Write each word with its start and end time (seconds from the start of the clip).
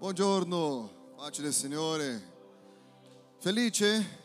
Buongiorno, 0.00 1.12
pace 1.14 1.42
del 1.42 1.52
Signore. 1.52 2.22
Felice? 3.38 4.18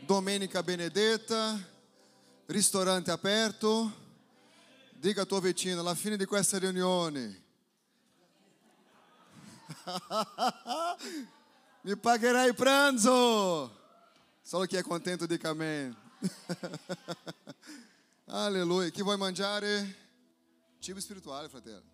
Domenica 0.00 0.62
benedetta, 0.62 1.54
ristorante 2.46 3.10
aperto. 3.10 3.92
Dica 4.92 5.20
al 5.20 5.26
tuo 5.26 5.40
vicino, 5.40 5.80
alla 5.80 5.94
fine 5.94 6.16
di 6.16 6.24
questa 6.24 6.56
riunione, 6.56 7.42
mi 11.82 11.94
pagherai 11.94 12.54
pranzo. 12.54 13.78
Solo 14.40 14.64
chi 14.64 14.76
è 14.76 14.82
contento 14.82 15.26
dica 15.26 15.50
amen. 15.50 15.94
Alleluia. 18.28 18.88
Chi 18.88 19.02
vuoi 19.02 19.18
mangiare? 19.18 19.94
Cibo 20.78 21.00
spirituale, 21.00 21.50
fratello. 21.50 21.84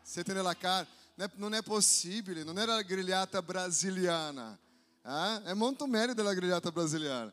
Siete 0.00 0.32
nella 0.32 0.56
carne. 0.56 1.04
Non 1.36 1.54
è 1.54 1.62
possibile, 1.62 2.44
non 2.44 2.58
era 2.58 2.74
la 2.74 2.82
grigliata 2.82 3.40
brasiliana. 3.40 4.58
Eh? 5.02 5.42
È 5.44 5.54
molto 5.54 5.86
meglio 5.86 6.12
della 6.12 6.34
grigliata 6.34 6.70
brasiliana. 6.70 7.32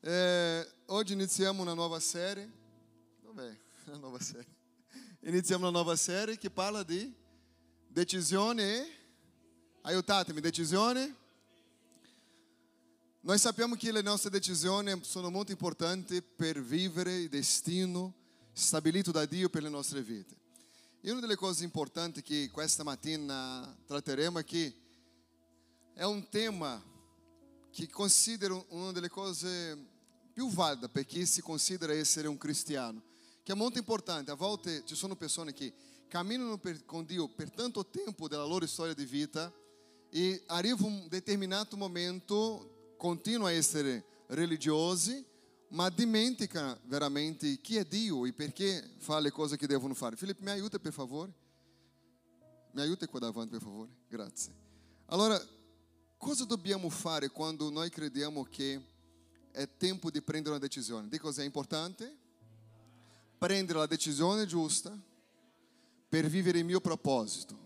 Eh, 0.00 0.68
oggi 0.86 1.14
iniziamo 1.14 1.62
una 1.62 1.72
nuova 1.72 1.98
serie. 1.98 2.50
Dov'è 3.22 3.56
la 3.84 3.96
nuova 3.98 4.20
serie? 4.20 4.54
Iniziamo 5.20 5.62
una 5.62 5.78
nuova 5.78 5.96
serie 5.96 6.36
che 6.36 6.50
parla 6.50 6.82
di 6.82 7.10
decisione. 7.88 8.86
Aiutatemi, 9.80 10.40
decisione. 10.42 11.14
Noi 13.20 13.38
sappiamo 13.38 13.76
che 13.76 13.92
le 13.92 14.02
nostre 14.02 14.28
decisioni 14.28 15.00
sono 15.02 15.30
molto 15.30 15.52
importanti 15.52 16.20
per 16.20 16.62
vivere 16.62 17.14
il 17.14 17.28
destino 17.30 18.12
stabilito 18.52 19.10
da 19.10 19.24
Dio 19.24 19.48
per 19.48 19.62
le 19.62 19.70
nostre 19.70 20.02
vite. 20.02 20.44
E 21.06 21.12
una 21.12 21.20
delle 21.20 21.36
cose 21.36 21.62
importanti 21.62 22.20
che 22.20 22.50
questa 22.50 22.82
mattina 22.82 23.78
tratteremo 23.86 24.40
è 24.40 24.44
che 24.44 24.74
è 25.94 26.02
un 26.02 26.28
tema 26.28 26.82
che 27.70 27.88
considero 27.88 28.66
una 28.70 28.90
delle 28.90 29.08
cose 29.08 29.86
più 30.32 30.50
valide 30.50 30.88
per 30.88 31.06
chi 31.06 31.24
si 31.24 31.40
considera 31.42 31.92
essere 31.92 32.26
un 32.26 32.36
cristiano, 32.36 33.00
che 33.44 33.52
è 33.52 33.54
molto 33.54 33.78
importante. 33.78 34.32
A 34.32 34.34
volte 34.34 34.82
ci 34.84 34.96
sono 34.96 35.14
persone 35.14 35.52
che 35.52 35.72
camminano 36.08 36.58
per, 36.58 36.84
con 36.84 37.04
Dio 37.04 37.28
per 37.28 37.52
tanto 37.52 37.86
tempo 37.86 38.26
della 38.26 38.44
loro 38.44 38.66
storia 38.66 38.92
di 38.92 39.04
vita 39.04 39.54
e 40.10 40.42
arriva 40.46 40.84
un 40.86 41.06
determinato 41.08 41.76
momento, 41.76 42.94
continuano 42.96 43.46
a 43.46 43.52
essere 43.52 44.24
religiosi, 44.26 45.24
ma 45.68 45.88
dimentica 45.88 46.78
veramente 46.84 47.60
chi 47.60 47.76
è 47.76 47.84
Dio 47.84 48.24
e 48.24 48.32
perché 48.32 48.94
fa 48.98 49.18
le 49.18 49.30
cose 49.30 49.56
che 49.56 49.66
devono 49.66 49.94
fare. 49.94 50.16
Felipe, 50.16 50.42
mi 50.42 50.50
aiuta 50.50 50.78
per 50.78 50.92
favore? 50.92 51.32
Mi 52.72 52.80
aiuta 52.82 53.06
qua 53.08 53.18
davanti 53.18 53.50
per 53.50 53.62
favore? 53.62 53.90
Grazie. 54.08 54.52
Allora, 55.06 55.40
cosa 56.18 56.44
dobbiamo 56.44 56.88
fare 56.88 57.30
quando 57.30 57.70
noi 57.70 57.90
crediamo 57.90 58.44
che 58.44 58.80
è 59.50 59.68
tempo 59.76 60.10
di 60.10 60.20
prendere 60.22 60.56
una 60.56 60.64
decisione? 60.64 61.08
Di 61.08 61.18
cosa 61.18 61.42
è 61.42 61.44
importante? 61.44 62.16
Prendere 63.38 63.78
la 63.78 63.86
decisione 63.86 64.46
giusta 64.46 64.96
per 66.08 66.26
vivere 66.28 66.58
il 66.58 66.64
mio 66.64 66.80
proposito. 66.80 67.64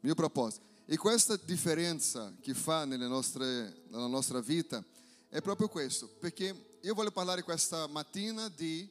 Mio 0.00 0.14
proposito. 0.14 0.64
E 0.86 0.96
questa 0.96 1.36
differenza 1.36 2.32
che 2.40 2.54
fa 2.54 2.84
nostre, 2.84 3.82
nella 3.88 4.06
nostra 4.06 4.40
vita 4.40 4.84
è 5.28 5.40
proprio 5.40 5.68
questo, 5.68 6.08
perché 6.08 6.78
io 6.80 6.94
voglio 6.94 7.10
parlare 7.10 7.42
questa 7.42 7.86
mattina 7.86 8.48
di 8.48 8.88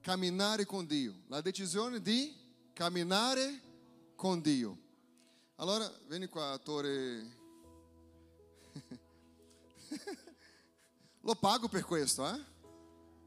camminare 0.00 0.64
con 0.64 0.86
Dio, 0.86 1.22
la 1.26 1.40
decisione 1.40 2.00
di 2.00 2.34
camminare 2.72 3.60
con 4.14 4.40
Dio. 4.40 4.78
Allora, 5.56 5.90
vieni 6.06 6.26
qua, 6.26 6.52
attore. 6.52 7.36
Lo 11.22 11.34
pago 11.34 11.68
per 11.68 11.84
questo, 11.84 12.28
eh? 12.28 12.40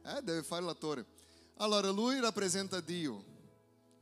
Eh, 0.03 0.21
deve 0.21 0.43
fare 0.43 0.63
l'attore. 0.63 1.05
Allora, 1.57 1.89
lui 1.89 2.19
rappresenta 2.19 2.79
Dio, 2.79 3.23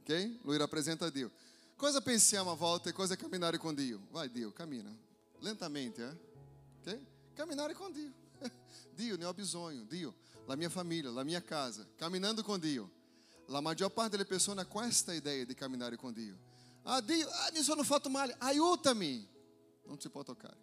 ok? 0.01 0.39
Lui 0.44 0.57
rappresenta 0.57 1.09
Dio. 1.09 1.31
Cosa 1.75 2.01
pensiamo 2.01 2.51
a 2.51 2.55
volte? 2.55 2.91
Cosa 2.91 3.15
è 3.15 3.17
camminare 3.17 3.57
con 3.57 3.73
Dio? 3.73 4.07
Vai, 4.11 4.29
Dio, 4.29 4.51
cammina. 4.51 4.95
Lentamente, 5.39 6.05
eh? 6.05 6.28
Ok? 7.39 7.45
Camminare 7.45 7.73
com 7.73 7.89
Dio. 7.91 8.11
Dio, 8.94 9.16
ne 9.16 9.23
ho 9.23 9.33
bisogno. 9.33 9.83
Dio, 9.83 10.13
la 10.45 10.55
mia 10.55 10.69
família, 10.69 11.09
la 11.09 11.23
mia 11.23 11.41
casa. 11.41 11.88
Caminhando 11.95 12.44
com 12.44 12.59
Dio. 12.59 12.91
La 13.47 13.61
maggior 13.61 13.91
parte 13.91 14.11
delle 14.11 14.25
persone 14.25 14.61
ha 14.61 14.66
questa 14.66 15.13
idea 15.13 15.45
di 15.45 15.53
camminare 15.53 15.95
con 15.95 16.11
Dio. 16.11 16.38
Ah, 16.83 17.01
Dio, 17.01 17.27
ah, 17.27 17.50
mi 17.53 17.61
sono 17.61 17.83
fatto 17.83 18.09
male, 18.09 18.35
aiutami. 18.39 19.25
Non 19.85 20.00
si 20.00 20.09
può 20.09 20.23
toccare. 20.23 20.57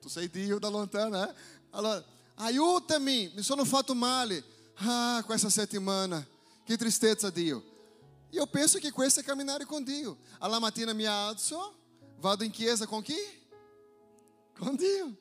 tu 0.00 0.08
sei 0.08 0.28
Dio 0.28 0.58
da 0.58 0.68
lontano, 0.68 1.24
eh? 1.24 1.34
Allora, 1.70 2.04
aiutami, 2.34 3.32
mi 3.34 3.42
sono 3.42 3.64
fatto 3.64 3.94
male. 3.94 4.42
Ah, 4.78 5.22
questa 5.24 5.48
settimana, 5.48 6.26
che 6.64 6.76
tristezza, 6.76 7.30
Dio. 7.30 7.74
Io 8.30 8.46
penso 8.48 8.78
che 8.78 8.90
questo 8.90 9.20
è 9.20 9.22
camminare 9.22 9.64
con 9.64 9.82
Dio. 9.84 10.18
Alla 10.38 10.58
mattina 10.58 10.92
mi 10.92 11.04
alzo, 11.04 11.74
vado 12.18 12.44
in 12.44 12.50
chiesa 12.50 12.86
con 12.86 13.02
chi? 13.02 13.14
Con 14.58 14.74
Dio. 14.76 15.14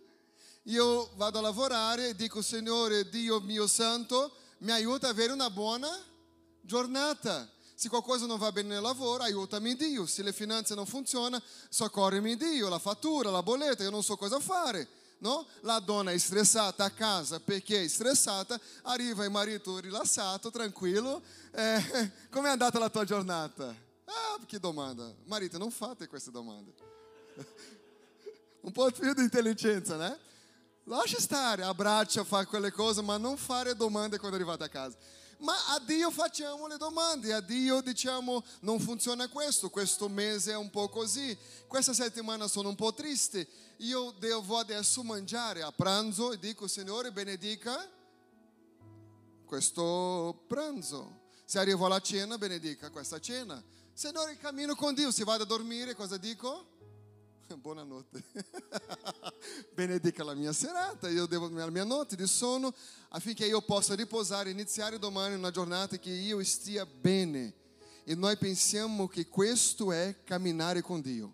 Io 0.64 1.12
vado 1.16 1.38
a 1.38 1.42
lavorare 1.42 2.10
e 2.10 2.16
dico, 2.16 2.42
Signore 2.42 3.08
Dio 3.10 3.40
mio 3.42 3.68
santo, 3.68 4.34
mi 4.60 4.72
aiuta 4.72 5.08
a 5.08 5.12
avere 5.12 5.34
una 5.34 5.50
buona 5.50 5.90
giornata. 6.62 7.50
Se 7.76 7.90
qualcosa 7.90 8.26
non 8.26 8.40
va 8.40 8.52
bene 8.52 8.70
nel 8.70 8.82
lavoro, 8.82 9.24
aiutami 9.24 9.76
Dio. 9.76 10.06
Se 10.06 10.24
le 10.24 10.34
finanze 10.34 10.74
non 10.74 10.86
funzionano, 10.86 11.44
soccorrimi 11.70 12.36
Dio. 12.36 12.70
La 12.70 12.80
fattura, 12.80 13.30
la 13.30 13.44
bolletta, 13.44 13.84
io 13.84 13.90
non 13.90 14.04
so 14.04 14.16
cosa 14.16 14.40
fare. 14.40 14.88
No? 15.20 15.46
La 15.62 15.80
donna 15.80 16.12
è 16.12 16.18
stressata 16.18 16.84
a 16.84 16.90
casa 16.90 17.40
perché 17.40 17.84
è 17.84 17.88
stressata, 17.88 18.60
arriva 18.84 19.24
il 19.24 19.32
marito 19.32 19.78
rilassato, 19.80 20.50
tranquillo. 20.50 21.22
Eh, 21.52 21.78
è 22.32 22.48
andata 22.48 22.80
la 22.80 22.90
tua 22.90 23.04
giornata? 23.04 23.76
Ah, 24.06 24.40
che 24.46 24.60
domanda. 24.60 25.14
Marito, 25.26 25.58
non 25.58 25.72
fate 25.72 26.08
queste 26.08 26.32
domande. 26.32 26.74
Un 28.66 28.72
po' 28.72 28.90
più 28.90 29.14
di 29.14 29.22
intelligenza, 29.22 29.96
né? 29.96 30.20
Lascia 30.86 31.20
stare, 31.20 31.64
abbraccia, 31.64 32.24
fa 32.24 32.46
quelle 32.46 32.72
cose, 32.72 33.02
ma 33.02 33.18
non 33.18 33.38
fare 33.38 33.76
domande 33.76 34.18
quando 34.18 34.36
arrivate 34.36 34.64
a 34.64 34.70
casa. 34.70 34.98
Ma 35.40 35.54
a 35.68 35.80
Dio 35.80 36.10
facciamo 36.10 36.66
le 36.66 36.78
domande, 36.78 37.34
a 37.34 37.42
Dio 37.42 37.82
diciamo 37.82 38.44
non 38.62 38.80
funziona 38.80 39.28
questo, 39.28 39.70
questo 39.70 40.08
mese 40.08 40.54
è 40.54 40.56
un 40.56 40.70
po' 40.70 40.90
così, 40.90 41.38
questa 41.68 41.94
settimana 41.94 42.48
sono 42.48 42.70
un 42.70 42.76
po' 42.76 42.94
triste, 42.94 43.48
io 43.78 44.12
devo 44.18 44.58
adesso 44.58 45.04
mangiare 45.04 45.62
a 45.62 45.72
pranzo 45.72 46.32
e 46.32 46.40
dico 46.40 46.68
Signore 46.68 47.12
benedica 47.12 47.88
questo 49.46 50.44
pranzo. 50.48 51.24
Se 51.44 51.60
arrivo 51.60 51.86
alla 51.86 52.00
cena, 52.00 52.38
benedica 52.38 52.90
questa 52.90 53.20
cena. 53.20 53.62
Signore 53.94 54.38
cammino 54.38 54.74
con 54.76 54.96
Dio, 54.96 55.12
se 55.12 55.24
vado 55.24 55.44
a 55.44 55.46
dormire, 55.46 55.94
cosa 55.94 56.18
dico? 56.18 56.74
Buonanotte. 57.62 58.24
Benedica 59.74 60.24
la 60.24 60.34
mia 60.34 60.52
serata, 60.52 61.10
io 61.10 61.26
devo 61.26 61.48
la 61.50 61.70
mia 61.70 61.84
notte 61.84 62.16
di 62.16 62.26
sonno 62.26 62.74
affinché 63.10 63.46
io 63.46 63.62
possa 63.62 63.94
riposare 63.94 64.50
iniziare 64.50 64.98
domani 64.98 65.36
una 65.36 65.52
giornata 65.52 65.98
che 65.98 66.10
io 66.10 66.44
stia 66.44 66.86
bene. 66.86 67.54
E 68.04 68.16
noi 68.16 68.38
pensiamo 68.38 69.08
che 69.08 69.28
questo 69.28 69.92
è 69.92 70.24
camminare 70.24 70.82
con 70.82 71.02
Dio. 71.02 71.34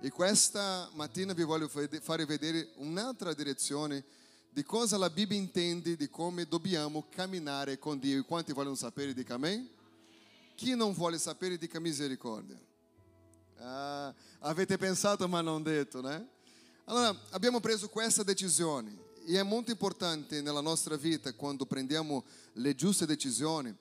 E 0.00 0.10
questa 0.10 0.88
mattina 0.94 1.32
vi 1.32 1.42
voglio 1.44 1.68
fare 1.68 2.26
vedere 2.26 2.72
un'altra 2.76 3.32
direzione 3.34 4.04
di 4.50 4.62
cosa 4.64 4.96
la 4.98 5.10
Bibbia 5.10 5.36
intende 5.36 5.96
di 5.96 6.08
come 6.08 6.46
dobbiamo 6.46 7.06
camminare 7.08 7.78
con 7.78 7.98
Dio. 7.98 8.18
E 8.18 8.22
quanti 8.22 8.52
vogliono 8.52 8.74
sapere 8.74 9.14
di 9.14 9.24
Amém? 9.28 9.68
Chi 10.54 10.74
non 10.74 10.92
vuole 10.92 11.18
sapere 11.18 11.56
di 11.56 11.70
misericordia? 11.80 12.60
Ah, 13.64 14.12
avete 14.40 14.76
pensato 14.76 15.28
ma 15.28 15.40
non 15.40 15.62
detto, 15.62 16.00
né? 16.00 16.26
Allora, 16.86 17.16
abbiamo 17.30 17.60
preso 17.60 17.88
questa 17.88 18.24
decisione 18.24 18.92
e 19.24 19.38
è 19.38 19.42
molto 19.44 19.70
importante 19.70 20.42
nella 20.42 20.60
nostra 20.60 20.96
vita, 20.96 21.32
quando 21.32 21.64
prendiamo 21.64 22.24
le 22.54 22.74
giuste 22.74 23.06
decisioni, 23.06 23.72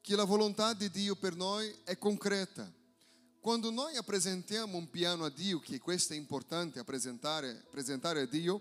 che 0.00 0.16
la 0.16 0.24
volontà 0.24 0.72
di 0.72 0.90
Dio 0.90 1.14
per 1.14 1.36
noi 1.36 1.72
è 1.84 1.96
concreta. 1.96 2.68
Quando 3.38 3.70
noi 3.70 3.96
apresentiamo 3.96 4.76
un 4.76 4.90
piano 4.90 5.24
a 5.24 5.30
Dio, 5.30 5.60
che 5.60 5.78
questo 5.78 6.12
è 6.12 6.16
importante, 6.16 6.80
apresentare, 6.80 7.62
presentare 7.70 8.22
a 8.22 8.26
Dio, 8.26 8.60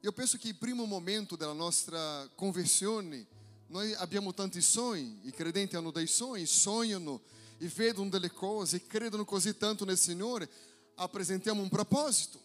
io 0.00 0.12
penso 0.12 0.36
che 0.36 0.48
il 0.48 0.56
primo 0.56 0.84
momento 0.84 1.36
della 1.36 1.54
nostra 1.54 2.28
conversione, 2.34 3.26
noi 3.68 3.94
abbiamo 3.94 4.34
tanti 4.34 4.60
sogni, 4.60 5.20
i 5.22 5.30
credenti 5.30 5.74
hanno 5.74 5.90
dei 5.90 6.06
sogni, 6.06 6.44
sognano 6.44 7.22
e 7.58 7.68
vedono 7.68 8.10
delle 8.10 8.30
cose 8.30 8.76
e 8.76 8.86
credono 8.86 9.24
così 9.24 9.56
tanto 9.56 9.84
nel 9.84 9.98
Signore, 9.98 10.48
apresentiamo 10.96 11.62
un 11.62 11.68
proposito. 11.68 12.40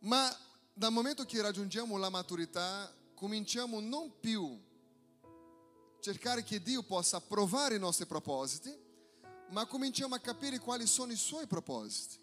Ma 0.00 0.34
dal 0.72 0.92
momento 0.92 1.24
che 1.24 1.40
raggiungiamo 1.42 1.96
la 1.96 2.08
maturità, 2.08 2.92
cominciamo 3.14 3.80
non 3.80 4.12
più 4.20 4.58
cercare 6.00 6.42
che 6.44 6.62
Dio 6.62 6.82
possa 6.82 7.16
approvare 7.16 7.76
i 7.76 7.80
nostri 7.80 8.06
propositi, 8.06 8.74
ma 9.50 9.66
cominciamo 9.66 10.14
a 10.14 10.20
capire 10.20 10.58
quali 10.58 10.86
sono 10.86 11.12
i 11.12 11.16
suoi 11.16 11.46
propositi. 11.46 12.16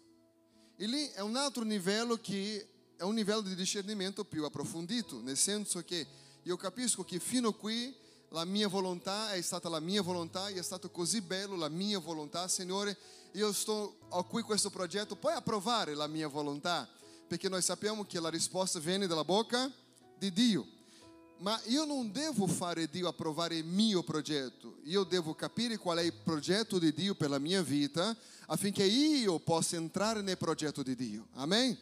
E 0.76 0.86
lì 0.86 1.08
è 1.08 1.20
un 1.20 1.36
altro 1.36 1.62
livello 1.64 2.16
che 2.16 2.68
è 2.96 3.02
un 3.02 3.14
livello 3.14 3.42
di 3.42 3.54
discernimento 3.54 4.24
più 4.24 4.44
approfondito, 4.44 5.20
nel 5.20 5.36
senso 5.36 5.82
che 5.84 6.06
io 6.42 6.56
capisco 6.56 7.04
che 7.04 7.18
fino 7.18 7.48
a 7.48 7.54
qui 7.54 7.94
la 8.30 8.44
mia 8.44 8.68
volontà 8.68 9.32
è 9.32 9.40
stata 9.40 9.68
la 9.68 9.80
mia 9.80 10.02
volontà 10.02 10.48
e 10.48 10.58
è 10.58 10.62
stato 10.62 10.90
così 10.90 11.20
bello 11.20 11.56
la 11.56 11.68
mia 11.68 11.98
volontà, 11.98 12.48
Signore, 12.48 12.96
io 13.32 13.52
sto, 13.52 13.96
ho 14.08 14.24
qui 14.24 14.42
questo 14.42 14.70
progetto, 14.70 15.16
puoi 15.16 15.34
approvare 15.34 15.94
la 15.94 16.06
mia 16.06 16.28
volontà? 16.28 16.88
Perché 17.26 17.48
noi 17.48 17.62
sappiamo 17.62 18.04
che 18.04 18.20
la 18.20 18.28
risposta 18.28 18.78
viene 18.78 19.06
dalla 19.06 19.24
bocca 19.24 19.70
di 20.18 20.32
Dio. 20.32 20.66
Ma 21.38 21.60
io 21.66 21.84
non 21.84 22.12
devo 22.12 22.46
fare 22.46 22.88
Dio 22.88 23.08
approvare 23.08 23.56
il 23.56 23.64
mio 23.66 24.02
progetto, 24.02 24.78
io 24.84 25.04
devo 25.04 25.34
capire 25.34 25.76
qual 25.76 25.98
è 25.98 26.02
il 26.02 26.14
progetto 26.14 26.78
di 26.78 26.94
Dio 26.94 27.14
per 27.14 27.28
la 27.28 27.38
mia 27.38 27.62
vita 27.62 28.16
affinché 28.46 28.84
io 28.84 29.38
possa 29.40 29.76
entrare 29.76 30.22
nel 30.22 30.38
progetto 30.38 30.82
di 30.82 30.96
Dio. 30.96 31.26
Amen? 31.34 31.76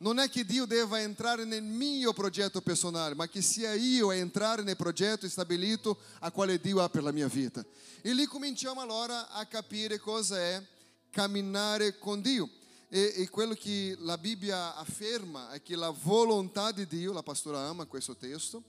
Non 0.00 0.20
è 0.20 0.30
che 0.30 0.44
Dio 0.44 0.64
deva 0.64 1.00
entrare 1.00 1.44
nel 1.44 1.62
mio 1.62 2.12
progetto 2.12 2.60
personale, 2.60 3.16
ma 3.16 3.26
che 3.26 3.42
sia 3.42 3.74
io 3.74 4.10
a 4.10 4.14
entrare 4.14 4.62
nel 4.62 4.76
progetto 4.76 5.28
stabilito 5.28 5.98
a 6.20 6.30
quale 6.30 6.60
Dio 6.60 6.80
ha 6.80 6.88
per 6.88 7.02
la 7.02 7.10
mia 7.10 7.26
vita. 7.26 7.64
E 8.00 8.12
lì 8.12 8.24
cominciamo 8.26 8.80
allora 8.80 9.28
a 9.30 9.44
capire 9.46 9.98
cosa 9.98 10.38
è 10.38 10.64
camminare 11.10 11.98
con 11.98 12.20
Dio. 12.20 12.48
E, 12.88 13.12
e, 13.16 13.28
quello 13.28 13.54
che 13.54 13.96
la 13.98 14.16
Bibbia 14.16 14.76
afferma 14.76 15.50
è 15.50 15.60
che 15.62 15.74
la 15.74 15.90
volontà 15.90 16.70
di 16.70 16.86
Dio, 16.86 17.12
la 17.12 17.24
pastora 17.24 17.58
ama 17.66 17.84
questo 17.84 18.16
testo, 18.16 18.62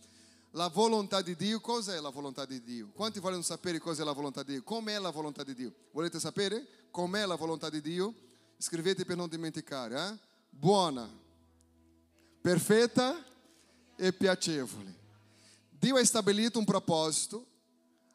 la 0.54 0.68
volontà 0.68 1.22
di 1.22 1.36
Dio, 1.36 1.62
cos'è 1.62 2.02
la 2.02 2.10
volontà 2.10 2.44
di 2.46 2.62
Dio? 2.64 2.90
Quanti 2.94 3.20
vogliono 3.20 3.44
sapere 3.44 3.78
cos'è 3.78 4.04
la 4.04 4.14
volontà 4.14 4.42
di 4.42 4.54
Dio? 4.54 4.64
Com'è 4.64 4.98
la 4.98 5.12
volontà 5.12 5.44
di 5.44 5.54
Dio? 5.54 5.72
Volete 5.92 6.20
sapere 6.20 6.66
com'è 6.90 7.26
la 7.26 7.36
volontà 7.36 7.70
di 7.70 7.82
Dio? 7.82 8.14
Scrivete 8.58 9.06
per 9.06 9.16
non 9.16 9.30
dimenticare, 9.30 9.96
eh? 9.96 10.29
Buona, 10.60 11.10
perfetta 12.42 13.24
e 13.96 14.12
piacevole. 14.12 14.94
Dio 15.70 15.96
ha 15.96 16.04
stabilito 16.04 16.60
un 16.60 16.66
proposito 16.66 17.46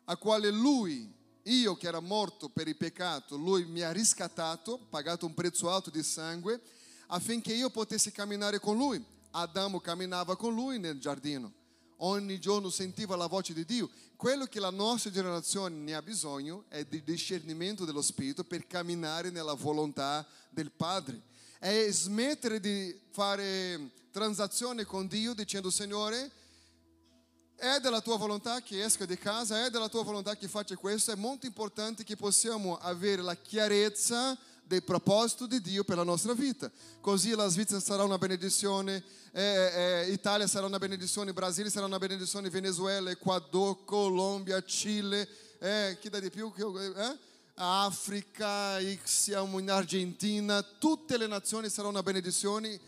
a 0.04 0.18
quale 0.18 0.50
Lui, 0.50 1.10
io 1.44 1.74
che 1.74 1.86
era 1.86 2.00
morto 2.00 2.50
per 2.50 2.68
il 2.68 2.76
peccato, 2.76 3.38
Lui 3.38 3.64
mi 3.64 3.80
ha 3.80 3.92
riscattato, 3.92 4.78
pagato 4.90 5.24
un 5.24 5.32
prezzo 5.32 5.70
alto 5.70 5.88
di 5.88 6.02
sangue, 6.02 6.60
affinché 7.06 7.54
io 7.54 7.70
potessi 7.70 8.12
camminare 8.12 8.60
con 8.60 8.76
Lui. 8.76 9.02
Adamo 9.30 9.80
camminava 9.80 10.36
con 10.36 10.52
Lui 10.52 10.78
nel 10.78 11.00
giardino 11.00 11.50
ogni 11.98 12.38
giorno 12.38 12.70
sentiva 12.70 13.16
la 13.16 13.26
voce 13.26 13.52
di 13.52 13.64
Dio. 13.64 13.88
Quello 14.16 14.46
che 14.46 14.60
la 14.60 14.70
nostra 14.70 15.10
generazione 15.10 15.76
ne 15.76 15.94
ha 15.94 16.02
bisogno 16.02 16.64
è 16.68 16.84
di 16.84 17.02
discernimento 17.02 17.84
dello 17.84 18.02
Spirito 18.02 18.44
per 18.44 18.66
camminare 18.66 19.30
nella 19.30 19.54
volontà 19.54 20.26
del 20.50 20.70
Padre. 20.70 21.20
È 21.64 21.90
smettere 21.90 22.60
di 22.60 22.94
fare 23.10 23.88
transazione 24.10 24.84
con 24.84 25.06
Dio 25.06 25.32
dicendo 25.32 25.70
Signore, 25.70 26.30
è 27.56 27.78
della 27.80 28.02
tua 28.02 28.18
volontà 28.18 28.60
che 28.60 28.84
esca 28.84 29.06
di 29.06 29.16
casa, 29.16 29.64
è 29.64 29.70
della 29.70 29.88
tua 29.88 30.02
volontà 30.02 30.36
che 30.36 30.46
faccia 30.46 30.76
questo. 30.76 31.12
È 31.12 31.14
molto 31.14 31.46
importante 31.46 32.04
che 32.04 32.16
possiamo 32.16 32.76
avere 32.76 33.22
la 33.22 33.34
chiarezza 33.34 34.36
del 34.62 34.82
proposito 34.82 35.46
di 35.46 35.62
Dio 35.62 35.84
per 35.84 35.96
la 35.96 36.02
nostra 36.02 36.34
vita. 36.34 36.70
Così 37.00 37.34
la 37.34 37.48
Svizzera 37.48 37.80
sarà 37.80 38.02
una 38.02 38.18
benedizione, 38.18 39.02
eh, 39.32 40.02
eh, 40.04 40.10
Italia 40.12 40.46
sarà 40.46 40.66
una 40.66 40.78
benedizione, 40.78 41.32
Brasile 41.32 41.70
sarà 41.70 41.86
una 41.86 41.98
benedizione, 41.98 42.50
Venezuela, 42.50 43.10
Ecuador, 43.10 43.86
Colombia, 43.86 44.62
Cile, 44.64 45.26
eh, 45.60 45.96
chi 45.98 46.10
dà 46.10 46.20
di 46.20 46.28
più? 46.28 46.52
Eh? 46.58 47.32
Africa, 47.56 48.80
siamo 49.04 49.60
in 49.60 49.70
Argentina, 49.70 50.60
tutte 50.62 51.16
le 51.16 51.28
nazioni 51.28 51.68
saranno 51.68 51.92
una 51.92 52.02
benedizione 52.02 52.80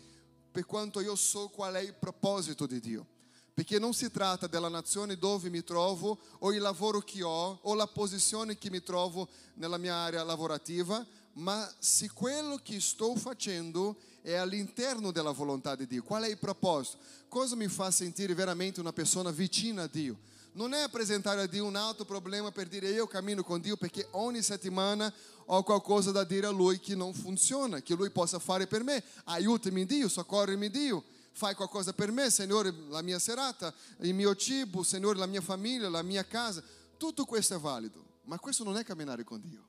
per 0.51 0.65
quanto 0.65 0.99
io 0.99 1.15
so 1.15 1.47
qual 1.47 1.75
è 1.75 1.79
il 1.79 1.93
proposito 1.93 2.65
di 2.65 2.81
Dio. 2.81 3.05
Perché 3.53 3.79
non 3.79 3.93
si 3.93 4.11
tratta 4.11 4.45
della 4.45 4.67
nazione 4.67 5.17
dove 5.17 5.49
mi 5.49 5.63
trovo, 5.63 6.19
o 6.39 6.51
il 6.51 6.59
lavoro 6.59 6.99
che 6.99 7.23
ho, 7.23 7.59
o 7.61 7.73
la 7.75 7.87
posizione 7.87 8.57
che 8.57 8.69
mi 8.69 8.83
trovo 8.83 9.29
nella 9.53 9.77
mia 9.77 9.95
area 9.95 10.23
lavorativa, 10.23 11.03
ma 11.33 11.71
se 11.79 12.11
quello 12.11 12.59
che 12.61 12.79
sto 12.81 13.15
facendo 13.15 13.95
è 14.21 14.33
all'interno 14.33 15.11
della 15.11 15.31
volontà 15.31 15.75
di 15.75 15.87
Dio, 15.87 16.03
qual 16.03 16.23
è 16.23 16.27
il 16.27 16.37
proposito? 16.37 16.97
Cosa 17.29 17.55
mi 17.55 17.67
fa 17.67 17.89
sentire 17.89 18.33
veramente 18.33 18.81
una 18.81 18.93
persona 18.93 19.31
vicina 19.31 19.83
a 19.83 19.87
Dio? 19.87 20.19
Non 20.57 20.73
è 20.73 20.79
apresentare 20.79 21.41
a 21.41 21.45
Dio 21.45 21.65
un 21.65 21.75
altro 21.75 22.03
problema 22.03 22.51
per 22.51 22.67
dire 22.67 22.89
io 22.89 23.05
cammino 23.05 23.43
con 23.43 23.61
Dio 23.61 23.77
perché 23.77 24.07
ogni 24.13 24.41
settimana 24.41 25.13
ho 25.45 25.61
qualcosa 25.61 26.09
da 26.09 26.23
dire 26.23 26.47
a 26.47 26.49
Lui 26.49 26.79
che 26.79 26.95
non 26.95 27.13
funziona, 27.13 27.79
che 27.81 27.93
Lui 27.93 28.09
possa 28.09 28.39
fare 28.39 28.65
per 28.65 28.83
me. 28.83 29.03
Aiutami 29.25 29.85
Dio, 29.85 30.09
soccorrimi 30.09 30.71
Dio, 30.71 31.03
fai 31.33 31.53
qualcosa 31.53 31.93
per 31.93 32.11
me, 32.11 32.31
Signore, 32.31 32.73
la 32.89 33.03
mia 33.03 33.19
serata, 33.19 33.71
il 33.99 34.15
mio 34.15 34.35
cibo, 34.35 34.81
Signore, 34.81 35.19
la 35.19 35.27
mia 35.27 35.41
famiglia, 35.41 35.89
la 35.89 36.01
mia 36.01 36.25
casa. 36.25 36.63
Tutto 36.97 37.25
questo 37.25 37.53
è 37.53 37.59
valido, 37.59 38.03
ma 38.23 38.39
questo 38.39 38.63
non 38.63 38.77
è 38.77 38.83
camminare 38.83 39.23
con 39.23 39.39
Dio. 39.39 39.63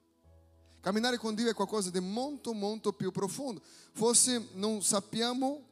Camminare 0.81 1.19
con 1.19 1.35
Dio 1.35 1.51
è 1.51 1.55
qualcosa 1.55 1.91
di 1.91 2.01
molto, 2.01 2.55
molto 2.55 2.95
più 2.95 3.11
profondo. 3.11 3.61
Forse 3.93 4.49
non 4.55 4.81
sappiamo 4.83 5.68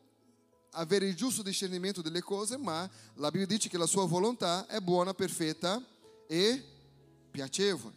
avere 0.72 1.06
il 1.06 1.14
giusto 1.14 1.42
discernimento 1.42 2.02
delle 2.02 2.20
cose, 2.20 2.56
ma 2.56 2.88
la 3.14 3.30
Bibbia 3.30 3.46
dice 3.46 3.68
che 3.68 3.78
la 3.78 3.86
sua 3.86 4.06
volontà 4.06 4.66
è 4.66 4.80
buona, 4.80 5.14
perfetta 5.14 5.82
e 6.26 6.64
piacevole. 7.30 7.94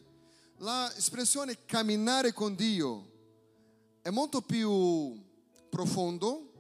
L'espressione 0.58 1.66
camminare 1.66 2.34
con 2.34 2.56
Dio 2.56 3.08
è 4.02 4.10
molto 4.10 4.42
più 4.42 5.22
profondo 5.70 6.52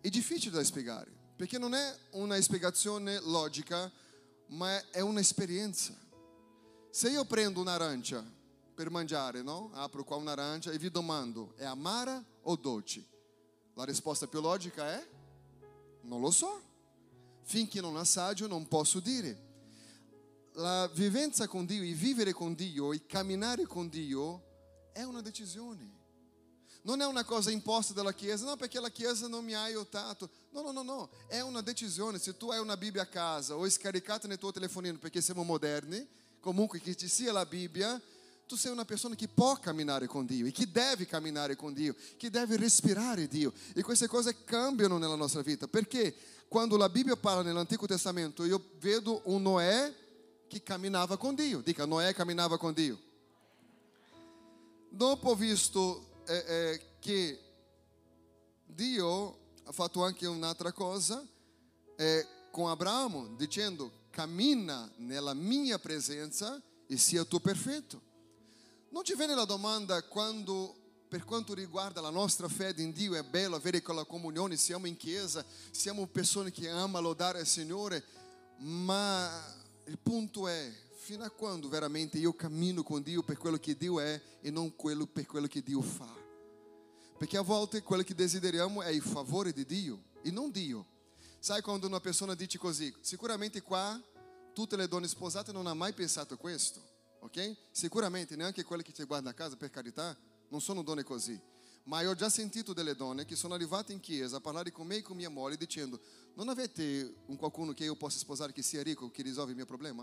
e 0.00 0.10
difficile 0.10 0.56
da 0.56 0.64
spiegare, 0.64 1.10
perché 1.36 1.58
non 1.58 1.74
è 1.74 1.98
una 2.12 2.40
spiegazione 2.40 3.20
logica, 3.20 3.90
ma 4.48 4.90
è 4.90 5.00
un'esperienza. 5.00 5.94
Se 6.90 7.08
io 7.08 7.24
prendo 7.24 7.60
un'arancia 7.60 8.24
per 8.74 8.90
mangiare, 8.90 9.42
no? 9.42 9.70
Apro 9.72 10.04
qua 10.04 10.16
un'arancia 10.16 10.70
e 10.70 10.78
vi 10.78 10.90
domando, 10.90 11.54
è 11.56 11.64
amara 11.64 12.22
o 12.42 12.56
dolce? 12.56 13.04
La 13.74 13.84
risposta 13.84 14.26
più 14.26 14.40
logica 14.40 14.92
è, 14.92 15.06
non 16.06 16.20
lo 16.20 16.30
so. 16.30 16.62
Finché 17.42 17.80
non 17.80 17.96
assaggio 17.96 18.46
non 18.46 18.66
posso 18.66 19.00
dire. 19.00 19.44
La 20.54 20.88
vivenza 20.94 21.46
con 21.46 21.66
Dio, 21.66 21.82
il 21.82 21.94
vivere 21.94 22.32
con 22.32 22.54
Dio, 22.54 22.92
il 22.92 23.04
camminare 23.06 23.66
con 23.66 23.88
Dio 23.88 24.42
è 24.92 25.02
una 25.02 25.20
decisione. 25.20 25.94
Non 26.82 27.00
è 27.00 27.06
una 27.06 27.24
cosa 27.24 27.50
imposta 27.50 27.92
dalla 27.92 28.14
Chiesa, 28.14 28.46
no, 28.46 28.56
perché 28.56 28.80
la 28.80 28.90
Chiesa 28.90 29.26
non 29.26 29.44
mi 29.44 29.54
ha 29.54 29.62
aiutato. 29.62 30.30
No, 30.50 30.62
no, 30.62 30.70
no, 30.70 30.82
no. 30.82 31.10
È 31.26 31.40
una 31.40 31.60
decisione. 31.60 32.18
Se 32.18 32.36
tu 32.36 32.50
hai 32.50 32.60
una 32.60 32.76
Bibbia 32.76 33.02
a 33.02 33.06
casa 33.06 33.56
o 33.56 33.68
scaricata 33.68 34.28
nel 34.28 34.38
tuo 34.38 34.52
telefonino, 34.52 34.96
perché 34.98 35.20
siamo 35.20 35.42
moderni, 35.42 36.06
comunque 36.40 36.80
che 36.80 36.96
ci 36.96 37.08
sia 37.08 37.32
la 37.32 37.44
Bibbia, 37.44 38.00
tu 38.46 38.56
sei 38.56 38.70
una 38.70 38.84
persona 38.84 39.14
che 39.14 39.26
può 39.28 39.56
camminare 39.56 40.06
con 40.06 40.24
Dio 40.24 40.46
e 40.46 40.52
che 40.52 40.70
deve 40.70 41.04
camminare 41.06 41.56
con 41.56 41.74
Dio, 41.74 41.94
che 42.16 42.30
deve 42.30 42.56
respirare 42.56 43.26
Dio. 43.26 43.52
E 43.74 43.82
queste 43.82 44.06
cose 44.06 44.44
cambiano 44.44 44.98
nella 44.98 45.16
nostra 45.16 45.42
vita, 45.42 45.66
perché 45.66 46.14
quando 46.48 46.76
la 46.76 46.88
Bibbia 46.88 47.16
parla 47.16 47.42
nell'Antico 47.42 47.86
Testamento, 47.86 48.44
io 48.44 48.70
vedo 48.78 49.22
un 49.24 49.42
Noè 49.42 49.92
che 50.46 50.62
camminava 50.62 51.16
con 51.16 51.34
Dio. 51.34 51.60
Dica, 51.60 51.84
Noè 51.84 52.14
camminava 52.14 52.56
con 52.56 52.72
Dio. 52.72 52.98
Dopo 54.88 55.30
ho 55.30 55.34
visto 55.34 56.22
eh, 56.26 56.44
eh, 56.46 56.80
che 57.00 57.40
Dio 58.64 59.38
ha 59.64 59.72
fatto 59.72 60.04
anche 60.04 60.26
un'altra 60.26 60.72
cosa 60.72 61.26
eh, 61.96 62.26
con 62.52 62.70
Abramo, 62.70 63.34
dicendo, 63.36 64.04
cammina 64.10 64.88
nella 64.98 65.34
mia 65.34 65.78
presenza 65.78 66.62
e 66.86 66.96
sia 66.96 67.24
tu 67.24 67.40
perfetto. 67.40 68.14
Non 68.96 69.04
ci 69.04 69.14
viene 69.14 69.34
la 69.34 69.44
domanda 69.44 70.02
quando, 70.04 70.74
per 71.06 71.22
quanto 71.22 71.52
riguarda 71.52 72.00
la 72.00 72.08
nostra 72.08 72.48
fede 72.48 72.80
in 72.80 72.92
Dio, 72.92 73.14
è 73.14 73.22
bello 73.22 73.54
avere 73.54 73.82
quella 73.82 74.06
comunione, 74.06 74.56
siamo 74.56 74.86
in 74.86 74.96
chiesa, 74.96 75.44
siamo 75.70 76.06
persone 76.06 76.50
che 76.50 76.70
amano 76.70 77.08
lodare 77.08 77.40
il 77.40 77.46
Signore, 77.46 78.02
ma 78.60 79.30
il 79.84 79.98
punto 79.98 80.48
è, 80.48 80.72
fino 80.94 81.24
a 81.24 81.28
quando 81.28 81.68
veramente 81.68 82.16
io 82.16 82.32
cammino 82.32 82.82
con 82.82 83.02
Dio 83.02 83.22
per 83.22 83.36
quello 83.36 83.58
che 83.58 83.76
Dio 83.76 84.00
è 84.00 84.18
e 84.40 84.50
non 84.50 84.74
quello 84.74 85.06
per 85.06 85.26
quello 85.26 85.46
che 85.46 85.62
Dio 85.62 85.82
fa? 85.82 86.10
Perché 87.18 87.36
a 87.36 87.42
volte 87.42 87.82
quello 87.82 88.02
che 88.02 88.14
desideriamo 88.14 88.80
è 88.80 88.88
il 88.88 89.02
favore 89.02 89.52
di 89.52 89.66
Dio 89.66 90.04
e 90.22 90.30
non 90.30 90.50
Dio. 90.50 90.86
Sai 91.38 91.60
quando 91.60 91.86
una 91.86 92.00
persona 92.00 92.34
dice 92.34 92.56
così, 92.56 92.90
sicuramente 93.02 93.60
qua 93.60 94.02
tutte 94.54 94.74
le 94.74 94.88
donne 94.88 95.06
sposate 95.06 95.52
non 95.52 95.66
hanno 95.66 95.76
mai 95.76 95.92
pensato 95.92 96.38
questo 96.38 96.95
ok? 97.20 97.56
Sicuramente 97.70 98.36
neanche 98.36 98.64
quelle 98.64 98.82
che 98.82 98.92
ti 98.92 99.04
guardano 99.04 99.30
a 99.30 99.34
casa, 99.34 99.56
per 99.56 99.70
carità, 99.70 100.16
non 100.48 100.60
sono 100.60 100.82
donne 100.82 101.02
così. 101.02 101.40
Ma 101.84 102.00
io 102.00 102.10
ho 102.10 102.14
già 102.14 102.28
sentito 102.28 102.72
delle 102.72 102.96
donne 102.96 103.24
che 103.24 103.36
sono 103.36 103.54
arrivate 103.54 103.92
in 103.92 104.00
chiesa 104.00 104.38
a 104.38 104.40
parlare 104.40 104.72
con 104.72 104.86
me 104.86 104.96
e 104.96 105.02
con 105.02 105.16
mia 105.16 105.30
moglie 105.30 105.56
dicendo 105.56 106.00
non 106.34 106.48
avete 106.48 107.14
un 107.26 107.36
qualcuno 107.36 107.72
che 107.72 107.84
io 107.84 107.94
possa 107.94 108.18
sposare 108.18 108.52
che 108.52 108.62
sia 108.62 108.82
ricco, 108.82 109.10
che 109.10 109.22
risolve 109.22 109.50
il 109.50 109.56
mio 109.56 109.66
problema? 109.66 110.02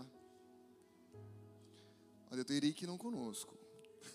Ho 2.30 2.34
detto 2.34 2.52
i 2.52 2.58
ricchi 2.58 2.86
conosco. 2.96 3.58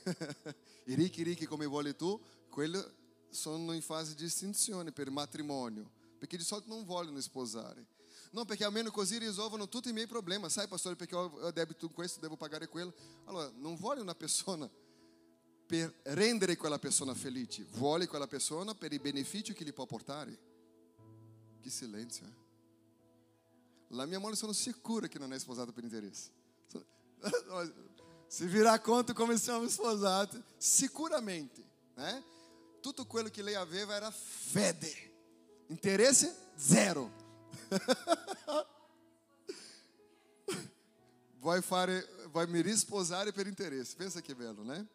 I 0.86 0.96
ricchi 0.96 1.24
ricchi 1.24 1.46
come 1.46 1.66
vuole 1.66 1.96
tu, 1.96 2.20
quello 2.50 2.84
sono 3.30 3.74
in 3.74 3.82
fase 3.82 4.16
di 4.16 4.26
estinzione 4.26 4.92
per 4.92 5.12
matrimonio, 5.12 5.92
perché 6.18 6.38
di 6.38 6.44
solito 6.44 6.70
non 6.70 6.84
vogliono 6.86 7.22
sposare. 7.22 7.86
Non, 8.32 8.46
perché 8.46 8.64
almeno 8.64 8.92
così 8.92 9.18
risolvono 9.18 9.68
tutti 9.68 9.90
i 9.90 9.94
miei 9.94 10.08
problemi. 10.08 10.50
Sai, 10.50 10.68
pastore, 10.68 10.96
perché 10.96 11.16
ho 11.16 11.52
debito 11.52 11.90
questo, 11.90 12.20
devo 12.20 12.38
pagare 12.38 12.68
quello. 12.68 12.94
Allora, 13.26 13.52
non 13.56 13.76
vuole 13.76 14.02
una 14.02 14.16
persona 14.16 14.70
per 15.66 16.00
rendere 16.04 16.56
quella 16.56 16.80
persona 16.80 17.14
felice, 17.14 17.64
vuole 17.74 18.08
quella 18.08 18.28
persona 18.28 18.74
per 18.74 18.92
i 18.92 19.00
benefici 19.00 19.54
che 19.54 19.64
gli 19.64 19.74
può 19.74 19.86
portare. 19.86 20.38
Che 21.62 21.70
silenzio, 21.70 22.26
eh? 22.26 22.48
La 23.90 24.06
mia 24.06 24.20
moglie 24.20 24.36
sono 24.36 24.54
sicura 24.54 25.08
che 25.08 25.20
non 25.20 25.34
è 25.34 25.40
sposata 25.40 25.72
per 25.72 25.84
interesse. 25.84 26.32
Se 28.28 28.46
virar 28.46 28.80
conto 28.82 29.14
come 29.14 29.38
siamo 29.38 29.68
sposati, 29.68 30.42
sicuramente, 30.58 31.64
né? 31.96 32.24
Tutto 32.82 33.06
quello 33.06 33.30
che 33.30 33.42
lei 33.42 33.56
aveva 33.56 33.96
era 33.96 34.12
fede. 34.12 34.92
Interesse 35.68 36.52
zero. 36.56 37.29
Vai, 41.40 41.62
fare, 41.62 42.06
vai 42.32 42.48
mi 42.48 42.62
risposare 42.62 43.32
per 43.32 43.48
interesse. 43.48 43.96
Pensa 43.96 44.20
che 44.20 44.36
bello, 44.36 44.62
né? 44.62 44.86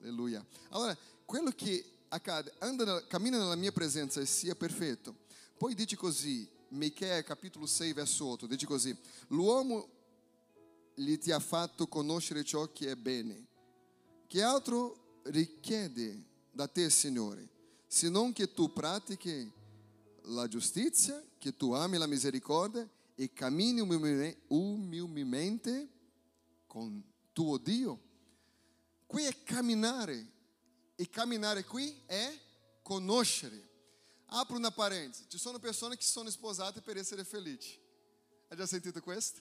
Alleluia. 0.00 0.44
Allora, 0.68 0.96
quello 1.24 1.50
che 1.50 1.82
accade, 2.08 2.52
anda, 2.58 3.06
cammina 3.06 3.38
nella 3.38 3.56
mia 3.56 3.72
presenza 3.72 4.20
e 4.20 4.26
sia 4.26 4.54
perfetto. 4.54 5.14
Poi 5.56 5.74
dice 5.74 5.96
così, 5.96 6.46
Michele 6.68 7.24
capitolo 7.24 7.64
6 7.64 7.92
verso 7.94 8.26
8, 8.26 8.46
dice 8.46 8.66
così, 8.66 8.94
l'uomo 9.28 9.88
gli 10.94 11.16
ti 11.18 11.30
ha 11.32 11.40
fatto 11.40 11.86
conoscere 11.86 12.44
ciò 12.44 12.70
che 12.72 12.90
è 12.90 12.96
bene. 12.96 13.46
Che 14.26 14.42
altro 14.42 15.20
richiede 15.24 16.24
da 16.50 16.66
te, 16.68 16.90
Signore, 16.90 17.48
se 17.86 18.10
non 18.10 18.32
che 18.32 18.52
tu 18.52 18.70
pratichi 18.70 19.50
la 20.24 20.46
giustizia, 20.46 21.22
che 21.46 21.56
tu 21.56 21.70
ami 21.70 21.96
la 21.96 22.08
misericordia 22.08 22.88
e 23.14 23.32
cammini 23.32 23.80
umilmente 24.48 25.88
con 26.66 27.00
tuo 27.32 27.56
Dio? 27.56 28.02
Qui 29.06 29.22
è 29.22 29.42
camminare 29.44 30.26
e 30.96 31.08
camminare 31.08 31.62
qui 31.64 32.02
è 32.06 32.36
conoscere. 32.82 33.62
Apro 34.26 34.56
una 34.56 34.72
parêntese. 34.72 35.26
Ci 35.28 35.38
sono 35.38 35.60
persone 35.60 35.96
che 35.96 36.04
sono 36.04 36.30
sposate 36.30 36.80
per 36.80 36.96
essere 36.96 37.22
felici. 37.22 37.78
Hai 38.48 38.56
già 38.56 38.66
sentito 38.66 39.00
questo? 39.00 39.40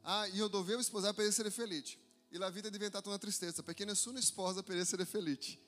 Ah, 0.00 0.26
io 0.26 0.48
dovevo 0.48 0.82
sposare 0.82 1.14
per 1.14 1.26
essere 1.26 1.52
felice. 1.52 1.96
E 2.28 2.38
la 2.38 2.50
vita 2.50 2.66
è 2.66 2.72
diventata 2.72 3.08
una 3.08 3.18
tristezza, 3.18 3.62
perché 3.62 3.84
nessuno 3.84 4.20
sposa 4.20 4.64
per 4.64 4.78
essere 4.78 5.04
felice. 5.04 5.60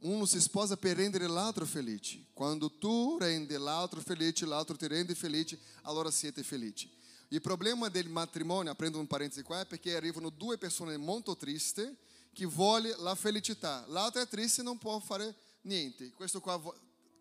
Uno 0.00 0.26
si 0.26 0.40
sposa 0.40 0.76
per 0.76 0.96
rendere 0.96 1.26
l'altro 1.26 1.64
felice. 1.64 2.26
Quando 2.32 2.70
tu 2.70 3.16
rendi 3.18 3.54
l'altro 3.56 4.00
felice, 4.00 4.46
l'altro 4.46 4.76
ti 4.76 4.86
rende 4.86 5.14
felice, 5.14 5.58
allora 5.82 6.10
siete 6.10 6.42
felici. 6.42 6.90
Il 7.28 7.40
problema 7.40 7.88
del 7.88 8.08
matrimonio, 8.08 8.70
aprendo 8.70 8.98
un 8.98 9.06
parêntese 9.06 9.42
qua, 9.42 9.60
è 9.60 9.66
perché 9.66 9.96
arrivano 9.96 10.28
due 10.28 10.58
persone 10.58 10.96
molto 10.96 11.36
tristi 11.36 11.96
che 12.32 12.46
vogliono 12.46 13.02
la 13.02 13.14
felicità. 13.14 13.84
L'altra 13.88 14.22
è 14.22 14.28
triste 14.28 14.60
e 14.60 14.64
non 14.64 14.78
può 14.78 14.98
fare 15.00 15.34
niente. 15.62 16.12
Questo 16.12 16.40
qua 16.40 16.60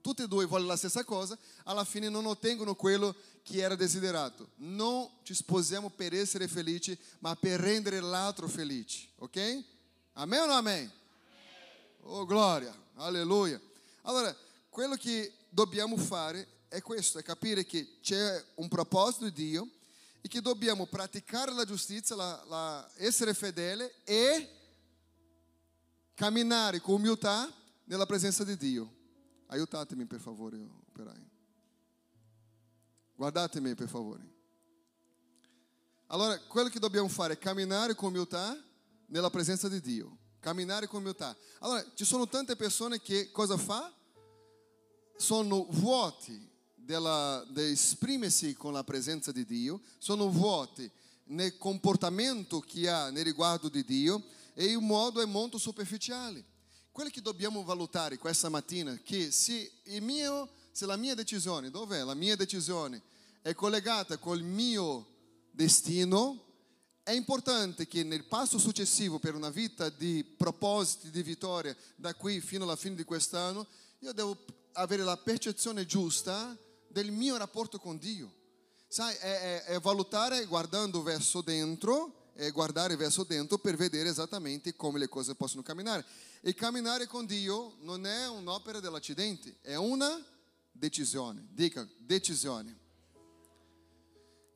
tutti 0.05 0.21
e 0.21 0.27
due 0.27 0.45
vogliono 0.45 0.69
la 0.69 0.77
stessa 0.77 1.03
cosa, 1.03 1.35
alla 1.63 1.83
fine 1.83 2.09
non 2.09 2.27
ottengono 2.27 2.75
quello 2.75 3.15
che 3.41 3.57
era 3.61 3.75
desiderato. 3.75 4.49
Non 4.57 5.09
ci 5.23 5.33
sposiamo 5.33 5.89
per 5.89 6.13
essere 6.13 6.47
felici, 6.47 6.95
ma 7.19 7.35
per 7.35 7.59
rendere 7.59 7.99
l'altro 7.99 8.47
felice, 8.47 9.07
ok? 9.17 9.63
Amen 10.13 10.41
o 10.41 10.45
non 10.45 10.55
amen? 10.57 10.91
Oh, 12.07 12.23
gloria, 12.23 12.71
alleluia. 12.95 13.59
Allora, 14.03 14.35
quello 14.69 14.95
che 14.95 15.33
dobbiamo 15.49 15.97
fare 15.97 16.47
è 16.67 16.79
questo, 16.81 17.17
è 17.17 17.23
capire 17.23 17.65
che 17.65 17.97
c'è 17.99 18.43
un 18.55 18.67
proposito 18.67 19.25
di 19.25 19.31
Dio 19.31 19.67
e 20.21 20.27
che 20.27 20.39
dobbiamo 20.39 20.85
praticare 20.85 21.51
la 21.51 21.65
giustizia, 21.65 22.15
la, 22.15 22.43
la, 22.47 22.91
essere 22.97 23.33
fedele 23.33 24.03
e 24.03 24.49
camminare 26.13 26.79
con 26.79 26.95
umiltà 26.95 27.51
nella 27.85 28.05
presenza 28.05 28.43
di 28.43 28.55
Dio. 28.55 28.93
Aiutatemi 29.47 30.05
per 30.05 30.19
favore, 30.19 30.57
operai. 30.89 31.29
Guardatemi 33.15 33.73
per 33.73 33.87
favore. 33.87 34.33
Allora, 36.07 36.39
quello 36.41 36.69
che 36.69 36.77
dobbiamo 36.79 37.07
fare 37.07 37.33
è 37.33 37.37
camminare 37.39 37.95
con 37.95 38.09
umiltà 38.09 38.55
nella 39.07 39.31
presenza 39.31 39.67
di 39.67 39.81
Dio. 39.81 40.17
Camminare 40.45 40.85
con 40.85 41.01
umiltà. 41.01 41.35
Allora, 41.61 41.83
ci 41.95 42.05
sono 42.05 42.27
tante 42.27 42.55
persone 42.55 43.01
che 43.01 43.31
cosa 43.31 43.57
fa? 43.57 43.91
Sono 45.17 45.65
vuoti 45.71 46.39
di 46.75 46.93
esprimersi 47.71 48.53
con 48.53 48.71
la 48.71 48.83
presenza 48.83 49.31
di 49.31 49.43
Dio, 49.43 49.81
sono 49.97 50.29
vuoti 50.29 50.87
nel 51.29 51.57
comportamento 51.57 52.59
che 52.59 52.87
ha 52.87 53.09
nel 53.09 53.23
riguardo 53.23 53.69
di 53.69 53.83
Dio 53.83 54.23
e 54.53 54.65
il 54.65 54.77
modo 54.81 55.19
è 55.19 55.25
molto 55.25 55.57
superficiale. 55.57 56.45
Quello 56.91 57.09
che 57.09 57.21
dobbiamo 57.21 57.63
valutare 57.63 58.19
questa 58.19 58.47
mattina 58.47 58.95
che 59.03 59.31
se, 59.31 59.71
mio, 59.99 60.47
se 60.71 60.85
la 60.85 60.95
mia 60.95 61.15
decisione, 61.15 61.71
dov'è? 61.71 62.03
La 62.03 62.13
mia 62.13 62.35
decisione 62.35 63.01
è 63.41 63.55
collegata 63.55 64.19
col 64.19 64.43
mio 64.43 65.07
destino, 65.49 66.44
è 67.05 67.11
importante 67.11 67.87
che 67.87 68.03
nel 68.03 68.23
passo 68.23 68.57
successivo 68.57 69.19
per 69.19 69.35
una 69.35 69.51
vita 69.51 69.89
di 69.89 70.23
propositi, 70.23 71.11
di 71.11 71.21
vittoria, 71.21 71.75
da 71.95 72.15
qui 72.15 72.41
fino 72.41 72.63
alla 72.63 72.75
fine 72.75 72.95
di 72.95 73.03
quest'anno, 73.03 73.67
io 73.99 74.11
devo 74.11 74.35
avere 74.71 75.03
la 75.03 75.15
percezione 75.15 75.85
giusta 75.85 76.57
del 76.87 77.11
mio 77.11 77.37
rapporto 77.37 77.77
con 77.77 77.99
Dio. 77.99 78.33
Sai, 78.87 79.13
è, 79.17 79.19
è, 79.19 79.63
è 79.65 79.79
valutare 79.79 80.45
guardando 80.45 81.03
verso 81.03 81.41
dentro 81.41 82.31
e 82.33 82.49
guardare 82.49 82.95
verso 82.95 83.23
dentro 83.23 83.59
per 83.59 83.75
vedere 83.75 84.09
esattamente 84.09 84.75
come 84.75 84.97
le 84.97 85.07
cose 85.07 85.35
possono 85.35 85.61
camminare. 85.61 86.03
E 86.41 86.55
camminare 86.55 87.05
con 87.05 87.27
Dio 87.27 87.75
non 87.81 88.07
è 88.07 88.27
un'opera 88.27 88.79
dell'accidente, 88.79 89.57
è 89.61 89.75
una 89.75 90.19
decisione. 90.71 91.45
Dica, 91.51 91.87
decisione. 91.99 92.84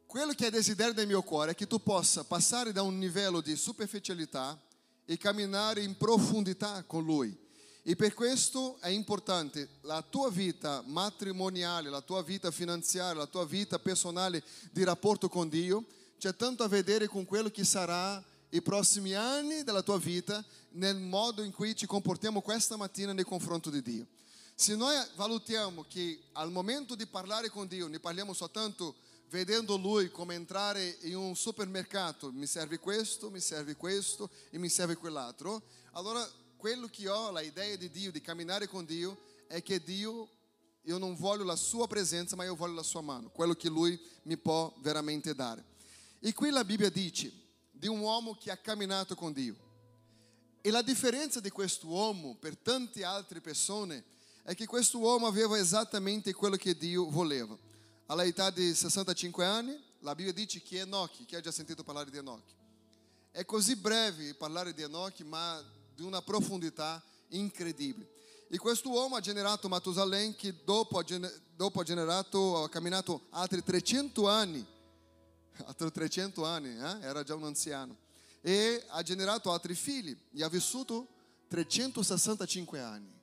Quello 0.10 0.34
che 0.34 0.48
è 0.48 0.50
desiderio 0.50 0.94
del 0.94 1.06
mio 1.06 1.22
cuore 1.22 1.52
è 1.52 1.56
che 1.56 1.68
tu 1.68 1.84
possa 1.84 2.24
passare 2.24 2.72
da 2.72 2.82
un 2.82 3.00
livello 3.00 3.42
di 3.42 3.56
superficialità 3.56 4.60
e 5.06 5.18
camminare 5.18 5.84
in 5.84 5.98
profondità 5.98 6.82
con 6.82 7.04
Lui. 7.06 7.38
E 7.84 7.96
per 7.96 8.16
questo 8.16 8.80
è 8.80 8.88
importante 8.88 9.70
la 9.82 10.02
tua 10.02 10.32
vita 10.32 10.82
matrimoniale, 10.88 11.92
la 11.92 12.02
tua 12.02 12.24
vita 12.24 12.50
finanziaria, 12.50 13.20
la 13.20 13.28
tua 13.28 13.46
vita 13.46 13.78
personale 13.78 14.44
di 14.72 14.84
rapporto 14.84 15.30
con 15.30 15.48
Dio, 15.48 15.86
c'è 16.18 16.36
tanto 16.36 16.64
a 16.64 16.68
vedere 16.68 17.06
con 17.06 17.24
quello 17.26 17.52
che 17.52 17.64
sarà 17.64 18.20
i 18.50 18.64
prossimi 18.64 19.14
anni 19.14 19.62
della 19.62 19.84
tua 19.84 20.00
vita 20.00 20.44
nel 20.72 20.98
modo 20.98 21.44
in 21.44 21.52
cui 21.52 21.76
ci 21.76 21.86
comportiamo 21.86 22.42
questa 22.42 22.78
mattina 22.78 23.14
nei 23.14 23.26
confronti 23.26 23.70
di 23.70 23.84
Dio. 23.84 24.08
Se 24.56 24.76
noi 24.76 24.96
valutiamo 25.16 25.86
che 25.88 26.20
al 26.32 26.52
momento 26.52 26.96
di 26.96 27.06
parlare 27.06 27.50
con 27.50 27.68
Dio 27.68 27.88
ne 27.88 28.00
parliamo 28.00 28.34
soltanto 28.34 28.96
vedendo 29.30 29.78
Lui 29.78 30.10
come 30.10 30.36
entrare 30.36 30.98
in 31.02 31.16
un 31.16 31.36
supermercato, 31.36 32.32
mi 32.32 32.46
serve 32.46 32.80
questo, 32.80 33.30
mi 33.30 33.40
serve 33.40 33.76
questo 33.76 34.30
e 34.50 34.58
mi 34.58 34.70
serve 34.70 34.96
quell'altro, 34.96 35.62
allora 35.92 36.28
quello 36.58 36.88
che 36.88 37.08
ho, 37.08 37.32
la 37.32 37.42
idea 37.42 37.76
di 37.76 37.90
Dio, 37.90 38.12
di 38.12 38.22
camminare 38.22 38.68
con 38.68 38.86
Dio, 38.86 39.18
è 39.48 39.62
che 39.62 39.82
Dio, 39.82 40.30
io 40.82 40.98
non 40.98 41.16
voglio 41.16 41.44
la 41.44 41.56
sua 41.56 41.88
presenza, 41.88 42.36
ma 42.36 42.44
io 42.44 42.56
voglio 42.56 42.74
la 42.74 42.84
sua 42.84 43.02
mano, 43.02 43.30
quello 43.30 43.54
che 43.54 43.70
Lui 43.70 44.00
mi 44.24 44.38
può 44.38 44.74
veramente 44.80 45.34
dare. 45.34 45.64
E 46.20 46.34
qui 46.34 46.50
la 46.50 46.66
Bibbia 46.66 46.90
dice 46.90 47.32
di 47.72 47.88
un 47.88 48.00
uomo 48.00 48.36
che 48.36 48.52
ha 48.52 48.58
camminato 48.58 49.16
con 49.16 49.32
Dio. 49.32 49.56
E 50.62 50.72
la 50.72 50.82
differenza 50.82 51.40
di 51.40 51.50
questo 51.50 51.88
uomo 51.88 52.36
per 52.36 52.58
tante 52.58 53.06
altre 53.06 53.40
persone 53.40 54.04
è 54.44 54.54
che 54.56 54.66
questo 54.66 54.98
uomo 54.98 55.28
aveva 55.28 55.58
esattamente 55.58 56.34
quello 56.34 56.58
che 56.58 56.76
Dio 56.76 57.10
voleva. 57.10 57.58
All'età 58.12 58.50
di 58.50 58.74
65 58.74 59.46
anni, 59.46 59.80
la 60.00 60.16
Bibbia 60.16 60.34
dice 60.34 60.62
che 60.64 60.80
Enoch, 60.80 61.26
chi 61.26 61.36
ha 61.36 61.42
già 61.42 61.52
sentito 61.52 61.84
parlare 61.84 62.10
di 62.10 62.18
Enoch? 62.18 62.44
È 63.30 63.46
così 63.46 63.76
breve 63.76 64.34
parlare 64.34 64.74
di 64.74 64.82
Enoch, 64.82 65.20
ma 65.22 65.64
di 65.94 66.02
una 66.02 66.20
profondità 66.22 67.04
incredibile. 67.30 68.10
E 68.50 68.58
questo 68.58 68.90
uomo 68.90 69.16
ha 69.16 69.20
generato 69.20 69.70
Matusalem 69.70 70.34
che 70.34 70.64
dopo 70.64 70.98
ha, 70.98 71.06
dopo 71.56 71.82
ha 71.82 71.84
generato, 71.84 72.64
ha 72.64 72.70
camminato 72.70 73.28
altri 73.30 73.64
300 73.64 74.28
anni 74.28 74.66
altri 75.66 75.92
300 75.92 76.46
anni, 76.46 76.70
eh? 76.70 77.06
era 77.06 77.24
già 77.24 77.36
un 77.36 77.44
anziano, 77.44 77.96
e 78.42 78.84
ha 78.88 79.04
generato 79.04 79.52
altri 79.52 79.76
figli 79.76 80.18
e 80.34 80.44
ha 80.44 80.50
vissuto 80.50 81.08
365 81.48 82.80
anni. 82.80 83.14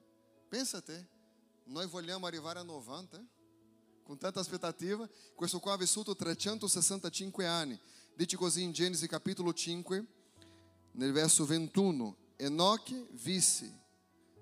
Pensa 0.49 0.79
a 0.79 0.83
te, 0.83 1.07
noi 1.65 1.87
vogliamo 1.87 2.27
arrivare 2.27 2.59
a 2.59 2.63
90, 2.63 3.17
eh? 3.17 3.25
Con 4.07 4.19
tanta 4.19 4.39
aspettativa, 4.39 5.09
questo 5.35 5.59
qua 5.59 5.73
ha 5.73 5.77
vissuto 5.77 6.15
365 6.15 7.45
anni. 7.45 7.77
Dice 8.15 8.37
così 8.37 8.63
in 8.63 8.71
Genesi 8.71 9.09
capitolo 9.09 9.53
5, 9.53 10.07
nel 10.93 11.11
verso 11.11 11.45
21, 11.45 12.17
Enoch 12.37 12.95
visse 13.15 13.85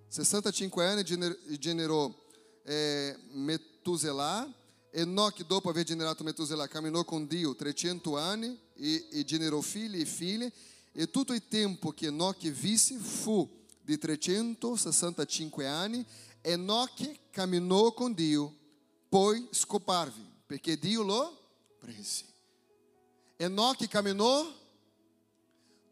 65 0.09 0.87
anni 0.87 1.01
e 1.01 1.59
generò 1.59 2.15
eh, 2.63 3.17
Metuselà. 3.31 4.53
Enoque, 4.91 5.47
dopo 5.47 5.71
aver 5.71 5.85
generato 5.85 6.23
Metuselà, 6.23 6.69
caminhou 6.69 7.03
com 7.03 7.27
Dio 7.27 7.57
300 7.57 8.19
anni 8.19 8.61
e, 8.75 9.09
e 9.11 9.25
generou 9.25 9.63
filhi 9.63 10.03
e 10.03 10.05
filhe. 10.05 10.53
E 10.93 11.11
tutto 11.11 11.33
il 11.33 11.49
tempo 11.49 11.91
che 11.91 12.09
Enoque 12.09 12.51
visse 12.51 12.99
fu 12.99 13.49
di 13.81 13.97
365 13.97 15.67
anni. 15.67 16.07
Enoque 16.43 17.19
caminhou 17.31 17.91
com 17.93 18.13
Dio, 18.13 18.55
poi 19.15 19.47
scoparvi, 19.53 20.29
perché 20.45 20.77
Dio 20.77 21.03
lo 21.03 21.39
prese. 21.79 22.25
Enoque 23.37 23.87
caminhou, 23.87 24.53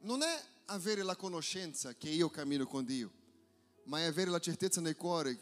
non 0.01 0.23
è 0.23 0.45
avere 0.65 1.05
la 1.05 1.15
conoscenza 1.15 1.95
che 1.95 2.09
io 2.09 2.29
cammino 2.31 2.67
con 2.67 2.85
Dio, 2.85 3.13
ma 3.85 4.01
è 4.01 4.07
avere 4.07 4.29
la 4.29 4.41
certezza 4.41 4.81
nel 4.81 4.97
cuore 4.97 5.39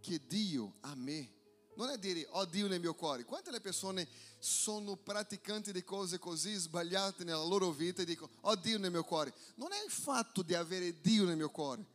che 0.00 0.20
Dio 0.26 0.78
a 0.80 0.96
me. 0.96 1.32
Non 1.76 1.90
è 1.90 1.96
dire, 1.96 2.26
ho 2.28 2.40
oh, 2.40 2.44
Dio 2.46 2.66
nel 2.66 2.80
mio 2.80 2.96
cuore. 2.96 3.24
Quante 3.24 3.52
le 3.52 3.60
persone 3.60 4.08
sono 4.40 4.96
praticanti 4.96 5.70
di 5.70 5.84
cose 5.84 6.18
così 6.18 6.54
sbagliate 6.54 7.22
nella 7.22 7.44
loro 7.44 7.70
vita 7.70 8.02
e 8.02 8.04
dicono, 8.04 8.32
ho 8.40 8.50
oh, 8.50 8.56
Dio 8.56 8.80
nel 8.80 8.90
mio 8.90 9.04
cuore. 9.04 9.32
Non 9.54 9.70
è 9.70 9.80
il 9.84 9.92
fatto 9.92 10.42
di 10.42 10.54
avere 10.54 11.00
Dio 11.00 11.24
nel 11.24 11.36
mio 11.36 11.50
cuore, 11.50 11.86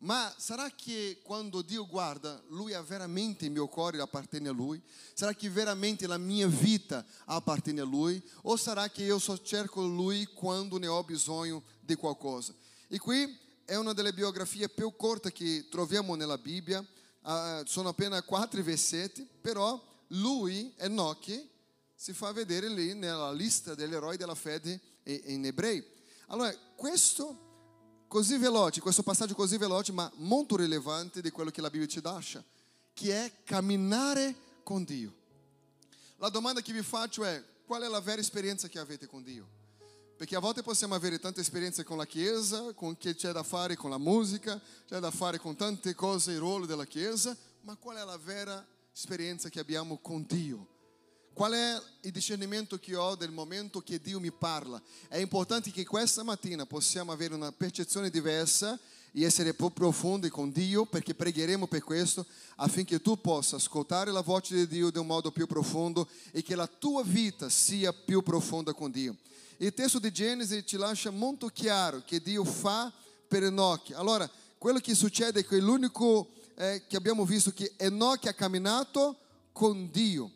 ma 0.00 0.32
sarà 0.38 0.70
che 0.70 1.20
quando 1.22 1.60
Dio 1.60 1.86
guarda, 1.86 2.42
Lui 2.48 2.72
ha 2.72 2.80
veramente 2.80 3.44
il 3.44 3.50
mio 3.50 3.66
cuore 3.66 4.00
appartiene 4.00 4.48
a 4.48 4.52
Lui? 4.52 4.80
Sarà 5.12 5.34
che 5.34 5.50
veramente 5.50 6.06
la 6.06 6.16
mia 6.16 6.46
vita 6.46 7.04
appartiene 7.26 7.80
a 7.80 7.84
Lui? 7.84 8.22
O 8.42 8.56
sarà 8.56 8.88
che 8.88 9.02
io 9.02 9.18
só 9.18 9.36
cerco 9.38 9.82
Lui 9.82 10.24
quando 10.26 10.78
ne 10.78 10.86
ho 10.86 11.02
bisogno 11.04 11.62
di 11.80 11.96
qualcosa? 11.96 12.54
E 12.88 12.98
qui 12.98 13.38
è 13.66 13.74
una 13.74 13.92
delle 13.92 14.14
biografie 14.14 14.70
più 14.70 14.96
corte 14.96 15.32
che 15.32 15.66
troviamo 15.70 16.14
nella 16.14 16.38
Bibbia, 16.38 16.80
uh, 16.80 17.64
sono 17.66 17.90
appena 17.90 18.22
quattro 18.22 18.62
versetti, 18.62 19.28
però 19.40 19.78
lui, 20.08 20.72
Enoch, 20.76 21.46
si 21.94 22.14
fa 22.14 22.32
vedere 22.32 22.68
lì 22.70 22.94
nella 22.94 23.30
lista 23.32 23.74
degli 23.74 23.92
eroi 23.92 24.16
della 24.16 24.34
fede 24.34 24.80
in 25.04 25.44
ebrei. 25.44 25.84
Allora, 26.28 26.56
questo 26.74 27.49
così 28.10 28.38
veloce, 28.38 28.80
questo 28.80 29.04
passaggio 29.04 29.36
così 29.36 29.56
veloce, 29.56 29.92
ma 29.92 30.10
molto 30.16 30.56
rilevante 30.56 31.22
di 31.22 31.30
quello 31.30 31.52
che 31.52 31.60
la 31.60 31.70
Bibbia 31.70 31.86
ci 31.86 32.02
lascia, 32.02 32.42
che 32.92 33.14
è 33.14 33.32
camminare 33.44 34.34
con 34.64 34.82
Dio. 34.82 35.14
La 36.16 36.28
domanda 36.28 36.60
che 36.60 36.72
vi 36.72 36.82
faccio 36.82 37.24
è, 37.24 37.40
qual 37.64 37.82
è 37.82 37.86
la 37.86 38.00
vera 38.00 38.20
esperienza 38.20 38.66
che 38.66 38.80
avete 38.80 39.06
con 39.06 39.22
Dio? 39.22 39.46
Perché 40.16 40.34
a 40.34 40.40
volte 40.40 40.64
possiamo 40.64 40.96
avere 40.96 41.20
tante 41.20 41.40
esperienze 41.40 41.84
con 41.84 41.98
la 41.98 42.04
Chiesa, 42.04 42.72
con 42.72 42.98
che 42.98 43.14
c'è 43.14 43.30
da 43.30 43.44
fare 43.44 43.76
con 43.76 43.90
la 43.90 43.98
musica, 43.98 44.60
c'è 44.88 44.98
da 44.98 45.12
fare 45.12 45.38
con 45.38 45.54
tante 45.54 45.94
cose, 45.94 46.32
il 46.32 46.38
ruolo 46.38 46.66
della 46.66 46.86
Chiesa, 46.86 47.36
ma 47.60 47.76
qual 47.76 47.98
è 47.98 48.04
la 48.04 48.18
vera 48.18 48.66
esperienza 48.92 49.48
che 49.48 49.60
abbiamo 49.60 49.98
con 49.98 50.26
Dio? 50.26 50.79
Qual 51.40 51.52
è 51.52 51.82
il 52.02 52.12
discernimento 52.12 52.78
che 52.78 52.94
ho 52.94 53.14
del 53.14 53.30
momento 53.30 53.80
che 53.80 53.98
Dio 53.98 54.20
mi 54.20 54.30
parla? 54.30 54.78
È 55.08 55.16
importante 55.16 55.70
che 55.70 55.86
questa 55.86 56.22
mattina 56.22 56.66
possiamo 56.66 57.12
avere 57.12 57.32
una 57.32 57.50
percezione 57.50 58.10
diversa 58.10 58.78
e 59.10 59.24
essere 59.24 59.54
più 59.54 59.72
profondi 59.72 60.28
con 60.28 60.52
Dio, 60.52 60.84
perché 60.84 61.14
pregheremo 61.14 61.66
per 61.66 61.82
questo, 61.82 62.26
affinché 62.56 63.00
tu 63.00 63.18
possa 63.18 63.56
ascoltare 63.56 64.12
la 64.12 64.20
voce 64.20 64.54
di 64.54 64.66
Dio 64.66 64.90
di 64.90 64.98
un 64.98 65.06
modo 65.06 65.30
più 65.30 65.46
profondo 65.46 66.10
e 66.30 66.42
che 66.42 66.54
la 66.54 66.66
tua 66.66 67.02
vita 67.04 67.48
sia 67.48 67.90
più 67.94 68.20
profonda 68.20 68.74
con 68.74 68.90
Dio. 68.90 69.16
Il 69.56 69.72
testo 69.72 69.98
di 69.98 70.12
Genesi 70.12 70.66
ci 70.66 70.76
lascia 70.76 71.08
molto 71.08 71.46
chiaro 71.48 72.02
che 72.04 72.20
Dio 72.20 72.44
fa 72.44 72.92
per 73.26 73.44
Enoch. 73.44 73.92
Allora, 73.94 74.28
quello 74.58 74.78
che 74.78 74.94
succede 74.94 75.40
è 75.40 75.46
che 75.46 75.58
l'unico 75.58 76.32
eh, 76.56 76.82
che 76.86 76.98
abbiamo 76.98 77.24
visto 77.24 77.50
che 77.50 77.72
Enoch 77.78 78.26
ha 78.26 78.34
camminato 78.34 79.16
con 79.52 79.88
Dio. 79.90 80.32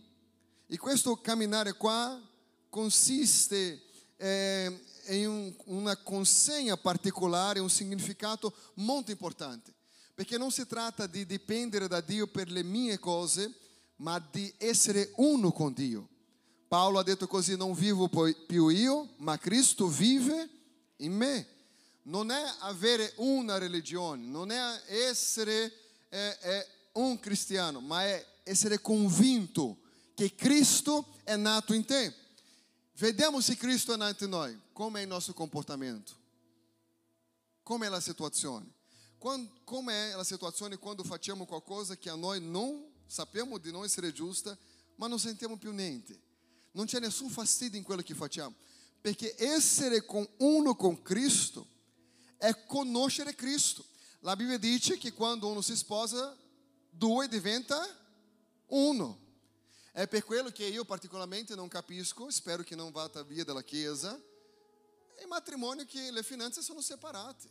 E 0.74 0.76
questo 0.76 1.14
camminare 1.14 1.74
qua 1.74 2.20
consiste 2.68 3.80
eh, 4.16 4.80
in 5.10 5.28
un, 5.28 5.54
una 5.66 5.96
consegna 5.98 6.76
particolare, 6.76 7.60
un 7.60 7.70
significato 7.70 8.52
molto 8.74 9.12
importante. 9.12 9.72
Perché 10.16 10.36
non 10.36 10.50
si 10.50 10.66
tratta 10.66 11.06
di 11.06 11.26
dipendere 11.26 11.86
da 11.86 12.00
Dio 12.00 12.26
per 12.26 12.50
le 12.50 12.64
mie 12.64 12.98
cose, 12.98 13.54
ma 13.98 14.18
di 14.32 14.52
essere 14.58 15.12
uno 15.18 15.52
con 15.52 15.72
Dio. 15.72 16.08
Paulo 16.66 16.98
ha 16.98 17.04
detto 17.04 17.28
così, 17.28 17.56
non 17.56 17.72
vivo 17.72 18.10
più 18.44 18.66
io, 18.66 19.10
ma 19.18 19.38
Cristo 19.38 19.86
vive 19.86 20.48
in 20.96 21.12
me. 21.12 21.46
Non 22.02 22.32
è 22.32 22.42
avere 22.62 23.12
una 23.18 23.58
religione, 23.58 24.26
non 24.26 24.50
è 24.50 24.82
essere 24.88 25.72
è, 26.08 26.36
è 26.40 26.68
un 26.94 27.20
cristiano, 27.20 27.78
ma 27.78 28.02
è 28.02 28.26
essere 28.42 28.80
convinto 28.80 29.82
che 30.14 30.34
Cristo 30.34 31.16
è 31.24 31.36
nato 31.36 31.74
in 31.74 31.84
te. 31.84 32.14
Vediamo 32.96 33.40
se 33.40 33.56
Cristo 33.56 33.92
è 33.92 33.96
nato 33.96 34.24
in 34.24 34.30
noi. 34.30 34.58
Come 34.72 35.00
è 35.00 35.02
il 35.02 35.08
nostro 35.08 35.34
comportamento? 35.34 36.12
Come 37.62 37.86
è 37.86 37.88
la 37.88 38.00
situazione? 38.00 38.72
come 39.64 40.10
è 40.10 40.14
la 40.14 40.22
situazione 40.22 40.76
quando 40.76 41.02
facciamo 41.02 41.46
qualcosa 41.46 41.96
che 41.96 42.10
a 42.10 42.14
noi 42.14 42.42
non 42.42 42.86
sappiamo 43.06 43.56
di 43.56 43.72
non 43.72 43.82
essere 43.82 44.12
giusta, 44.12 44.54
ma 44.96 45.06
non 45.06 45.18
sentiamo 45.18 45.56
più 45.56 45.72
niente? 45.72 46.20
non 46.74 46.86
c'è 46.86 47.00
nessun 47.00 47.30
fastidio 47.30 47.78
in 47.78 47.84
quello 47.84 48.02
che 48.02 48.14
facciamo, 48.14 48.54
perché 49.00 49.34
essere 49.38 50.04
con 50.04 50.26
uno 50.38 50.74
con 50.76 51.02
Cristo 51.02 51.66
è 52.36 52.64
conoscere 52.66 53.34
Cristo. 53.34 53.84
La 54.20 54.36
Bibbia 54.36 54.58
dice 54.58 54.98
che 54.98 55.12
quando 55.12 55.48
uno 55.48 55.60
si 55.60 55.76
sposa, 55.76 56.36
due 56.90 57.28
diventa 57.28 57.86
uno. 58.66 59.22
È 59.94 60.08
per 60.08 60.24
quello 60.24 60.50
che 60.50 60.64
io 60.64 60.84
particolarmente 60.84 61.54
non 61.54 61.68
capisco, 61.68 62.28
spero 62.28 62.64
che 62.64 62.74
non 62.74 62.90
vada 62.90 63.22
via 63.22 63.44
dalla 63.44 63.62
Chiesa, 63.62 64.20
il 65.20 65.26
matrimonio 65.28 65.84
che 65.84 66.10
le 66.10 66.24
finanze 66.24 66.62
sono 66.62 66.80
separate. 66.80 67.48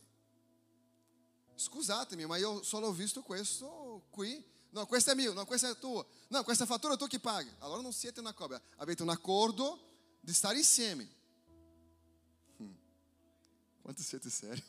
Scusatemi, 1.54 2.26
ma 2.26 2.36
io 2.36 2.62
solo 2.62 2.88
ho 2.88 2.92
visto 2.92 3.22
questo 3.22 4.08
qui 4.10 4.52
No, 4.74 4.86
questo 4.86 5.12
è 5.12 5.14
mio, 5.14 5.32
no, 5.32 5.46
questa 5.46 5.70
è 5.70 5.78
tua. 5.78 6.04
No, 6.28 6.42
questa 6.42 6.66
fattura 6.66 6.96
tu 6.96 7.06
che 7.06 7.20
paghi. 7.20 7.50
Allora 7.60 7.80
non 7.80 7.92
siete 7.92 8.18
una 8.18 8.32
coppia, 8.32 8.60
avete 8.78 9.04
un 9.04 9.08
accordo 9.08 9.78
di 10.20 10.32
stare 10.32 10.58
insieme. 10.58 11.08
Hum. 12.56 12.76
Quanto 13.80 14.02
siete 14.02 14.28
seri? 14.28 14.62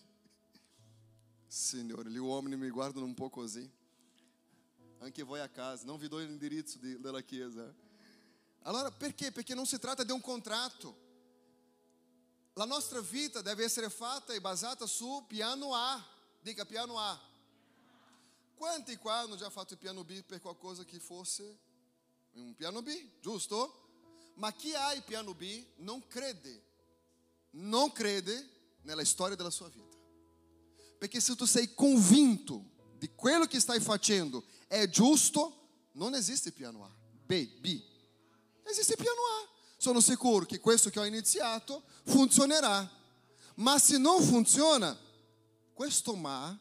Signore, 1.48 2.12
gli 2.12 2.18
uomini 2.18 2.56
mi 2.56 2.70
guardano 2.70 3.08
un 3.08 3.16
po' 3.16 3.32
così. 3.32 3.68
Anche 5.06 5.22
voi 5.22 5.40
a 5.40 5.48
casa, 5.48 5.86
non 5.86 6.00
vi 6.00 6.08
do 6.08 6.18
l'indirizzo 6.18 6.80
di, 6.80 7.00
della 7.00 7.22
chiesa. 7.22 7.72
Allora 8.64 8.90
perché? 8.90 9.32
Perché 9.32 9.54
non 9.54 9.68
si 9.68 9.78
tratta 9.78 10.04
di 10.04 10.12
un 10.12 10.20
contratto. 10.20 10.98
La 12.54 12.66
nostra 12.66 13.00
vita 13.02 13.42
deve 13.42 13.66
essere 13.66 13.92
fatta 13.92 14.34
e 14.34 14.42
basata 14.42 14.88
su 14.88 15.24
piano 15.28 15.76
A. 15.76 16.04
Dica 16.42 16.66
piano 16.66 16.98
A. 16.98 17.22
Quanti 18.56 18.96
qua 18.96 19.20
hanno 19.20 19.38
fatto 19.52 19.74
il 19.74 19.80
piano 19.80 20.04
B 20.04 20.24
per 20.24 20.42
qualcosa 20.42 20.84
che 20.84 21.00
fosse 21.00 21.60
un 22.32 22.56
piano 22.56 22.82
B, 22.82 22.90
giusto? 23.22 24.32
Ma 24.38 24.52
chi 24.54 24.74
ha 24.74 24.92
il 24.94 25.04
piano 25.04 25.36
B 25.36 25.64
non 25.76 26.08
crede, 26.08 26.64
non 27.52 27.92
crede 27.92 28.50
nella 28.82 29.06
storia 29.06 29.36
della 29.36 29.52
sua 29.52 29.70
vita. 29.70 29.98
Perché 30.98 31.20
se 31.20 31.36
tu 31.36 31.46
sei 31.46 31.76
convinto 31.76 32.74
di 32.98 33.12
quello 33.14 33.46
che 33.46 33.60
stai 33.60 33.80
facendo 33.80 34.44
è 34.82 34.90
giusto, 34.90 35.90
non 35.94 36.14
esiste 36.14 36.52
piano 36.52 36.84
A, 36.84 36.92
B, 37.26 37.48
B. 37.60 37.82
Esiste 38.64 38.96
piano 38.96 39.20
A. 39.20 39.50
Sono 39.78 40.02
sicuro 40.02 40.46
che 40.46 40.60
questo 40.60 40.90
che 40.90 41.00
ho 41.00 41.06
iniziato 41.06 41.84
funzionerà. 42.04 42.90
Ma 43.56 43.80
se 43.80 43.98
non 43.98 44.22
funziona, 44.22 44.98
questo 45.74 46.16
ma 46.16 46.58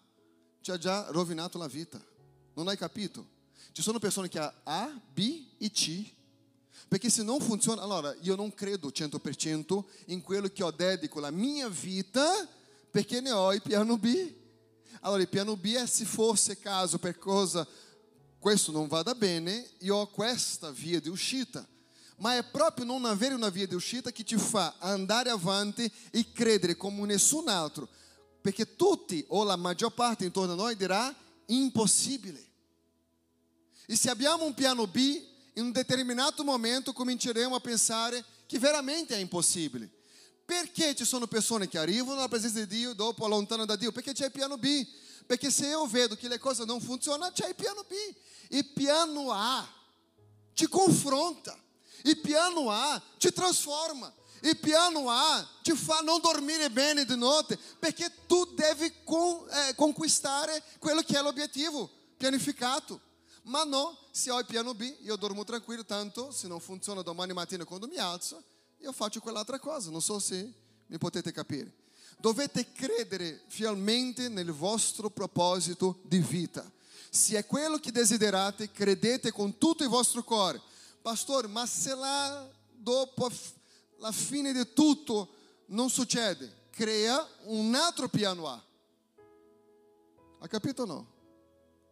ti 0.63 0.71
ha 0.71 0.79
già 0.79 1.07
rovinato 1.11 1.59
la 1.59 1.67
vita. 1.67 2.03
Non 2.55 2.69
hai 2.69 2.77
capito? 2.77 3.33
Ci 3.73 3.83
sono 3.83 3.99
persone 3.99 4.29
che 4.29 4.39
hanno 4.39 4.53
A, 4.65 5.01
B 5.13 5.47
e 5.59 5.71
C. 5.71 6.13
Perché 6.87 7.11
se 7.11 7.23
non 7.23 7.41
funziona, 7.41 7.83
allora 7.83 8.15
io 8.21 8.37
non 8.37 8.55
credo 8.55 8.89
100% 8.89 9.85
in 10.07 10.23
quello 10.23 10.49
che 10.49 10.63
ho 10.63 10.71
dedico 10.71 11.19
la 11.19 11.31
mia 11.31 11.69
vita 11.69 12.49
perché 12.91 13.21
ne 13.21 13.33
ho 13.33 13.53
il 13.53 13.63
piano 13.63 13.97
B. 13.99 14.33
Allora 15.01 15.23
il 15.23 15.29
piano 15.29 15.57
B 15.57 15.75
è 15.75 15.87
se 15.87 16.05
fosse 16.05 16.59
caso 16.59 16.99
per 16.99 17.19
cosa 17.19 17.67
questo 18.45 18.73
non 18.73 18.89
vada 18.89 19.15
bene, 19.15 19.71
io 19.79 19.97
ho 19.97 20.07
questa 20.07 20.71
via 20.71 21.01
di 21.01 21.09
uscita. 21.09 21.67
Ma 22.19 22.37
è 22.37 22.45
proprio 22.45 22.85
non 22.85 23.07
avere 23.07 23.33
una 23.33 23.49
via 23.49 23.67
di 23.67 23.75
uscita 23.75 24.13
che 24.13 24.23
ti 24.23 24.37
fa 24.37 24.75
andare 24.81 25.31
avanti 25.31 25.91
e 26.11 26.31
credere 26.31 26.77
come 26.77 27.07
nessun 27.07 27.49
altro 27.49 27.89
perché 28.43 28.77
tutti 28.77 29.25
o 29.29 29.45
la 29.45 29.57
maggior 29.57 29.95
parte 29.95 30.27
intorno 30.27 30.53
a 30.53 30.57
noi 30.57 30.77
dirà 30.77 31.13
impossibile. 31.47 32.47
E 33.87 33.97
se 33.97 34.11
abbiamo 34.11 34.45
un 34.45 34.53
piano 34.53 34.87
B, 34.87 35.23
in 35.55 35.65
un 35.65 35.73
determinato 35.73 36.45
momento 36.45 36.93
cominceremo 36.93 37.55
a 37.55 37.61
pensare 37.61 38.23
che 38.45 38.59
veramente 38.59 39.15
è 39.15 39.19
impossibile. 39.21 39.91
Perché 40.45 40.95
ci 40.95 41.07
sono 41.07 41.27
persone 41.27 41.67
che 41.67 41.79
arrivano 41.79 42.19
alla 42.19 42.29
presenza 42.29 42.59
di 42.59 42.67
Dio 42.67 42.93
dopo 42.93 43.25
allontanano 43.25 43.65
da 43.65 43.77
Dio? 43.77 43.91
Perché 43.91 44.13
c'è 44.13 44.27
il 44.27 44.33
piano 44.33 44.59
B. 44.59 44.87
Perché 45.27 45.51
se 45.51 45.67
eu 45.67 45.87
vedo 45.87 46.17
que 46.17 46.29
le 46.29 46.39
cose 46.39 46.65
non 46.65 46.81
funzionano, 46.81 47.33
c'è 47.33 47.49
il 47.49 47.55
piano 47.55 47.85
B. 47.85 47.95
Il 48.51 48.67
piano 48.73 49.31
A 49.31 49.67
te 50.55 50.69
confronta. 50.69 51.59
Il 52.03 52.19
piano 52.21 52.71
A 52.71 53.03
te 53.19 53.33
trasforma. 53.33 54.13
Il 54.43 54.59
piano 54.59 55.09
A 55.09 55.49
ti 55.63 55.73
fa 55.73 56.01
non 56.01 56.21
dormire 56.21 56.69
bene 56.69 57.07
di 57.07 57.17
notte, 57.17 57.59
perché 57.79 58.13
tu 58.27 58.45
devi 58.55 58.93
con, 59.03 59.47
eh, 59.49 59.75
conquistare 59.75 60.63
quello 60.79 61.01
che 61.01 61.19
è 61.19 61.23
l'obiettivo 61.23 61.91
pianificato. 62.19 63.01
Ma 63.45 63.65
no, 63.65 63.99
se 64.11 64.31
ho 64.31 64.39
il 64.39 64.45
piano 64.45 64.75
B, 64.75 64.97
io 65.01 65.17
dormo 65.17 65.45
tranquillo, 65.45 65.85
tanto 65.85 66.31
se 66.31 66.47
non 66.47 66.61
funziona 66.61 67.01
domani 67.01 67.33
mattina 67.33 67.65
quando 67.65 67.87
mi 67.87 67.97
alzo, 67.97 68.43
io 68.79 68.93
faccio 68.93 69.21
quell'altra 69.21 69.59
cosa. 69.59 69.91
Non 69.91 70.03
so 70.03 70.19
se 70.19 70.53
mi 70.87 70.99
potete 70.99 71.33
capire. 71.33 71.84
Dovete 72.19 72.73
credere 72.73 73.43
fielmente 73.49 74.29
nel 74.29 74.53
vostro 74.53 75.11
proposito 75.11 76.01
di 76.03 76.19
vita. 76.19 76.71
Se 77.11 77.37
è 77.37 77.47
quello 77.47 77.79
che 77.79 77.93
desiderate, 77.93 78.71
credete 78.71 79.31
con 79.31 79.59
tutto 79.59 79.83
il 79.83 79.89
vostro 79.89 80.25
cuore. 80.25 80.61
Pastor, 81.01 81.49
ma 81.49 81.67
se 81.67 81.95
là 81.95 82.49
dopo 82.73 83.31
la 83.99 84.11
fine 84.11 84.53
di 84.53 84.73
tutto 84.73 85.29
non 85.67 85.91
succede, 85.91 86.67
crea 86.71 87.27
un 87.45 87.75
altro 87.75 88.09
piano 88.09 88.49
A. 88.49 88.63
Ha 90.41 90.49
capito 90.49 90.83
o 90.83 90.87
no? 90.87 91.13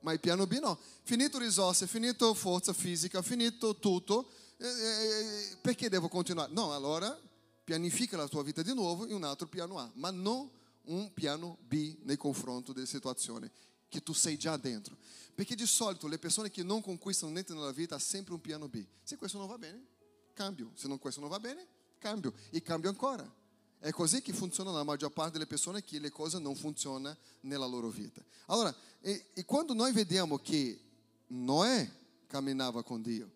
Ma 0.01 0.13
il 0.13 0.21
piano 0.21 0.47
B 0.47 0.59
no. 0.59 0.79
Finito 1.05 1.39
risorse, 1.39 1.87
finito 1.87 2.35
forza 2.35 2.73
fisica, 2.73 3.23
finito 3.23 3.77
tutto, 3.77 4.29
eh, 4.59 4.67
eh, 4.67 5.57
perché 5.61 5.89
devo 5.89 6.09
continuare? 6.09 6.53
No, 6.53 6.75
allora 6.75 7.17
pianifica 7.65 8.17
la 8.17 8.29
tua 8.29 8.43
vita 8.43 8.63
di 8.63 8.75
nuovo 8.75 9.07
in 9.07 9.15
un 9.15 9.25
altro 9.25 9.47
piano 9.47 9.79
A, 9.79 9.91
ma 9.95 10.11
non 10.11 10.51
un 10.85 11.13
piano 11.13 11.59
B 11.61 11.97
nei 12.03 12.17
confronto 12.17 12.73
delle 12.73 12.87
situazioni 12.87 13.51
che 13.89 14.03
tu 14.03 14.13
sei 14.13 14.37
già 14.37 14.57
dentro. 14.57 14.97
Perché 15.35 15.55
di 15.55 15.67
solito 15.67 16.07
le 16.09 16.19
persone 16.19 16.51
che 16.51 16.63
non 16.63 16.81
conquistano 16.81 17.33
niente 17.33 17.53
nella 17.53 17.73
vita 17.73 17.95
hanno 17.95 18.03
sempre 18.03 18.35
un 18.35 18.41
piano 18.41 18.69
B. 18.69 18.85
Se 19.03 19.17
questo 19.17 19.39
non 19.39 19.47
va 19.47 19.59
bene, 19.59 19.85
cambio. 20.33 20.73
Se 20.75 20.89
non 20.89 20.99
questo 20.99 21.21
non 21.21 21.29
va 21.29 21.39
bene, 21.39 21.67
cambio. 21.99 22.33
E 22.51 22.63
cambio 22.63 22.89
ancora. 22.89 23.31
È 23.79 23.91
così 23.91 24.23
che 24.23 24.33
funziona 24.33 24.71
la 24.71 24.85
maggior 24.85 25.13
parte 25.13 25.33
delle 25.33 25.47
persone 25.47 25.83
che 25.83 25.99
le 25.99 26.11
cose 26.11 26.39
non 26.39 26.55
funzionano 26.55 27.17
nella 27.41 27.67
loro 27.67 27.89
vita. 27.89 28.25
Allora, 28.47 28.75
e, 29.01 29.31
e 29.35 29.45
quando 29.45 29.75
noi 29.75 29.93
vediamo 29.93 30.39
che 30.39 30.81
Noè 31.29 31.91
camminava 32.27 32.83
con 32.83 33.03
Dio, 33.03 33.31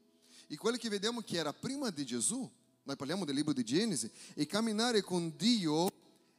e 0.47 0.57
quello 0.57 0.77
che 0.77 0.89
vediamo 0.89 1.21
che 1.23 1.37
era 1.37 1.53
prima 1.53 1.91
di 1.91 2.07
Gesù, 2.07 2.49
noi 2.87 2.95
parliamo 2.95 3.25
del 3.25 3.35
libro 3.35 3.53
di 3.53 3.65
Genesi, 3.65 4.09
e 4.35 4.47
camminare 4.47 5.03
con 5.03 5.35
Dio 5.37 5.89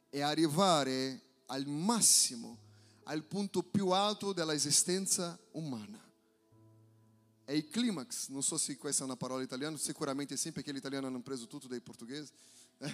è 0.08 0.20
arrivare 0.22 1.20
al 1.46 1.66
massimo, 1.66 2.56
al 3.04 3.22
punto 3.24 3.62
più 3.62 3.90
alto 3.90 4.32
dell'esistenza 4.32 5.38
umana. 5.52 6.02
È 7.44 7.52
il 7.52 7.68
climax, 7.68 8.28
non 8.28 8.42
so 8.42 8.56
se 8.56 8.78
questa 8.78 9.02
è 9.02 9.04
una 9.04 9.16
parola 9.16 9.42
italiana, 9.42 9.76
sicuramente 9.76 10.38
sì, 10.38 10.50
perché 10.50 10.72
gli 10.72 10.78
italiani 10.78 11.04
hanno 11.04 11.20
preso 11.20 11.46
tutto 11.46 11.68
dai 11.68 11.80
portoghesi. 11.80 12.32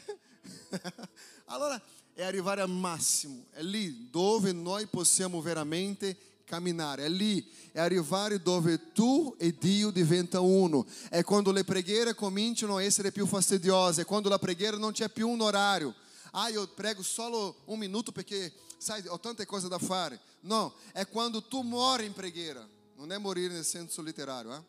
allora, 1.46 1.80
è 2.12 2.24
arrivare 2.24 2.60
al 2.60 2.70
massimo, 2.70 3.46
è 3.52 3.62
lì 3.62 4.10
dove 4.10 4.50
noi 4.50 4.86
possiamo 4.88 5.40
veramente 5.40 6.33
camminare, 6.44 7.04
è 7.04 7.08
lì, 7.08 7.46
è 7.72 7.80
arrivare 7.80 8.40
dove 8.40 8.92
tu 8.92 9.34
e 9.38 9.54
Dio 9.58 9.90
diventano 9.90 10.44
uno, 10.44 10.86
è 11.08 11.22
quando 11.22 11.50
le 11.50 11.64
preghiere 11.64 12.14
cominciano 12.14 12.76
a 12.76 12.82
essere 12.82 13.12
più 13.12 13.26
fastidiose, 13.26 14.02
è 14.02 14.04
quando 14.04 14.28
la 14.28 14.38
preghiera 14.38 14.76
non 14.76 14.92
c'è 14.92 15.08
più 15.08 15.28
un 15.28 15.40
orario. 15.40 15.94
Ah, 16.32 16.48
io 16.48 16.66
prego 16.68 17.02
solo 17.02 17.62
un 17.66 17.78
minuto 17.78 18.12
perché, 18.12 18.52
sai, 18.76 19.02
ho 19.06 19.18
tante 19.20 19.46
cose 19.46 19.68
da 19.68 19.78
fare. 19.78 20.20
No, 20.40 20.74
è 20.92 21.06
quando 21.06 21.42
tu 21.42 21.62
muori 21.62 22.04
in 22.04 22.12
preghiera, 22.12 22.66
non 22.96 23.12
è 23.12 23.18
morire 23.18 23.54
nel 23.54 23.64
senso 23.64 24.02
letterario, 24.02 24.54
eh? 24.54 24.62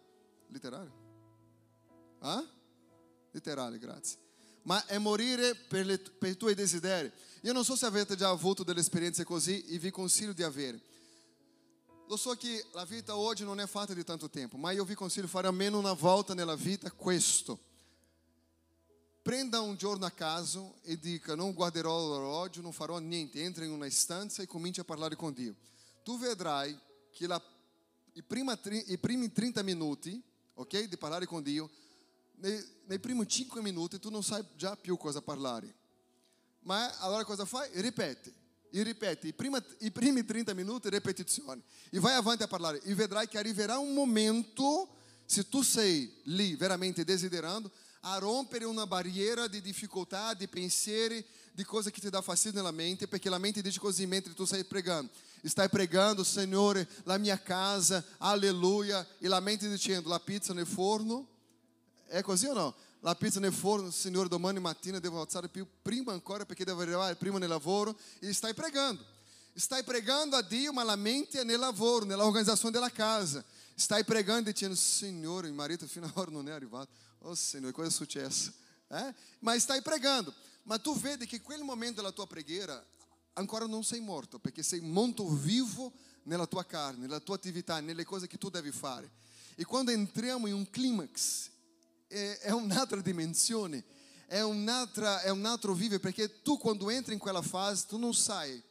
Letterario? 0.47 0.93
Ah? 2.19 2.43
Letterale, 3.31 3.77
grazie 3.77 4.23
ma 4.65 4.85
è 4.85 4.97
morire 4.97 5.55
per, 5.55 5.85
le, 5.85 5.97
per 5.97 6.31
i 6.31 6.37
tuoi 6.37 6.53
desideri. 6.53 7.11
Io 7.41 7.53
non 7.53 7.63
so 7.63 7.75
se 7.75 7.85
avete 7.85 8.15
già 8.15 8.29
avuto 8.29 8.63
delle 8.63 8.79
esperienze 8.79 9.23
così 9.23 9.63
e 9.65 9.77
vi 9.77 9.91
consiglio 9.91 10.33
di 10.33 10.43
avere. 10.43 10.81
Lo 12.07 12.17
so 12.17 12.35
che 12.35 12.65
la 12.73 12.85
vita 12.85 13.15
oggi 13.15 13.43
non 13.43 13.59
è 13.59 13.65
fatta 13.65 13.93
di 13.93 14.03
tanto 14.03 14.29
tempo, 14.29 14.57
ma 14.57 14.71
io 14.71 14.85
vi 14.85 14.93
consiglio 14.93 15.25
di 15.25 15.31
fare 15.31 15.47
almeno 15.47 15.79
una 15.79 15.93
volta 15.93 16.33
nella 16.33 16.55
vita 16.55 16.91
questo. 16.91 17.59
Prenda 19.21 19.59
un 19.59 19.75
giorno 19.75 20.05
a 20.05 20.11
caso 20.11 20.75
e 20.83 20.99
dica: 20.99 21.33
Non 21.33 21.53
guarderò 21.53 21.97
l'orologio, 21.97 22.61
non 22.61 22.71
farò 22.71 22.99
niente. 22.99 23.41
Entra 23.41 23.65
in 23.65 23.71
una 23.71 23.89
stanza 23.89 24.43
e 24.43 24.45
cominci 24.45 24.79
a 24.79 24.83
parlare 24.83 25.15
con 25.15 25.33
Dio. 25.33 25.55
Tu 26.03 26.19
vedrai 26.19 26.77
che 27.11 27.25
la, 27.25 27.41
i, 28.13 28.21
prima, 28.21 28.59
i 28.85 28.97
primi 28.99 29.31
30 29.31 29.63
minuti 29.63 30.21
ok, 30.53 30.83
di 30.83 30.97
parlare 30.97 31.25
con 31.25 31.41
Dio 31.41 31.69
nei, 32.37 32.63
nei 32.85 32.99
primi 32.99 33.27
5 33.27 33.61
minuti 33.61 33.99
tu 33.99 34.09
non 34.09 34.23
sai 34.23 34.45
già 34.55 34.75
più 34.75 34.97
cosa 34.97 35.21
parlare. 35.21 35.73
Ma 36.61 36.97
allora 36.99 37.23
cosa 37.23 37.45
fai? 37.45 37.69
Ripeti. 37.81 38.33
E 38.77 38.83
ripeti 38.83 39.27
i, 39.27 39.33
prima, 39.33 39.63
primi 39.93 40.25
30 40.25 40.53
minuti 40.53 40.89
ripetizione. 40.89 41.61
E 41.89 41.97
vai 41.97 42.13
avanti 42.13 42.43
a 42.43 42.47
parlare. 42.47 42.81
E 42.81 42.93
vedrai 42.93 43.25
che 43.25 43.37
arriverà 43.37 43.77
un 43.77 43.93
momento, 43.93 44.97
se 45.23 45.47
tu 45.47 45.61
sei 45.61 46.13
lì 46.23 46.57
veramente 46.57 47.05
desiderando, 47.05 47.71
a 48.01 48.17
rompere 48.17 48.65
una 48.65 48.85
barriera 48.85 49.47
di 49.47 49.61
difficoltà, 49.61 50.33
di 50.33 50.49
pensieri, 50.49 51.25
di 51.53 51.63
cose 51.63 51.89
che 51.89 52.01
ti 52.01 52.09
dà 52.09 52.21
fastidio 52.21 52.59
nella 52.59 52.73
mente, 52.73 53.07
perché 53.07 53.29
la 53.29 53.37
mente 53.37 53.61
dice 53.61 53.79
così 53.79 54.05
mentre 54.07 54.33
tu 54.33 54.43
stai 54.43 54.65
pregando. 54.65 55.09
Stai 55.41 55.69
pregando, 55.69 56.25
Signore, 56.25 56.85
la 57.03 57.17
mia 57.17 57.41
casa, 57.41 58.03
alleluia, 58.17 59.07
e 59.19 59.29
la 59.29 59.39
mente 59.39 59.69
dicendo, 59.69 60.09
la 60.09 60.19
pizza 60.19 60.53
nel 60.53 60.67
forno, 60.67 61.29
è 62.07 62.21
così 62.21 62.47
o 62.47 62.53
no? 62.53 62.75
La 63.05 63.13
pizza 63.13 63.39
nel 63.39 63.53
forno, 63.53 63.91
Signore, 63.91 64.27
domani 64.27 64.59
mattina 64.59 64.97
devo 64.97 65.21
alzare 65.21 65.47
più 65.47 65.67
prima 65.83 66.11
ancora 66.11 66.43
perché 66.43 66.65
devo 66.65 66.81
arrivare 66.81 67.15
prima 67.15 67.37
nel 67.37 67.49
lavoro 67.49 67.95
e 68.17 68.33
stai 68.33 68.55
pregando. 68.55 69.05
Stai 69.53 69.83
pregando 69.83 70.35
a 70.35 70.41
Dio, 70.41 70.73
ma 70.73 70.81
la 70.81 70.95
mente 70.95 71.39
è 71.39 71.43
nel 71.43 71.59
lavoro, 71.59 72.03
nella 72.03 72.25
organizzazione 72.25 72.71
della 72.73 72.89
casa. 72.89 73.45
Stai 73.75 74.03
pregando 74.03 74.49
dicendo, 74.49 74.73
Signore, 74.73 75.45
il 75.45 75.53
marito 75.53 75.85
fino 75.85 76.07
ad 76.07 76.13
ora 76.15 76.31
non 76.31 76.47
è 76.47 76.51
arrivato. 76.51 76.89
Oh 77.19 77.35
Signore, 77.35 77.73
cosa 77.73 77.89
è 77.89 77.91
successo? 77.91 78.51
Eh? 78.87 79.13
Ma 79.37 79.55
stai 79.59 79.83
pregando. 79.83 80.33
Ma 80.63 80.79
tu 80.79 80.97
vedi 80.97 81.27
che 81.27 81.41
quel 81.41 81.61
momento 81.61 82.01
della 82.01 82.11
tua 82.11 82.25
preghiera 82.25 82.83
ancora 83.33 83.67
non 83.67 83.83
sei 83.83 83.99
morto, 83.99 84.39
perché 84.39 84.63
sei 84.63 84.79
molto 84.79 85.29
vivo 85.29 85.93
nella 86.23 86.47
tua 86.47 86.65
carne, 86.65 87.01
nella 87.01 87.19
tua 87.19 87.35
attività, 87.35 87.79
nelle 87.81 88.03
cose 88.03 88.25
che 88.25 88.39
tu 88.39 88.49
devi 88.49 88.71
fare. 88.71 89.11
E 89.53 89.63
quando 89.63 89.91
entriamo 89.91 90.47
in 90.47 90.55
un 90.55 90.67
climax, 90.71 91.53
è, 92.15 92.51
un'altra 92.51 93.01
dimensione, 93.01 93.83
è, 94.27 94.41
un'altra, 94.41 95.21
è 95.21 95.29
un 95.29 95.45
altro 95.45 95.73
vivere, 95.73 95.99
perché 95.99 96.41
tu 96.41 96.57
quando 96.57 96.89
entri 96.89 97.13
in 97.13 97.19
quella 97.19 97.41
fase, 97.41 97.85
tu 97.87 97.97
non 97.97 98.13
sai 98.13 98.61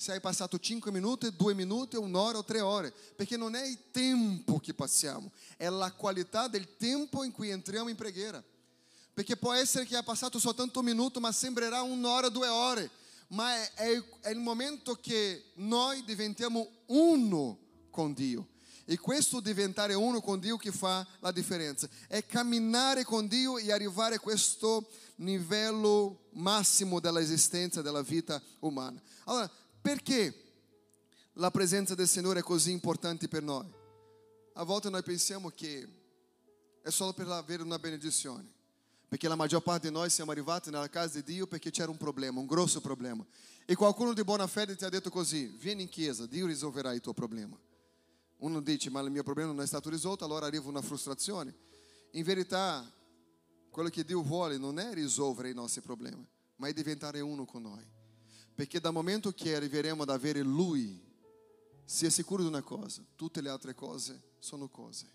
se 0.00 0.12
hai 0.12 0.20
passato 0.20 0.58
5 0.58 0.92
minuti, 0.92 1.34
2 1.34 1.54
minuti, 1.54 1.96
un'ora 1.96 2.38
o 2.38 2.44
3 2.44 2.60
ore, 2.60 2.94
perché 3.16 3.36
non 3.36 3.56
è 3.56 3.66
il 3.66 3.90
tempo 3.90 4.60
che 4.60 4.72
passiamo, 4.72 5.30
è 5.56 5.68
la 5.68 5.90
qualità 5.92 6.46
del 6.46 6.76
tempo 6.76 7.24
in 7.24 7.32
cui 7.32 7.50
entriamo 7.50 7.88
in 7.88 7.96
preghiera. 7.96 8.42
Perché 9.12 9.36
può 9.36 9.52
essere 9.52 9.84
che 9.84 9.96
hai 9.96 10.04
passato 10.04 10.38
soltanto 10.38 10.78
un 10.78 10.84
minuto, 10.84 11.18
ma 11.18 11.32
sembrerà 11.32 11.82
un'ora, 11.82 12.28
due 12.28 12.46
ore. 12.46 12.88
Ma 13.30 13.56
è, 13.56 13.72
è, 13.74 14.04
è 14.20 14.30
il 14.30 14.38
momento 14.38 14.94
che 14.94 15.46
noi 15.54 16.04
diventiamo 16.04 16.68
uno 16.86 17.58
con 17.90 18.12
Dio. 18.12 18.46
E 18.90 18.96
questo 18.96 19.40
diventare 19.40 19.92
uno 19.92 20.22
con 20.22 20.40
Dio 20.40 20.56
che 20.56 20.72
fa 20.72 21.06
la 21.20 21.30
differenza. 21.30 21.86
È 22.06 22.24
camminare 22.24 23.04
con 23.04 23.28
Dio 23.28 23.58
e 23.58 23.70
arrivare 23.70 24.14
a 24.14 24.18
questo 24.18 24.88
livello 25.16 26.28
massimo 26.30 26.98
dell'esistenza 26.98 27.82
della 27.82 28.00
vita 28.00 28.42
umana. 28.60 28.98
Allora, 29.24 29.50
perché 29.82 30.34
la 31.34 31.50
presenza 31.50 31.94
del 31.94 32.08
Signore 32.08 32.40
è 32.40 32.42
così 32.42 32.70
importante 32.70 33.28
per 33.28 33.42
noi? 33.42 33.70
A 34.54 34.64
volte 34.64 34.88
noi 34.88 35.02
pensiamo 35.02 35.50
che 35.50 35.86
è 36.80 36.88
solo 36.88 37.12
per 37.12 37.28
avere 37.28 37.62
una 37.62 37.78
benedizione. 37.78 38.50
Perché 39.06 39.28
la 39.28 39.36
maggior 39.36 39.62
parte 39.62 39.88
di 39.88 39.92
noi 39.92 40.08
siamo 40.08 40.30
arrivati 40.30 40.70
nella 40.70 40.88
casa 40.88 41.20
di 41.20 41.34
Dio 41.34 41.46
perché 41.46 41.70
c'era 41.70 41.90
un 41.90 41.98
problema, 41.98 42.40
un 42.40 42.46
grosso 42.46 42.80
problema. 42.80 43.22
E 43.66 43.74
qualcuno 43.74 44.14
di 44.14 44.24
buona 44.24 44.46
fede 44.46 44.76
ti 44.76 44.86
ha 44.86 44.88
detto 44.88 45.10
così: 45.10 45.44
vieni 45.58 45.82
in 45.82 45.88
chiesa, 45.90 46.24
Dio 46.24 46.46
risolverà 46.46 46.94
il 46.94 47.02
tuo 47.02 47.12
problema. 47.12 47.54
Uno 48.38 48.60
dice, 48.60 48.90
ma 48.90 49.00
il 49.00 49.10
mio 49.10 49.22
problema 49.22 49.52
non 49.52 49.62
è 49.62 49.66
stato 49.66 49.90
risolto, 49.90 50.24
allora 50.24 50.46
arriva 50.46 50.68
una 50.68 50.82
frustrazione. 50.82 51.54
In 52.12 52.22
verità, 52.22 52.90
quello 53.70 53.88
che 53.88 54.04
Dio 54.04 54.22
vuole 54.22 54.58
non 54.58 54.78
è 54.78 54.92
risolvere 54.94 55.50
i 55.50 55.54
nostri 55.54 55.80
problemi, 55.80 56.26
ma 56.56 56.68
è 56.68 56.72
diventare 56.72 57.20
uno 57.20 57.44
con 57.44 57.62
noi. 57.62 57.84
Perché 58.54 58.80
dal 58.80 58.92
momento 58.92 59.32
che 59.32 59.54
arriveremo 59.54 60.02
ad 60.02 60.10
avere 60.10 60.42
Lui, 60.42 61.00
sia 61.84 62.10
sicuro 62.10 62.42
di 62.42 62.48
una 62.48 62.62
cosa, 62.62 63.04
tutte 63.16 63.40
le 63.40 63.48
altre 63.48 63.74
cose 63.74 64.34
sono 64.38 64.68
cose. 64.68 65.06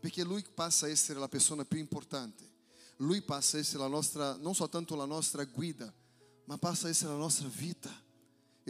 Perché 0.00 0.24
Lui 0.24 0.44
passa 0.54 0.86
a 0.86 0.88
essere 0.88 1.18
la 1.18 1.28
persona 1.28 1.64
più 1.64 1.78
importante. 1.78 2.54
Lui 2.98 3.22
passa 3.22 3.56
a 3.56 3.60
essere 3.60 3.78
la 3.78 3.88
nostra, 3.88 4.36
non 4.36 4.54
soltanto 4.54 4.94
la 4.94 5.04
nostra 5.04 5.44
guida, 5.44 5.92
ma 6.44 6.58
passa 6.58 6.86
a 6.86 6.90
essere 6.90 7.12
la 7.12 7.18
nostra 7.18 7.48
vita. 7.48 8.04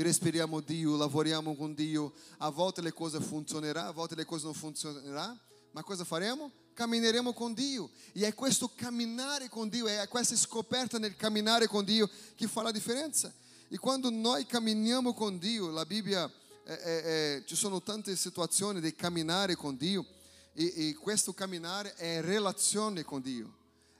Respiriamo 0.02 0.60
Dio, 0.60 0.96
lavoriamo 0.96 1.54
con 1.54 1.74
Dio. 1.74 2.12
A 2.38 2.50
volte 2.50 2.82
le 2.82 2.92
cose 2.92 3.20
funzioneranno, 3.20 3.88
a 3.88 3.92
volte 3.92 4.14
le 4.14 4.24
cose 4.24 4.44
non 4.44 4.54
funzioneranno, 4.54 5.38
ma 5.72 5.82
cosa 5.82 6.04
faremo? 6.04 6.50
Cammineremo 6.74 7.32
con 7.32 7.54
Dio. 7.54 7.90
E 8.12 8.26
è 8.26 8.34
questo 8.34 8.70
camminare 8.74 9.48
con 9.48 9.68
Dio, 9.68 9.86
è 9.86 10.06
questa 10.08 10.36
scoperta 10.36 10.98
nel 10.98 11.16
camminare 11.16 11.66
con 11.66 11.84
Dio 11.84 12.08
che 12.34 12.46
fa 12.46 12.62
la 12.62 12.70
differenza. 12.70 13.32
E 13.68 13.78
quando 13.78 14.10
noi 14.10 14.46
camminiamo 14.46 15.12
con 15.14 15.38
Dio, 15.38 15.70
la 15.70 15.84
Bibbia, 15.84 16.30
eh, 16.64 16.74
eh, 16.74 17.42
ci 17.46 17.56
sono 17.56 17.82
tante 17.82 18.14
situazioni 18.16 18.80
di 18.80 18.94
camminare 18.94 19.54
con 19.56 19.76
Dio, 19.76 20.04
e, 20.52 20.88
e 20.88 20.94
questo 20.94 21.32
camminare 21.32 21.94
è 21.94 22.20
relazione 22.22 23.04
con 23.04 23.20
Dio, 23.20 23.54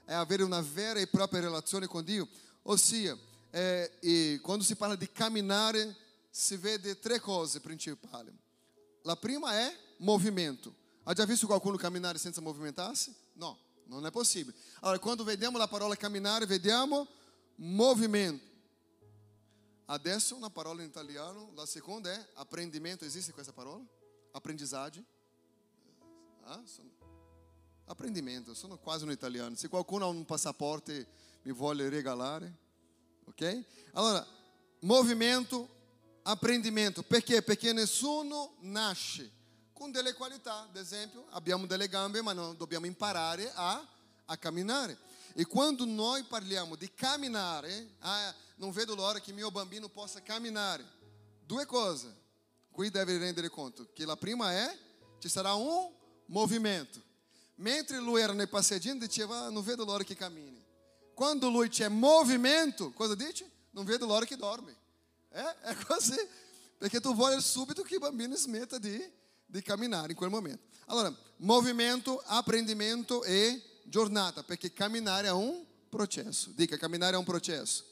è 0.05 0.13
avere 0.13 0.43
una 0.43 0.61
vera 0.61 0.99
e 0.99 1.07
propria 1.07 1.41
relazione 1.41 1.85
con 1.85 2.03
Dio. 2.03 2.27
Ossia, 2.63 3.17
é, 3.53 3.91
e 4.03 4.39
quando 4.43 4.63
se 4.63 4.75
parla 4.75 4.97
de 4.97 5.07
caminhar, 5.07 5.73
se 6.31 6.57
vede 6.57 6.95
três 6.95 7.21
coisas 7.21 7.61
principais. 7.61 8.27
A 9.05 9.15
prima 9.15 9.55
é 9.55 9.75
movimento. 9.99 10.75
Ha 11.05 11.13
già 11.13 11.25
visto 11.25 11.47
qualcuno 11.47 11.77
camminare 11.77 12.19
senza 12.19 12.41
movimentar-se? 12.41 13.15
Não, 13.33 13.57
não 13.87 14.05
é 14.05 14.11
possível. 14.11 14.53
Agora, 14.77 14.99
quando 14.99 15.23
vediamo 15.23 15.57
a 15.57 15.67
palavra 15.67 15.95
caminhar, 15.95 16.45
vediamo 16.45 17.07
movimento. 17.57 18.45
Adesso 19.87 20.35
uma 20.35 20.49
parola 20.49 20.83
em 20.83 20.85
italiano, 20.85 21.49
a 21.57 21.65
segunda 21.65 22.09
é 22.09 22.27
aprendimento. 22.35 23.05
Existe 23.05 23.31
com 23.31 23.39
essa 23.39 23.53
palavra? 23.53 23.87
Aprendizagem. 24.33 25.05
Ah, 26.43 26.61
sono... 26.65 26.91
Aprendimento, 27.87 28.53
sono 28.53 28.77
quase 28.77 29.05
no 29.05 29.13
italiano. 29.13 29.55
Se 29.55 29.69
qualcuno 29.69 30.03
ha 30.03 30.09
um 30.09 30.25
passaporte, 30.25 31.07
me 31.43 31.53
vuole 31.53 31.87
regalare 31.87 32.53
ok? 33.27 33.63
Allora, 33.93 34.25
movimento, 34.81 35.67
apprendimento. 36.23 37.03
Perché? 37.03 37.41
Perché 37.41 37.73
nessuno 37.73 38.55
nasce 38.61 39.31
com 39.73 39.91
delle 39.91 40.13
qualità. 40.13 40.61
Ad 40.61 40.75
esempio, 40.75 41.25
abbiamo 41.29 41.65
delle 41.65 41.87
gambe, 41.87 42.21
ma 42.21 42.33
non 42.33 42.57
dobbiamo 42.57 42.85
imparare 42.85 43.51
a, 43.53 43.85
a 44.25 44.37
camminare. 44.37 44.97
E 45.33 45.45
quando 45.45 45.85
noi 45.85 46.23
parliamo 46.23 46.75
di 46.75 46.91
camminare, 46.93 47.95
ah, 47.99 48.33
non 48.55 48.71
vedo 48.71 48.95
l'ora 48.95 49.19
che 49.19 49.31
mio 49.31 49.51
bambino 49.51 49.87
possa 49.87 50.21
camminare. 50.21 50.83
Due 51.45 51.65
cose, 51.65 52.13
qui 52.71 52.89
deve 52.89 53.17
rendere 53.17 53.49
conto, 53.49 53.89
che 53.93 54.05
la 54.05 54.17
prima 54.17 54.51
è, 54.51 54.77
ci 55.19 55.29
sarà 55.29 55.53
un 55.53 55.91
movimento. 56.25 57.01
Mentre 57.55 57.99
lui 57.99 58.21
era 58.21 58.33
nel 58.33 58.49
passeggino, 58.49 58.97
diceva, 58.97 59.45
ah, 59.45 59.49
non 59.49 59.63
vedo 59.63 59.85
l'ora 59.85 60.03
che 60.03 60.15
cammini. 60.15 60.63
Quando 61.17 61.49
lui 61.49 61.67
c'è 61.67 61.87
movimento, 61.87 62.91
cosa 62.91 63.15
dice? 63.15 63.49
Non 63.71 63.85
vedo 63.85 64.05
l'ora 64.05 64.23
che 64.23 64.35
dorme. 64.35 64.75
É, 65.31 65.55
é 65.63 65.75
così. 65.87 66.15
Perché 66.77 67.01
tu 67.01 67.15
vuoi 67.15 67.41
subito 67.41 67.81
che 67.81 67.95
il 67.95 67.99
bambino 67.99 68.35
smetta 68.35 68.77
di, 68.77 69.03
di 69.43 69.63
camminare 69.63 70.11
in 70.11 70.15
quel 70.15 70.29
momento. 70.29 70.61
Allora, 70.85 71.11
movimento, 71.37 72.21
apprendimento 72.23 73.23
e 73.23 73.59
giornata, 73.85 74.43
perché 74.43 74.71
camminare 74.71 75.29
è 75.29 75.31
un 75.31 75.65
processo. 75.89 76.51
Dica, 76.53 76.77
camminare 76.77 77.15
è 77.15 77.17
un 77.17 77.25
processo. 77.25 77.83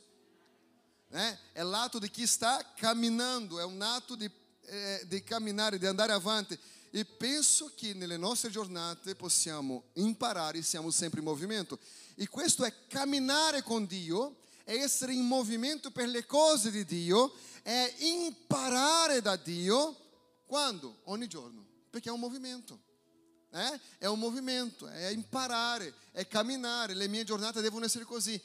É, 1.10 1.36
é 1.56 1.64
l'ato 1.64 1.98
di 1.98 2.12
chi 2.12 2.28
sta 2.28 2.74
camminando, 2.76 3.60
è 3.60 3.64
un 3.64 3.82
atto 3.82 4.16
di, 4.16 4.30
eh, 4.66 5.02
di 5.08 5.24
camminare, 5.24 5.80
di 5.80 5.88
andare 5.88 6.12
avanti. 6.12 6.56
E 6.92 7.04
penso 7.04 7.72
che 7.76 7.96
nelle 7.96 8.18
nostre 8.18 8.52
giornate 8.52 9.16
possiamo 9.16 9.86
imparare 9.94 10.60
e 10.60 10.62
siamo 10.62 10.92
sempre 10.92 11.22
in 11.22 11.26
movimento. 11.26 11.80
E 12.16 12.28
questo 12.28 12.64
è 12.64 12.74
camminare 12.88 13.62
con 13.62 13.86
Dio, 13.86 14.38
è 14.64 14.74
essere 14.74 15.14
in 15.14 15.26
movimento 15.26 15.92
per 15.92 16.08
le 16.08 16.26
cose 16.26 16.72
di 16.72 16.86
Dio, 16.86 17.34
è 17.62 17.94
imparare 18.00 19.22
da 19.22 19.36
Dio 19.36 19.96
quando? 20.46 21.02
Ogni 21.06 21.28
giorno, 21.28 21.66
perché 21.90 22.10
è 22.10 22.12
un 22.12 22.20
movimento. 22.20 22.80
Eh? 23.52 23.80
È 24.00 24.06
un 24.06 24.20
movimento, 24.20 24.88
è 24.88 25.08
imparare, 25.08 25.94
è 26.12 26.28
camminare. 26.28 26.94
Le 26.94 27.08
mie 27.08 27.24
giornate 27.24 27.62
devono 27.62 27.86
essere 27.86 28.04
così. 28.04 28.40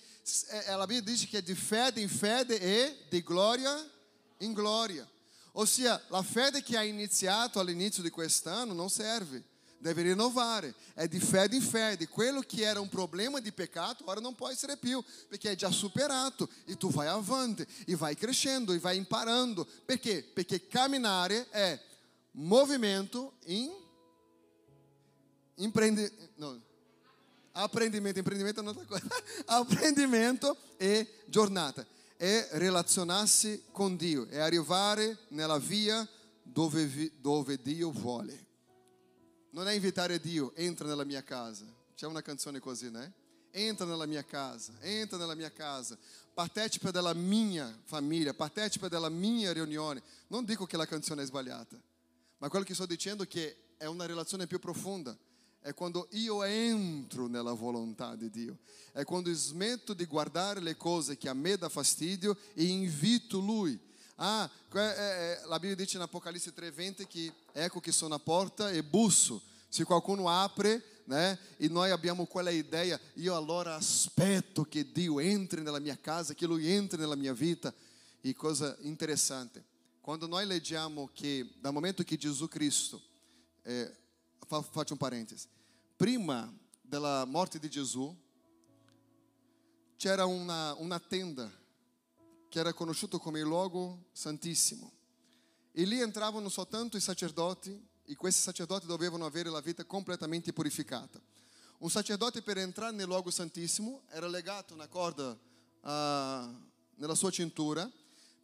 La 0.68 0.87
Bibbia 0.87 1.12
dice 1.12 1.26
che 1.26 1.38
è 1.38 1.42
di 1.42 1.54
fede 1.54 2.00
in 2.00 2.09
fede 2.09 2.61
e 2.61 3.06
di 3.09 3.22
gloria 3.22 3.76
in 4.38 4.52
gloria. 4.52 5.09
Ossia, 5.52 6.00
la 6.09 6.22
fede 6.22 6.62
che 6.62 6.76
ha 6.76 6.85
iniziato 6.85 7.59
all'inizio 7.59 8.02
di 8.02 8.11
quest'anno 8.11 8.72
non 8.72 8.88
serve 8.88 9.42
deve. 9.81 10.14
É 10.95 11.09
de 11.09 11.19
fede 11.21 11.57
em 11.57 11.61
fede. 11.61 12.07
Quello 12.07 12.43
que 12.43 12.62
era 12.62 12.81
um 12.81 12.88
problema 12.88 13.40
de 13.40 13.51
pecado, 13.51 13.99
agora 14.03 14.21
não 14.21 14.35
pode 14.35 14.59
ser 14.59 14.77
più, 14.77 15.03
porque 15.29 15.49
é 15.49 15.59
já 15.59 15.73
superado. 15.73 16.49
E 16.66 16.77
tu 16.77 16.90
vai 16.90 17.09
avante, 17.09 17.66
e 17.87 17.95
vai 17.95 18.14
crescendo, 18.14 18.75
e 18.75 18.79
vai 18.79 18.97
imparando. 18.97 19.66
Por 19.87 19.99
quê? 19.99 20.25
Porque 20.35 20.59
caminhar 20.59 21.31
é 21.31 21.81
movimento 22.33 23.33
em 23.47 23.73
empreende, 25.59 26.11
aprendimento, 27.53 28.19
empreendimento 28.19 28.61
é 28.61 28.64
outra 28.64 28.87
coisa. 28.87 29.07
aprendimento 29.47 30.57
e 30.79 31.07
jornada. 31.31 31.87
É 32.19 32.59
relacionar-se 32.59 33.64
com 33.73 33.97
Dio, 33.97 34.29
é 34.31 34.43
arrivare 34.43 35.16
nella 35.31 35.59
via 35.59 36.07
dove, 36.45 37.11
dove 37.23 37.57
Dio 37.57 37.90
vuole. 37.90 38.50
Non 39.51 39.67
è 39.67 39.73
invitare 39.73 40.21
Dio, 40.21 40.55
entra 40.55 40.87
nella 40.87 41.05
mia 41.05 41.23
casa. 41.23 41.65
C'è 41.95 42.07
una 42.07 42.23
canzone 42.23 42.61
così, 42.61 42.91
né? 42.91 43.13
Entra 43.51 43.85
nella 43.85 44.07
mia 44.07 44.25
casa, 44.25 44.73
entra 44.81 45.19
nella 45.19 45.35
mia 45.35 45.51
casa. 45.51 45.99
Partecipa 46.33 46.93
della 46.93 47.15
mia 47.15 47.77
famiglia, 47.83 48.33
partecipa 48.33 48.87
della 48.87 49.09
mia 49.09 49.53
riunione. 49.53 50.03
Non 50.29 50.45
dico 50.45 50.67
che 50.67 50.77
la 50.77 50.87
canzone 50.87 51.23
è 51.23 51.27
sbagliata, 51.27 51.77
ma 52.39 52.49
quello 52.49 52.65
che 52.65 52.75
sto 52.75 52.87
dicendo 52.87 53.25
è 53.25 53.27
che 53.27 53.75
è 53.77 53.87
una 53.87 54.07
relazione 54.07 54.47
più 54.47 54.61
profonda. 54.61 55.17
È 55.59 55.75
quando 55.75 56.07
io 56.13 56.43
entro 56.45 57.27
nella 57.27 57.53
volontà 57.53 58.15
di 58.15 58.31
Dio. 58.31 58.59
È 58.93 59.03
quando 59.05 59.33
smetto 59.33 59.95
di 59.95 60.07
guardare 60.07 60.61
le 60.61 60.77
cose 60.77 61.19
che 61.19 61.29
a 61.29 61.35
me 61.35 61.57
dà 61.57 61.69
fastidio 61.69 62.39
e 62.55 62.65
invito 62.65 63.41
Lui 63.41 63.79
Ah, 64.22 64.50
é, 64.74 64.78
é, 64.78 65.46
la 65.46 65.59
Bibbia 65.59 65.74
dice 65.74 65.96
in 65.96 66.02
Apocalisse 66.02 66.52
3:20 66.52 67.06
che 67.06 67.33
ecco 67.52 67.80
che 67.80 67.90
sono 67.90 68.16
a 68.16 68.18
porta 68.18 68.70
e 68.70 68.83
busso. 68.83 69.40
Se 69.66 69.83
qualcuno 69.83 70.28
apre, 70.28 71.00
né? 71.06 71.38
E 71.56 71.68
noi 71.68 71.90
abbiamo 71.90 72.26
quella 72.26 72.50
idea, 72.50 73.00
io 73.14 73.35
allora 73.35 73.76
aspetto 73.76 74.64
che 74.64 74.92
Dio 74.92 75.20
entri 75.20 75.62
nella 75.62 75.78
mia 75.78 75.96
casa, 75.98 76.35
che 76.35 76.44
Lui 76.44 76.70
entri 76.70 76.98
nella 76.98 77.14
mia 77.14 77.33
vita. 77.33 77.72
E 78.20 78.35
cosa 78.35 78.76
interessante, 78.80 79.64
quando 80.02 80.26
noi 80.26 80.44
leggiamo 80.44 81.09
che 81.14 81.54
dal 81.59 81.72
momento 81.72 82.02
che 82.02 82.18
Gesù 82.18 82.46
Cristo, 82.46 83.00
eh, 83.62 83.90
faccio 84.46 84.98
un 85.00 85.37
prima 85.96 86.52
della 86.83 87.24
morte 87.24 87.59
di 87.59 87.70
Gesù, 87.70 88.14
c'era 89.96 90.26
una, 90.26 90.74
una 90.74 91.00
tenda 91.00 91.50
che 92.51 92.59
era 92.59 92.73
conosciuto 92.73 93.19
come 93.21 93.39
il 93.39 93.47
luogo 93.47 94.07
santissimo. 94.13 94.93
E 95.71 95.85
lì 95.85 96.01
entravano 96.01 96.49
soltanto 96.49 96.97
i 96.97 97.01
sacerdoti 97.01 97.89
e 98.05 98.17
questi 98.17 98.43
sacerdoti 98.43 98.87
dovevano 98.87 99.25
avere 99.25 99.49
la 99.51 99.61
vita 99.61 99.85
completamente 99.85 100.53
purificata. 100.53 101.21
Un 101.79 101.89
sacerdote 101.89 102.43
per 102.43 102.59
entrare 102.59 102.93
nel 102.93 103.07
luogo 103.07 103.31
santissimo 103.31 104.03
era 104.09 104.27
legato 104.27 104.75
una 104.75 104.89
corda 104.89 105.31
uh, 105.31 105.89
nella 106.97 107.15
sua 107.15 107.31
cintura, 107.31 107.89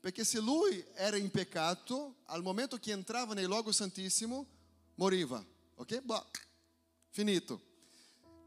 perché 0.00 0.22
se 0.22 0.38
lui 0.38 0.82
era 0.94 1.16
in 1.16 1.30
peccato, 1.32 2.18
al 2.26 2.42
momento 2.42 2.78
che 2.78 2.92
entrava 2.92 3.34
nel 3.34 3.46
luogo 3.46 3.72
santissimo, 3.72 4.46
moriva. 4.94 5.44
Ok? 5.74 6.00
Bah, 6.02 6.24
finito. 7.10 7.60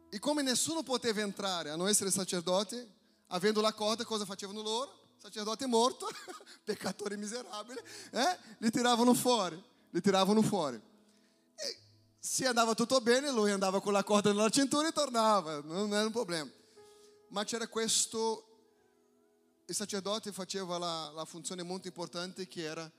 E 0.10 0.20
come 0.20 0.42
nessuno 0.42 0.84
poteva 0.84 1.20
entrare 1.20 1.70
a 1.70 1.76
non 1.76 1.90
essere 1.90 2.12
sacerdote, 2.12 2.96
avendo 3.28 3.60
la 3.60 3.74
corda, 3.74 4.06
cosa 4.06 4.24
facevano 4.24 4.62
loro? 4.62 4.99
Sacerdote 5.20 5.66
morto, 5.66 6.08
peccatore 6.64 7.18
miserabile, 7.18 7.84
eh? 8.12 8.38
li 8.60 8.72
tiravano 8.72 9.14
fuori, 9.14 9.62
li 9.90 10.02
tiravano 10.02 10.42
fuori. 10.42 10.82
E 11.56 11.78
se 12.18 12.48
andava 12.48 12.74
tutto 12.74 13.02
bene, 13.02 13.30
lui 13.32 13.52
andava 13.52 13.82
con 13.82 13.92
la 13.92 14.04
corda 14.04 14.32
nella 14.32 14.50
cintura 14.50 14.88
e 14.88 14.92
tornava, 14.94 15.60
non 15.60 15.94
era 15.94 16.06
un 16.06 16.12
problema. 16.12 16.50
Ma 17.30 17.44
c'era 17.44 17.68
questo, 17.68 18.46
il 19.66 19.76
sacerdote 19.76 20.32
faceva 20.32 20.78
la, 20.78 21.12
la 21.14 21.26
funzione 21.26 21.64
molto 21.64 21.88
importante 21.88 22.48
che 22.48 22.64
era 22.64 22.90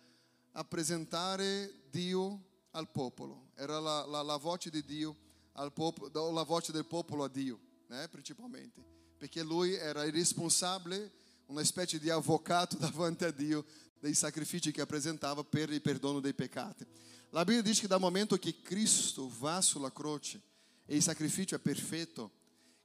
rappresentare 0.52 1.72
Dio 1.90 2.48
al 2.72 2.88
popolo, 2.90 3.48
era 3.54 3.80
la, 3.80 4.04
la, 4.04 4.20
la 4.20 4.36
voce 4.36 4.68
di 4.68 4.84
Dio 4.84 5.16
al 5.52 5.72
popolo, 5.72 6.30
la 6.30 6.42
voce 6.42 6.70
del 6.70 6.84
popolo 6.84 7.24
a 7.24 7.28
Dio, 7.28 7.58
né? 7.86 8.06
principalmente, 8.08 8.84
perché 9.16 9.42
lui 9.42 9.72
era 9.72 10.04
il 10.04 10.12
responsabile 10.12 11.12
una 11.50 11.64
specie 11.64 11.98
di 11.98 12.10
avvocato 12.10 12.76
davanti 12.78 13.24
a 13.24 13.30
Dio 13.30 13.64
dei 13.98 14.14
sacrifici 14.14 14.72
che 14.72 14.86
presentava 14.86 15.44
per 15.44 15.70
il 15.70 15.82
perdono 15.82 16.20
dei 16.20 16.32
peccati. 16.32 16.86
La 17.30 17.44
Bibbia 17.44 17.62
dice 17.62 17.82
che 17.82 17.86
dal 17.86 18.00
momento 18.00 18.36
che 18.38 18.60
Cristo 18.62 19.30
va 19.38 19.60
sulla 19.60 19.92
croce 19.92 20.40
e 20.86 20.96
il 20.96 21.02
sacrificio 21.02 21.54
è 21.54 21.58
perfetto, 21.58 22.38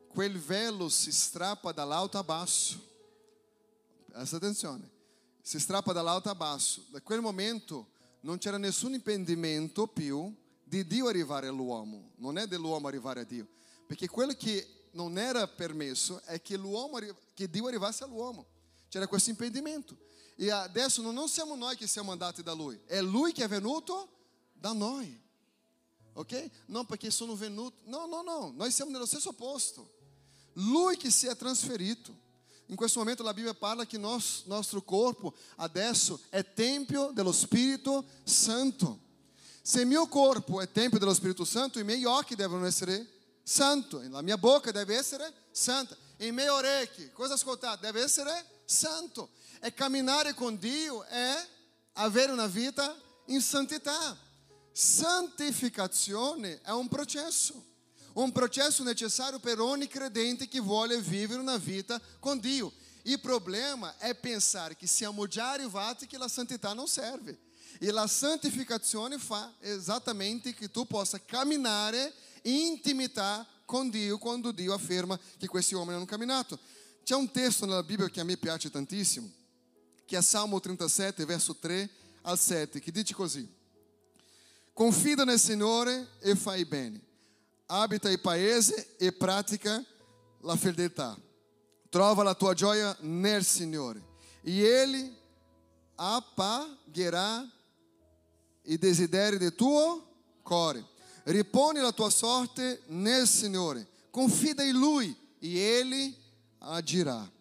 quel 0.08 0.38
velo 0.38 0.90
si 0.90 1.12
strappa 1.12 1.72
dall'alto 1.72 2.18
a 2.18 2.24
basso. 2.24 2.94
Presta 4.08 4.36
attenzione. 4.36 4.90
si 5.42 5.60
strappa 5.60 5.94
dall'alto 5.94 6.30
a 6.30 6.36
basso. 6.36 6.86
Da 6.90 7.02
quel 7.02 7.22
momento 7.22 7.90
non 8.22 8.38
c'era 8.38 8.58
nessun 8.58 8.94
impedimento 8.94 9.88
più 9.88 10.34
di 10.64 10.86
Dio 10.86 11.08
arrivare 11.08 11.48
all'uomo, 11.48 12.12
non 12.18 12.38
è 12.38 12.48
dell'uomo 12.48 12.88
arrivare 12.88 13.22
a 13.22 13.24
Dio, 13.24 13.48
perché 13.86 14.08
quello 14.08 14.34
che 14.34 14.88
non 14.92 15.18
era 15.18 15.48
permesso 15.48 16.22
è 16.24 16.42
che, 16.42 16.60
che 17.34 17.50
Dio 17.50 17.68
arrivasse 17.68 18.04
all'uomo. 18.04 18.48
C'era 18.96 19.08
questo 19.08 19.30
impedimento. 19.30 19.98
E 20.38 20.50
adesso 20.50 21.02
non 21.02 21.28
siamo 21.28 21.58
noi 21.58 21.76
che 21.76 21.86
siamo 21.86 22.14
andati 22.14 22.42
da 22.42 22.54
Lui, 22.54 22.80
è 22.86 23.02
Lui 23.02 23.34
che 23.34 23.44
è 23.44 23.48
venuto 23.50 24.08
da 24.54 24.72
noi. 24.72 25.22
Ok? 26.14 26.50
Non 26.68 26.86
perché 26.86 27.12
sono 27.12 27.36
venuto, 27.36 27.76
no, 27.88 28.06
no, 28.06 28.22
no, 28.22 28.54
noi 28.56 28.72
siamo 28.72 28.92
nello 28.92 29.06
stesso 29.06 29.34
posto. 29.34 29.92
Lui 30.54 30.96
che 30.96 31.12
si 31.12 31.28
è 31.28 31.36
trasferito. 31.36 32.18
In 32.68 32.78
questo 32.78 33.00
momento 33.00 33.22
la 33.22 33.34
Bibbia 33.34 33.54
parla 33.54 33.86
che 33.86 33.98
nos, 33.98 34.44
nostro 34.46 34.82
corpo 34.82 35.36
adesso 35.58 36.18
è 36.30 36.54
tempio 36.54 37.12
dello 37.12 37.34
Spirito 37.34 38.06
Santo. 38.24 39.02
Se 39.62 39.82
il 39.82 39.88
mio 39.88 40.08
corpo 40.08 40.62
è 40.62 40.72
tempio 40.72 41.00
dello 41.00 41.14
Spirito 41.14 41.44
Santo, 41.44 41.80
i 41.80 41.84
miei 41.84 42.06
occhi 42.06 42.34
devono 42.34 42.66
essere 42.66 43.06
santo, 43.44 44.02
la 44.08 44.22
mia 44.22 44.38
bocca 44.38 44.72
deve 44.72 44.96
essere 44.96 45.34
santa, 45.52 45.98
i 46.20 46.32
miei 46.32 46.48
orecchi, 46.48 47.12
cosa 47.12 47.34
ascoltate? 47.34 47.86
Deve 47.88 48.02
essere 48.02 48.55
santo. 48.66 49.30
E 49.62 49.74
camminare 49.74 50.34
con 50.34 50.58
Dio 50.58 51.04
è 51.04 51.48
avere 51.94 52.32
una 52.32 52.48
vita 52.48 52.96
in 53.28 53.42
santità. 53.42 54.18
Santificazione 54.72 56.62
è 56.62 56.72
un 56.72 56.88
processo 56.88 57.74
un 58.16 58.32
processo 58.32 58.84
necessário 58.84 59.40
per 59.40 59.60
ogni 59.60 59.88
credente 59.88 60.48
che 60.48 60.60
vuole 60.60 61.00
vivere 61.02 61.40
una 61.40 61.58
vita 61.58 62.00
com 62.20 62.40
Dio. 62.40 62.72
Il 63.04 63.20
problema 63.20 63.98
è 63.98 64.16
pensare 64.16 64.76
che 64.76 64.88
siamo 64.88 65.28
già 65.28 65.52
arrivati 65.52 66.08
che 66.08 66.18
la 66.18 66.28
santità 66.28 66.74
non 66.74 66.88
serve. 66.88 67.40
E 67.78 67.92
la 67.92 68.08
santificazione 68.08 69.18
fa 69.18 69.54
esattamente 69.60 70.54
che 70.54 70.72
tu 70.72 70.88
possa 70.88 71.20
camminare 71.20 72.14
in 72.44 72.68
intimità 72.68 73.46
con 73.66 73.90
Dio 73.90 74.18
quando 74.18 74.52
Dio 74.52 74.74
afferma 74.74 75.20
che 75.38 75.48
questi 75.48 75.76
uomini 75.76 75.96
hanno 75.96 76.06
camminato. 76.06 76.58
C'è 77.06 77.16
un 77.16 77.32
testo 77.32 77.66
nella 77.66 77.84
Bibbia 77.84 78.10
che 78.10 78.20
a 78.20 78.26
me 78.26 78.36
piace 78.36 78.70
tantissimo, 78.70 79.32
che 80.06 80.18
è 80.18 80.22
Salmo 80.22 80.60
37, 80.60 81.24
verso 81.24 81.56
3 81.56 81.90
al 82.24 82.38
7, 82.38 82.82
che 82.82 82.92
dice 82.92 83.14
così: 83.14 83.50
Confida 84.74 85.24
nel 85.24 85.40
Signore 85.40 86.10
e 86.20 86.36
fai 86.36 86.66
bene 86.66 87.06
abita 87.68 88.10
il 88.10 88.20
paese 88.20 88.96
e 88.98 89.12
pratica 89.12 89.84
la 90.42 90.56
fedeltà. 90.56 91.18
Trova 91.90 92.24
la 92.24 92.36
tua 92.36 92.54
gioia 92.54 92.96
nel 93.02 93.44
Signore 93.44 94.04
e 94.42 94.60
Ele 94.60 95.14
apagherà 95.96 97.50
i 98.64 98.78
desideri 98.78 99.38
del 99.38 99.56
tuo 99.56 100.06
cuore. 100.44 100.86
Riponi 101.24 101.80
la 101.80 101.92
tua 101.92 102.10
sorte 102.10 102.84
nel 102.88 103.28
Signore. 103.28 103.88
Confida 104.10 104.64
in 104.64 104.78
Lui 104.78 105.16
e 105.40 105.58
Ele 105.58 106.14
agirà. 106.66 107.32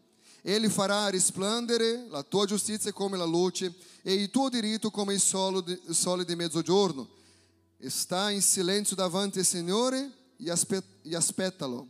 Ele 0.43 0.69
farà 0.69 1.09
risplendere 1.09 2.07
la 2.09 2.23
tua 2.23 2.45
giustizia 2.45 2.93
come 2.93 3.17
la 3.17 3.25
luce 3.25 3.75
e 4.03 4.13
il 4.13 4.31
tuo 4.31 4.51
diritto 4.51 4.91
come 4.91 5.15
il 5.15 5.21
sole 5.21 6.25
di 6.25 6.37
mezzogiorno. 6.37 7.09
Está 7.79 8.33
em 8.33 8.41
silêncio 8.41 8.95
davanti 8.95 9.39
al 9.41 9.45
Signore 9.45 10.11
e 10.39 11.15
aspettalo. 11.15 11.89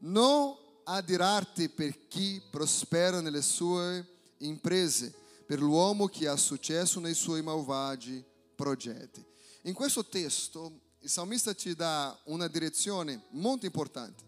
Non 0.00 0.56
adirarti 0.84 1.68
per 1.68 2.08
chi 2.08 2.42
prospera 2.50 3.20
nelle 3.20 3.42
sue 3.42 4.04
imprese, 4.38 5.14
per 5.46 5.60
l'uomo 5.60 6.06
che 6.06 6.26
ha 6.26 6.36
successo 6.36 6.98
nei 6.98 7.14
suoi 7.14 7.42
malvagi 7.42 8.24
progetti. 8.56 9.24
In 9.62 9.74
questo 9.74 10.04
testo 10.04 10.80
il 11.00 11.10
salmista 11.10 11.54
ci 11.54 11.74
dà 11.74 12.18
una 12.24 12.48
direzione 12.48 13.22
molto 13.30 13.66
importante. 13.66 14.24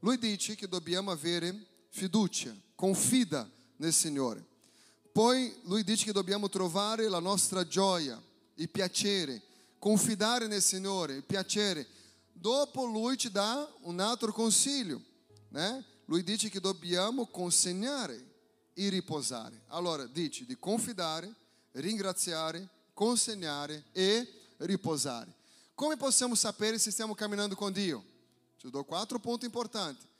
Lui 0.00 0.18
dice 0.18 0.54
che 0.54 0.68
dobbiamo 0.68 1.10
avere 1.10 1.66
fiducia, 1.94 2.52
confida 2.74 3.48
nel 3.76 3.92
Signore. 3.92 4.44
Poi 5.12 5.54
lui 5.62 5.84
dice 5.84 6.06
che 6.06 6.12
dobbiamo 6.12 6.48
trovare 6.48 7.08
la 7.08 7.20
nostra 7.20 7.64
gioia, 7.64 8.20
il 8.56 8.68
piacere, 8.68 9.40
confidare 9.78 10.48
nel 10.48 10.60
Signore, 10.60 11.14
il 11.14 11.22
piacere. 11.22 11.86
Dopo 12.32 12.84
lui 12.84 13.16
ci 13.16 13.30
dà 13.30 13.72
un 13.82 14.00
altro 14.00 14.32
consiglio, 14.32 15.00
né? 15.50 15.84
Lui 16.06 16.24
dice 16.24 16.48
che 16.48 16.58
dobbiamo 16.58 17.26
consegnare 17.26 18.20
e 18.74 18.88
riposare. 18.88 19.62
Allora 19.68 20.04
dice 20.04 20.44
di 20.44 20.58
confidare, 20.58 21.32
ringraziare, 21.72 22.68
consegnare 22.92 23.84
e 23.92 24.28
riposare. 24.58 25.32
Come 25.76 25.96
possiamo 25.96 26.34
sapere 26.34 26.76
se 26.76 26.90
stiamo 26.90 27.14
camminando 27.14 27.54
com 27.54 27.70
Dio? 27.70 28.04
Ti 28.58 28.68
do 28.68 28.82
quattro 28.82 29.20
ponti 29.20 29.44
importanti. 29.44 30.12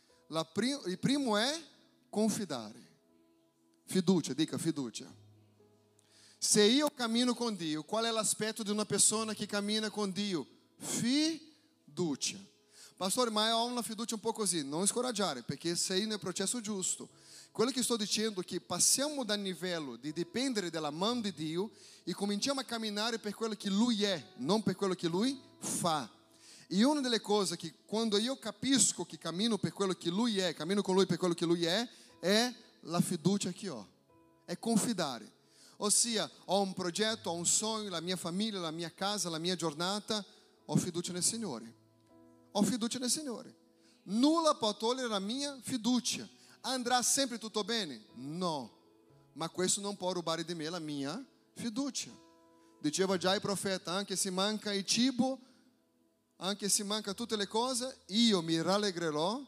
Prim- 0.42 0.86
il 0.86 0.98
primo 0.98 1.36
è 1.36 1.62
confidare. 2.08 2.82
Fiducia, 3.84 4.32
dica 4.32 4.56
fiducia. 4.56 5.12
Se 6.38 6.62
io 6.62 6.90
cammino 6.90 7.34
com 7.34 7.54
Dio, 7.54 7.84
qual 7.84 8.04
é 8.04 8.12
o 8.12 8.18
aspecto 8.18 8.64
de 8.64 8.72
uma 8.72 8.84
pessoa 8.84 9.34
que 9.34 9.46
cammina 9.46 9.90
com 9.90 10.10
Dio? 10.10 10.46
Fiducia. 10.78 12.38
Pastor, 12.96 13.30
ma 13.30 13.56
ho 13.56 13.66
una 13.66 13.82
fiducia 13.82 14.14
un 14.14 14.20
po' 14.20 14.32
così, 14.32 14.62
non 14.62 14.86
scoraggiare, 14.86 15.42
perché 15.42 15.74
sei 15.74 16.06
nel 16.06 16.18
processo 16.18 16.60
giusto. 16.60 17.08
Quello 17.50 17.70
che 17.70 17.82
sto 17.82 17.96
dicendo 17.96 18.40
è 18.40 18.44
che 18.44 18.60
passiamo 18.60 19.24
dal 19.24 19.40
livello 19.40 19.96
di 19.96 20.12
dipendere 20.12 20.70
dalla 20.70 20.90
mano 20.90 21.20
di 21.20 21.32
Dio 21.32 21.70
e 22.04 22.12
cominciamo 22.12 22.60
a 22.60 22.64
camminare 22.64 23.18
per 23.18 23.34
quello 23.34 23.54
che 23.54 23.70
Lui 23.70 24.02
è, 24.04 24.22
non 24.36 24.62
per 24.62 24.76
quello 24.76 24.94
che 24.94 25.08
Lui 25.08 25.40
fa. 25.58 26.10
E 26.68 26.84
una 26.84 27.00
delle 27.00 27.20
cose 27.20 27.56
che 27.56 27.74
quando 27.86 28.16
io 28.16 28.38
capisco 28.38 29.04
che 29.04 29.18
cammino 29.18 29.58
per 29.58 29.72
quello 29.72 29.92
che 29.92 30.10
Lui 30.10 30.38
è, 30.38 30.54
cammino 30.54 30.82
con 30.82 30.94
Lui 30.94 31.06
per 31.06 31.18
quello 31.18 31.34
che 31.34 31.44
Lui 31.44 31.64
è, 31.64 31.88
è 32.20 32.54
la 32.80 33.00
fiducia 33.00 33.50
che 33.50 33.68
ho, 33.68 33.86
è 34.44 34.58
confidare. 34.58 35.32
Ossia, 35.78 36.30
ho 36.46 36.60
un 36.60 36.72
progetto, 36.72 37.30
ho 37.30 37.34
un 37.34 37.46
sogno, 37.46 37.90
la 37.90 38.00
mia 38.00 38.16
famiglia, 38.16 38.60
la 38.60 38.70
mia 38.70 38.90
casa, 38.90 39.28
la 39.28 39.38
mia 39.38 39.56
giornata, 39.56 40.24
ho 40.66 40.76
fiducia 40.76 41.12
nel 41.12 41.22
Signore. 41.22 41.82
Ho 42.52 42.62
fiducia 42.62 42.98
nel 42.98 43.10
Signore. 43.10 43.54
Nulla 44.04 44.54
può 44.54 44.76
togliere 44.76 45.08
la 45.08 45.18
mia 45.18 45.58
fiducia. 45.60 46.28
Andrà 46.60 47.02
sempre 47.02 47.38
tutto 47.38 47.64
bene? 47.64 48.04
No. 48.14 48.70
Ma 49.32 49.48
questo 49.48 49.80
non 49.80 49.96
può 49.96 50.12
rubare 50.12 50.44
di 50.44 50.54
me 50.54 50.68
la 50.68 50.78
mia 50.78 51.22
fiducia. 51.54 52.10
Diceva 52.80 53.16
già 53.16 53.34
il 53.34 53.40
profeta, 53.40 53.92
anche 53.92 54.14
se 54.14 54.30
manca 54.30 54.72
il 54.72 54.84
cibo, 54.84 55.40
anche 56.44 56.68
se 56.68 56.84
manca 56.84 57.14
tutte 57.14 57.36
le 57.36 57.46
cose, 57.46 58.02
io 58.08 58.42
mi 58.42 58.60
rallegrerò 58.60 59.42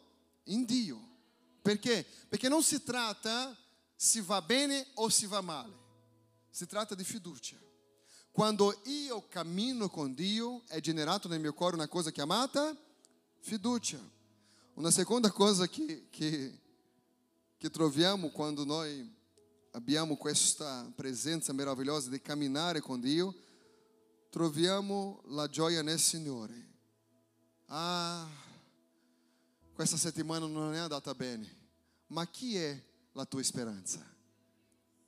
in 0.45 0.65
Dio. 0.65 0.99
Perché? 1.61 2.07
Perché 2.27 2.49
non 2.49 2.63
si 2.63 2.83
tratta 2.83 3.55
se 3.95 4.23
va 4.23 4.41
bene 4.41 4.87
o 4.95 5.11
se 5.11 5.27
va 5.27 5.43
male. 5.43 5.75
Si 6.49 6.67
tratta 6.67 6.95
di 6.95 7.05
fiducia. 7.05 7.57
Quando 8.31 8.81
io 8.85 9.27
cammino 9.29 9.91
con 9.91 10.15
Dio, 10.15 10.63
è 10.69 10.81
generato 10.81 11.29
nel 11.29 11.41
mio 11.41 11.53
cuore 11.53 11.75
una 11.75 11.89
cosa 11.89 12.11
chiamata 12.11 12.75
fiducia. 13.41 14.01
Una 14.75 14.91
seconda 14.91 15.31
cosa 15.31 15.69
che, 15.69 16.07
che, 16.09 16.61
che 17.59 17.71
troviamo 17.71 18.31
quando 18.31 18.65
noi 18.65 19.15
abbiamo 19.73 20.17
questa 20.17 20.91
presenza 20.95 21.53
meravigliosa 21.53 22.09
di 22.09 22.23
camminare 22.23 22.81
con 22.81 23.01
Dio, 23.01 23.35
troviamo 24.31 25.21
la 25.27 25.47
gioia 25.47 25.83
nel 25.83 25.99
Signore. 25.99 26.76
Ah, 27.67 28.29
questa 29.73 29.97
settimana 29.97 30.47
non 30.47 30.75
è 30.75 30.79
andata 30.79 31.15
bene, 31.15 31.53
ma 32.09 32.27
chi 32.27 32.57
è 32.57 32.83
la 33.13 33.25
tua 33.25 33.43
speranza? 33.43 34.05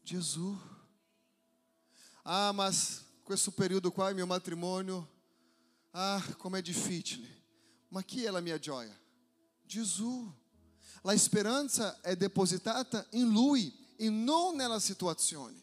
Gesù. 0.03 0.57
Ah, 2.23 2.53
mas 2.53 3.05
questo 3.23 3.51
periodo 3.51 3.93
qua, 3.93 4.09
il 4.09 4.15
mio 4.15 4.27
matrimonio, 4.27 5.07
ah, 5.91 6.23
come 6.37 6.59
è 6.59 6.63
difficile. 6.63 7.37
Ma 7.89 8.03
chi 8.03 8.25
è 8.25 8.31
la 8.31 8.41
mia 8.41 8.59
gioia? 8.59 8.99
Gesù. 9.65 10.31
La 11.03 11.17
speranza 11.17 12.01
è 12.01 12.17
depositata 12.17 13.07
in 13.11 13.31
Lui 13.31 13.95
e 13.97 14.11
non 14.11 14.57
nella 14.57 14.81
situazione. 14.81 15.63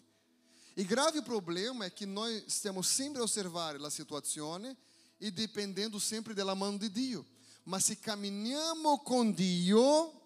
Il 0.75 0.85
grave 0.85 1.21
problema 1.21 1.85
è 1.85 1.93
che 1.93 2.05
noi 2.05 2.43
stiamo 2.47 2.81
sempre 2.81 3.21
a 3.21 3.23
osservare 3.23 3.77
la 3.77 3.89
situazione 3.89 4.75
e 5.17 5.31
dipendendo 5.31 5.99
sempre 5.99 6.33
dalla 6.33 6.53
mano 6.53 6.77
di 6.77 6.91
Dio. 6.91 7.25
Ma 7.63 7.79
se 7.79 7.99
camminiamo 7.99 8.99
con 8.99 9.33
Dio, 9.33 10.21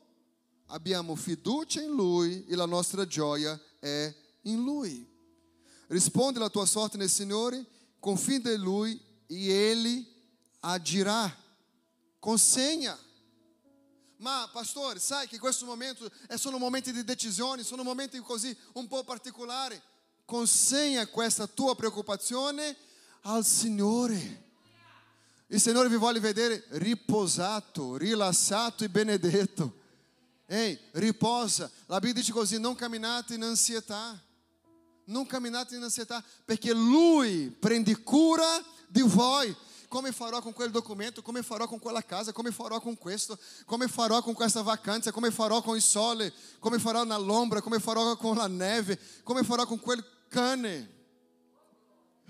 abbiamo 0.67 1.15
fiducia 1.15 1.81
in 1.81 1.91
Lui 1.91 2.45
e 2.45 2.55
la 2.55 2.65
nostra 2.65 3.05
gioia 3.05 3.59
è 3.79 4.13
in 4.43 4.63
Lui. 4.63 5.07
Risponde 5.87 6.39
la 6.39 6.49
tua 6.49 6.65
sorte 6.65 6.97
nel 6.97 7.09
Signore, 7.09 7.65
confida 7.99 8.51
in 8.51 8.61
Lui 8.61 8.99
e 9.27 9.47
Ele 9.47 10.05
agirà. 10.59 11.33
Consegna. 12.19 12.97
Ma 14.17 14.49
pastore, 14.51 14.99
sai 14.99 15.27
che 15.27 15.39
questo 15.39 15.65
momento 15.65 16.11
è 16.27 16.35
solo 16.35 16.57
momenti 16.57 16.91
di 16.91 17.05
decisioni, 17.05 17.63
sono 17.63 17.83
momenti 17.83 18.19
così 18.19 18.55
un 18.73 18.87
po' 18.87 19.03
particolari. 19.03 19.81
consegna 20.25 21.07
questa 21.07 21.47
tua 21.47 21.75
preoccupazione 21.75 22.75
al 23.21 23.43
Signore. 23.43 24.48
Il 25.51 25.59
Signore 25.59 25.89
vi 25.89 25.97
vuole 25.97 26.19
vedere 26.19 26.63
riposato, 26.69 27.97
rilassato 27.97 28.83
e 28.83 28.89
benedetto. 28.89 29.77
Ehi, 30.45 30.79
riposa. 30.91 31.69
La 31.87 31.99
Bibbia 31.99 32.21
dice 32.21 32.31
così: 32.31 32.59
non 32.59 32.75
camminate 32.75 33.33
in 33.33 33.41
ansietà. 33.43 34.19
Non 35.05 35.25
camminate 35.25 35.75
in 35.75 35.81
ansietà, 35.81 36.23
perché 36.45 36.71
Lui 36.71 37.49
prende 37.49 38.03
cura 38.03 38.63
di 38.87 39.01
voi. 39.01 39.55
Come 39.87 40.11
farò 40.11 40.39
con 40.39 40.53
quel 40.53 40.69
documento? 40.69 41.23
Come 41.23 41.41
farò 41.41 41.67
con 41.67 41.79
quella 41.79 42.03
casa? 42.03 42.31
Come 42.31 42.51
farò 42.51 42.79
con 42.79 42.95
questo? 42.95 43.35
Come 43.65 43.87
farò 43.87 44.21
con 44.21 44.35
questa 44.35 44.61
vacanza? 44.61 45.11
Come 45.11 45.31
farò 45.31 45.63
con 45.63 45.75
il 45.75 45.81
sole? 45.81 46.31
Come 46.59 46.77
farò 46.77 47.03
nell'ombra? 47.03 47.59
Come 47.59 47.79
farò 47.79 48.15
con 48.17 48.37
la 48.37 48.45
neve? 48.45 48.99
Come 49.23 49.43
farò 49.43 49.65
con 49.65 49.79
quel 49.79 50.05
cane? 50.27 50.93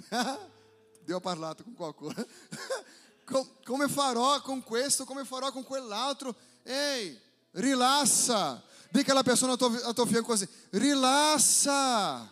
Ha 0.07 1.19
parlato 1.19 1.63
con 1.63 1.73
qualcuno. 1.73 2.13
Come 3.63 3.87
farò 3.87 4.41
con 4.41 4.63
questo? 4.63 5.05
Come 5.05 5.23
farò 5.23 5.51
con 5.51 5.63
quell'altro? 5.63 6.35
Ehi, 6.63 7.19
rilassa. 7.51 8.63
Dica 8.89 9.11
alla 9.11 9.23
persona 9.23 9.53
a 9.53 9.57
tuo, 9.57 10.05
fianco 10.05 10.29
così, 10.29 10.47
rilassa. 10.71 12.27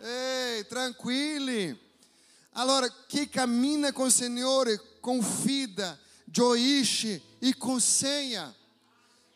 Ehi, 0.00 0.66
tranquilli. 0.66 1.78
Allora, 2.52 2.88
chi 3.06 3.28
cammina 3.28 3.92
con 3.92 4.06
il 4.06 4.12
Signore 4.12 4.98
confida, 5.00 5.98
gioisce 6.24 7.22
e 7.38 7.54
consegna. 7.56 8.52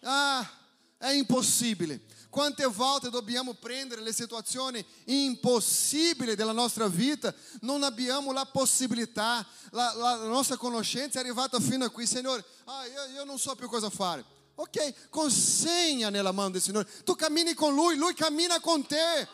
Ah, 0.02 0.50
è 0.96 1.10
impossibile. 1.10 2.00
Quante 2.32 2.64
volte 2.64 3.10
dobbiamo 3.10 3.52
prendere 3.52 4.00
le 4.00 4.10
situazioni 4.10 4.82
impossibili 5.04 6.34
della 6.34 6.52
nostra 6.52 6.88
vita, 6.88 7.34
non 7.60 7.82
abbiamo 7.82 8.32
la 8.32 8.46
possibilità, 8.46 9.46
la, 9.72 9.92
la, 9.92 10.14
nostra 10.24 10.56
conoscenza 10.56 11.18
è 11.18 11.20
arrivata 11.20 11.60
fino 11.60 11.84
a 11.84 11.90
qui, 11.90 12.06
Signore, 12.06 12.42
ah, 12.64 12.86
io, 12.86 13.16
io 13.16 13.24
non 13.24 13.38
so 13.38 13.54
più 13.54 13.68
cosa 13.68 13.90
fare. 13.90 14.24
Ok, 14.54 15.10
consegna 15.10 16.08
nella 16.08 16.32
mano 16.32 16.52
del 16.52 16.62
Signore. 16.62 16.88
Tu 17.04 17.14
cammini 17.16 17.52
con 17.52 17.74
Lui, 17.74 17.96
Lui 17.96 18.14
cammina 18.14 18.60
con 18.60 18.86
te. 18.86 19.28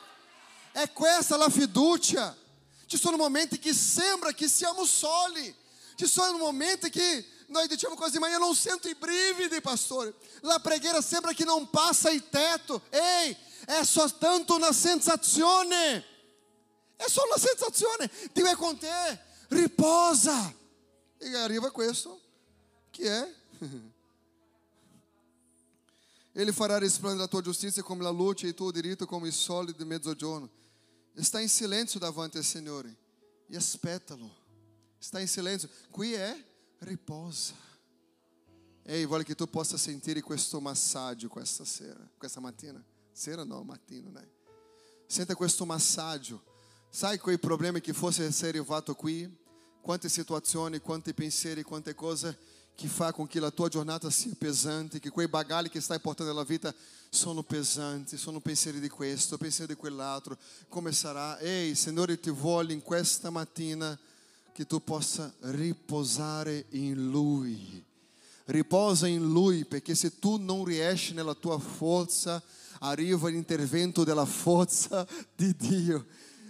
È 0.73 0.91
questa 0.91 1.37
la 1.37 1.49
fiducia. 1.49 2.37
Ci 2.87 2.97
sono 2.99 3.17
momenti 3.17 3.61
che 3.61 3.75
sembra 3.75 4.33
che 4.33 4.49
siamo 4.49 4.85
soli. 4.85 5.55
Ci 5.95 6.07
sono 6.07 6.37
momenti 6.37 6.91
che 6.91 7.25
noi 7.49 7.67
diciamo 7.69 7.95
così, 7.95 8.19
ma 8.19 8.29
io 8.29 8.39
non 8.39 8.55
sento 8.55 8.89
i 8.89 8.95
brividi, 8.95 9.61
pastore. 9.61 10.15
La 10.41 10.59
preghiera 10.61 11.01
sembra 11.01 11.33
che 11.33 11.45
non 11.45 11.69
passa 11.71 12.11
il 12.11 12.29
tetto. 12.29 12.83
Ehi, 12.91 13.37
è 13.67 13.85
soltanto 13.85 14.55
una 14.55 14.73
sensazione. 14.73 16.05
È 16.97 17.09
solo 17.09 17.29
una 17.35 17.39
sensazione. 17.39 18.11
Dio 18.33 18.47
è 18.47 18.55
con 18.55 18.79
te. 18.79 19.21
Riposa. 19.49 20.55
E 21.19 21.37
arriva 21.37 21.71
questo, 21.71 22.21
che 22.91 23.11
è 23.11 23.35
Ele 26.39 26.53
fará 26.53 26.79
resplendere 26.79 27.25
a 27.25 27.27
tua 27.27 27.41
giustizia 27.41 27.83
come 27.83 28.05
la 28.05 28.11
luce 28.11 28.47
e 28.47 28.55
tuo 28.55 28.71
diritto 28.71 29.07
come 29.07 29.27
il 29.27 29.33
sole 29.33 29.75
di 29.77 29.85
mezzogiorno. 29.85 30.49
Sta 31.17 31.41
in 31.41 31.49
silenzio 31.49 31.99
davanti 31.99 32.37
al 32.37 32.45
Signore 32.45 32.95
e 33.49 33.57
aspettalo. 33.57 34.37
Sta 34.99 35.19
in 35.19 35.27
silenzio. 35.27 35.69
Qui 35.91 36.13
è 36.13 36.45
riposa. 36.79 37.55
Ehi, 38.83 39.05
voglio 39.05 39.25
che 39.25 39.35
tu 39.35 39.47
possa 39.49 39.77
sentire 39.77 40.21
questo 40.21 40.61
massaggio 40.61 41.29
questa 41.29 41.65
sera, 41.65 42.01
questa 42.17 42.41
mattina. 42.41 42.83
Sera 43.13 43.45
no, 43.45 43.63
mattino, 43.63 44.11
né? 44.11 44.27
Senta 45.07 45.35
questo 45.35 45.67
massaggio. 45.67 46.43
Sai 46.91 47.19
quei 47.19 47.39
problemi 47.39 47.81
che 47.81 47.93
fosse 47.93 48.25
essere 48.25 48.59
arrivato 48.59 48.95
qui? 48.95 49.29
Quante 49.81 50.09
situazioni, 50.09 50.79
quanti 50.79 51.13
pensieri, 51.13 51.63
quante 51.63 51.95
cose 51.95 52.37
che 52.79 52.87
fa 52.87 53.13
com 53.13 53.27
que 53.27 53.41
a 53.41 53.51
tua 53.51 53.69
giornata 53.69 54.09
sia 54.09 54.33
pesante, 54.39 55.01
che 55.01 55.11
quei 55.11 55.27
bagagli 55.27 55.69
che 55.69 55.81
stai 55.81 55.99
portando 55.99 56.33
nella 56.33 56.45
vita 56.45 56.73
sono 57.11 57.43
pesanti, 57.43 58.17
sono 58.17 58.39
pensieri 58.39 58.79
di 58.79 58.89
questo, 58.89 59.37
pensieri 59.37 59.75
di 59.75 59.79
quell'altro. 59.79 60.39
Come 60.69 60.93
sarà? 60.93 61.39
Ehi, 61.41 61.75
Signore, 61.75 62.21
ti 62.21 62.31
voglio 62.31 62.73
in 62.73 62.81
questa 62.81 63.31
mattina 63.31 63.99
che 64.59 64.67
tu 64.67 64.83
possa 64.83 65.33
riposare 65.43 66.65
in 66.71 67.11
Lui. 67.11 67.81
Riposa 68.47 69.07
in 69.07 69.23
Lui, 69.31 69.65
perché 69.65 69.95
se 69.95 70.19
tu 70.19 70.37
non 70.37 70.65
riesci 70.65 71.15
nella 71.15 71.37
tua 71.37 71.61
forza, 71.61 72.43
arriva 72.81 73.29
l'intervento 73.29 74.03
della 74.03 74.25
forza 74.25 75.07
di 75.37 75.55
Dio. 75.55 76.07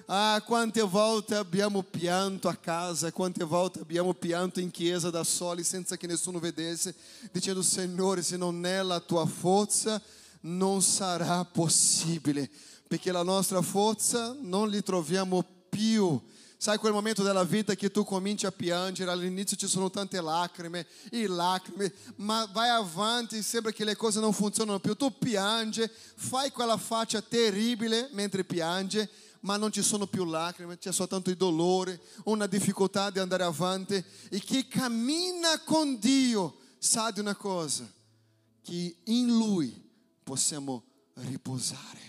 Ah, 0.07 0.43
quante 0.43 0.81
volte 0.81 1.35
abbiamo 1.35 1.83
pianto 1.83 2.49
a 2.49 2.55
casa, 2.55 3.13
quante 3.13 3.45
volte 3.45 3.81
abbiamo 3.81 4.15
pianto 4.15 4.59
in 4.59 4.71
chiesa 4.71 5.11
da 5.11 5.23
soli 5.23 5.63
senza 5.63 5.99
che 5.99 6.07
nessuno 6.07 6.39
vedesse, 6.39 6.95
dicendo 7.31 7.61
Signore, 7.61 8.23
se 8.23 8.39
non 8.39 8.65
è 8.65 8.83
la 8.83 9.01
tua 9.01 9.27
forza, 9.27 10.01
non 10.41 10.81
sarà 10.81 11.45
possibile, 11.45 12.49
perché 12.89 13.13
la 13.13 13.23
nostra 13.23 13.61
forza 13.61 14.35
non 14.41 14.71
li 14.71 14.83
troviamo 14.83 15.45
più. 15.69 16.19
Sai 16.61 16.77
quel 16.77 16.93
momento 16.93 17.23
della 17.23 17.45
vita 17.45 17.77
che 17.77 17.89
tu 17.93 18.03
cominci 18.03 18.45
a 18.45 18.51
piangere, 18.51 19.13
all'inizio 19.13 19.57
ci 19.57 19.69
sono 19.69 19.91
tante 19.91 20.21
lacrime 20.21 20.89
e 21.09 21.29
lacrime, 21.29 21.93
ma 22.17 22.49
vai 22.53 22.69
avanti 22.69 23.43
sembra 23.43 23.71
che 23.71 23.85
le 23.85 23.95
cose 23.95 24.19
non 24.19 24.33
funzionano 24.33 24.81
più. 24.81 24.95
Tu 24.95 25.17
piange, 25.17 25.89
fai 26.17 26.51
quella 26.51 26.77
faccia 26.77 27.23
terribile 27.23 28.09
mentre 28.11 28.43
piange 28.43 29.09
ma 29.43 29.57
non 29.57 29.71
ci 29.71 29.83
sono 29.83 30.09
più 30.09 30.25
lacrime, 30.25 30.79
c'è 30.79 30.93
soltanto 30.93 31.31
il 31.31 31.37
dolore, 31.37 32.01
una 32.25 32.49
difficoltà 32.49 33.09
di 33.11 33.21
andare 33.21 33.45
avanti. 33.45 33.95
E 34.29 34.41
chi 34.41 34.67
cammina 34.67 35.61
con 35.61 35.97
Dio 36.01 36.57
sa 36.79 37.13
di 37.13 37.21
una 37.21 37.37
cosa, 37.37 37.89
che 38.63 38.97
in 39.05 39.29
Lui 39.29 39.81
possiamo 40.25 40.85
riposare. 41.15 42.08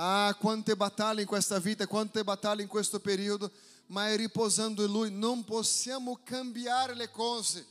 Ah, 0.00 0.32
quante 0.38 0.76
battaglie 0.76 1.22
in 1.22 1.26
questa 1.26 1.58
vita, 1.58 1.84
quante 1.88 2.22
battaglie 2.22 2.62
in 2.62 2.68
questo 2.68 3.00
periodo, 3.00 3.50
ma 3.86 4.08
è 4.08 4.16
riposando 4.16 4.84
in 4.84 4.92
Lui. 4.92 5.10
Non 5.10 5.42
possiamo 5.42 6.20
cambiare 6.22 6.94
le 6.94 7.10
cose, 7.10 7.66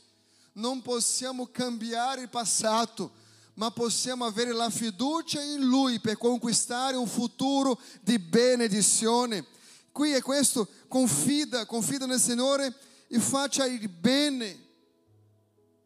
non 0.52 0.82
possiamo 0.82 1.46
cambiare 1.46 2.20
il 2.22 2.28
passato 2.28 3.26
ma 3.54 3.72
possiamo 3.72 4.24
avere 4.24 4.52
la 4.52 4.70
fiducia 4.70 5.42
in 5.42 5.64
Lui 5.64 5.98
per 5.98 6.16
conquistare 6.16 6.96
un 6.96 7.08
futuro 7.08 7.80
di 8.02 8.16
benedizione. 8.16 9.44
Qui 9.90 10.12
è 10.12 10.22
questo, 10.22 10.68
confida, 10.86 11.66
confida 11.66 12.06
nel 12.06 12.20
Signore 12.20 12.72
e 13.08 13.18
faccia 13.18 13.66
il 13.66 13.88
bene. 13.88 14.64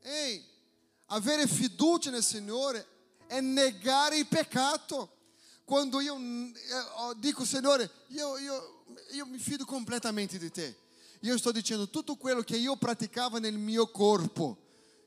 Ehi, 0.02 0.44
avere 1.06 1.46
fiducia 1.46 2.10
nel 2.10 2.22
Signore 2.22 2.86
è 3.26 3.40
negare 3.40 4.18
il 4.18 4.26
peccato. 4.26 5.08
Quando 5.72 6.00
io 6.02 6.18
eh, 6.18 7.14
dico, 7.16 7.46
Signore, 7.46 7.90
io, 8.08 8.36
io, 8.36 8.84
io 9.12 9.24
mi 9.24 9.38
fido 9.38 9.64
completamente 9.64 10.36
di 10.36 10.50
te. 10.50 10.76
Io 11.20 11.38
sto 11.38 11.50
dicendo 11.50 11.88
tutto 11.88 12.16
quello 12.16 12.42
che 12.42 12.58
io 12.58 12.76
praticavo 12.76 13.38
nel 13.38 13.56
mio 13.56 13.86
corpo 13.86 14.61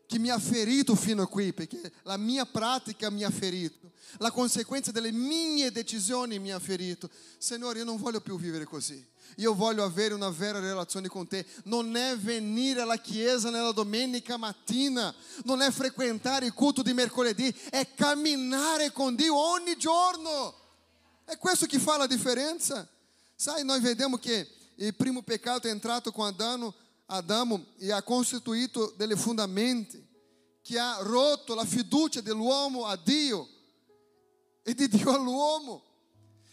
che 0.07 0.19
mi 0.19 0.29
ha 0.29 0.39
ferito 0.39 0.95
fino 0.95 1.23
a 1.23 1.27
qui, 1.27 1.53
perché 1.53 1.91
la 2.03 2.17
mia 2.17 2.45
pratica 2.45 3.09
mi 3.09 3.23
ha 3.23 3.29
ferito, 3.29 3.91
la 4.17 4.31
conseguenza 4.31 4.91
delle 4.91 5.11
mie 5.11 5.71
decisioni 5.71 6.39
mi 6.39 6.51
ha 6.51 6.59
ferito. 6.59 7.09
Signore, 7.37 7.79
io 7.79 7.85
non 7.85 7.97
voglio 7.97 8.21
più 8.21 8.37
vivere 8.37 8.65
così. 8.65 9.13
Io 9.37 9.53
voglio 9.53 9.83
avere 9.83 10.13
una 10.13 10.29
vera 10.29 10.59
relazione 10.59 11.07
con 11.07 11.27
te. 11.27 11.45
Non 11.63 11.95
è 11.97 12.15
venire 12.15 12.81
alla 12.81 12.97
chiesa 12.97 13.49
nella 13.49 13.71
domenica 13.71 14.37
mattina, 14.37 15.13
non 15.43 15.61
è 15.61 15.71
frequentare 15.71 16.45
il 16.45 16.53
culto 16.53 16.81
di 16.81 16.93
mercoledì, 16.93 17.53
è 17.69 17.93
camminare 17.95 18.91
con 18.91 19.15
Dio 19.15 19.35
ogni 19.35 19.75
giorno. 19.77 20.53
È 21.25 21.37
questo 21.37 21.65
che 21.65 21.79
fa 21.79 21.97
la 21.97 22.07
differenza. 22.07 22.87
Sai, 23.35 23.65
noi 23.65 23.81
vediamo 23.81 24.17
che 24.17 24.47
il 24.75 24.95
primo 24.95 25.21
peccato 25.21 25.67
è 25.67 25.71
entrato 25.71 26.11
com 26.11 26.25
Adamo 26.25 26.73
Adamo 27.07 27.65
e 27.77 27.91
ha 27.91 28.01
costituito 28.01 28.93
delle 28.97 29.15
fondamenti 29.15 30.03
che 30.61 30.79
ha 30.79 30.97
rotto 31.01 31.53
la 31.53 31.65
fiducia 31.65 32.21
dell'uomo 32.21 32.85
a 32.85 32.95
Dio 32.95 33.47
e 34.63 34.73
di 34.73 34.87
Dio 34.87 35.13
all'uomo. 35.13 35.83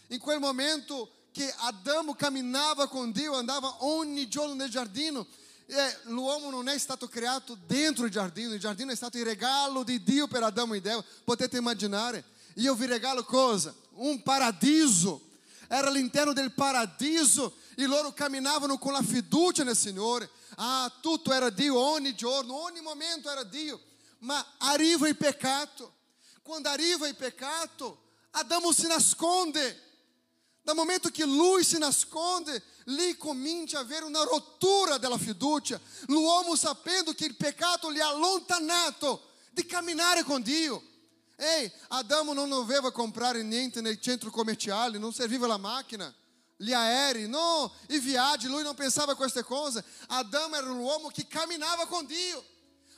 In 0.09 0.19
quel 0.19 0.39
momento 0.39 1.09
che 1.31 1.51
Adamo 1.57 2.13
camminava 2.13 2.87
con 2.87 3.11
Dio, 3.11 3.33
andava 3.33 3.83
ogni 3.85 4.27
giorno 4.27 4.53
nel 4.53 4.69
giardino, 4.69 5.25
l'uomo 6.03 6.51
non 6.51 6.67
è 6.67 6.77
stato 6.77 7.07
creato 7.07 7.57
dentro 7.65 8.05
il 8.05 8.11
giardino, 8.11 8.53
il 8.53 8.59
giardino 8.59 8.91
è 8.91 8.95
stato 8.95 9.17
il 9.17 9.23
regalo 9.23 9.83
di 9.83 10.03
Dio 10.03 10.27
per 10.27 10.43
Adamo 10.43 10.75
ed 10.75 10.85
Eva. 10.85 11.03
Potete 11.23 11.57
immaginare? 11.57 12.23
Io 12.57 12.75
vi 12.75 12.85
regalo 12.85 13.23
cosa? 13.23 13.73
Un 13.93 14.21
paradiso. 14.21 15.31
Era 15.67 15.87
all'interno 15.87 16.33
del 16.33 16.51
paradiso 16.51 17.55
e 17.75 17.87
loro 17.87 18.13
camminavano 18.13 18.77
con 18.77 18.91
la 18.93 19.01
fiducia 19.01 19.63
nel 19.63 19.75
Signore. 19.75 20.29
Ah, 20.55 20.91
tutto 21.01 21.31
era 21.33 21.49
Dio 21.49 21.77
ogni 21.77 22.15
giorno, 22.15 22.55
ogni 22.63 22.81
momento 22.81 23.29
era 23.29 23.43
Dio. 23.43 23.81
Ma 24.19 24.45
arriva 24.59 25.07
il 25.07 25.17
peccato. 25.17 25.93
Quando 26.41 26.69
arriva 26.69 27.07
il 27.07 27.15
peccato, 27.15 28.01
Adamo 28.31 28.71
si 28.71 28.87
nasconde. 28.87 29.91
Dal 30.61 30.75
momento 30.75 31.09
che 31.09 31.25
lui 31.25 31.63
si 31.63 31.77
nasconde, 31.77 32.63
lì 32.85 33.17
comincia 33.17 33.79
a 33.79 33.81
avere 33.81 34.05
una 34.05 34.23
rottura 34.23 34.97
della 34.97 35.17
fiducia. 35.17 35.79
L'uomo 36.07 36.55
sapendo 36.55 37.13
che 37.13 37.25
il 37.25 37.35
peccato 37.35 37.91
gli 37.91 37.99
ha 37.99 38.07
allontanato 38.07 39.31
di 39.51 39.65
camminare 39.65 40.23
con 40.23 40.41
Dio. 40.41 40.81
Ehi, 41.35 41.69
Adamo 41.89 42.33
non 42.33 42.47
doveva 42.47 42.91
comprare 42.91 43.43
niente 43.43 43.81
nei 43.81 44.01
centri 44.01 44.29
commerciali, 44.29 44.99
non 44.99 45.11
serviva 45.11 45.47
la 45.47 45.57
macchina, 45.57 46.13
gli 46.63 46.73
aerei, 46.73 47.27
no, 47.27 47.71
i 47.89 47.99
viaggi, 47.99 48.47
lui 48.47 48.63
non 48.63 48.73
pensava 48.73 49.11
a 49.11 49.15
queste 49.15 49.43
cose. 49.43 49.83
Adamo 50.07 50.55
era 50.55 50.71
un 50.71 50.79
uomo 50.79 51.09
che 51.09 51.27
camminava 51.27 51.85
con 51.85 52.05
Dio. 52.05 52.43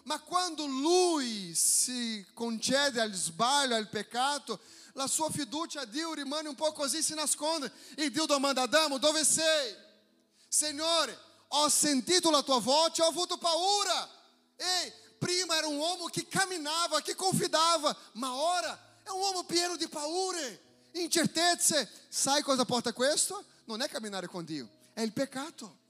Ma 0.03 0.19
quando 0.19 0.65
lui 0.67 1.53
si 1.55 2.25
concede 2.33 3.01
al 3.01 3.11
sbaglio, 3.13 3.75
al 3.75 3.89
peccato, 3.89 4.59
la 4.93 5.07
sua 5.07 5.29
fiducia 5.31 5.81
a 5.81 5.85
Dio 5.85 6.13
rimane 6.13 6.47
un 6.47 6.55
po' 6.55 6.71
così, 6.73 7.01
si 7.01 7.15
nasconde. 7.15 7.71
E 7.95 8.11
Dio 8.11 8.25
domanda, 8.25 8.61
Adamo, 8.61 8.99
dove 8.99 9.25
sei? 9.25 9.75
Signore, 10.47 11.19
ho 11.47 11.69
sentito 11.69 12.29
la 12.29 12.43
tua 12.43 12.59
voce, 12.59 13.01
ho 13.01 13.07
avuto 13.07 13.37
paura. 13.37 14.09
Ei, 14.57 14.93
prima 15.19 15.57
era 15.57 15.67
um 15.67 15.77
uomo 15.77 16.07
que 16.07 16.23
caminhava, 16.23 17.01
que 17.01 17.15
confidava, 17.15 17.95
ma 18.13 18.33
ora 18.35 18.79
é 19.05 19.11
um 19.11 19.17
uomo 19.17 19.43
pieno 19.43 19.75
di 19.75 19.87
paure, 19.87 20.61
incertezze. 20.93 21.89
Sai 22.09 22.41
cosa 22.43 22.63
porta 22.63 22.93
questo? 22.93 23.43
Non 23.65 23.81
è 23.81 23.89
camminare 23.89 24.27
con 24.27 24.45
Dio, 24.45 24.69
è 24.93 25.01
il 25.01 25.13
peccato. 25.13 25.83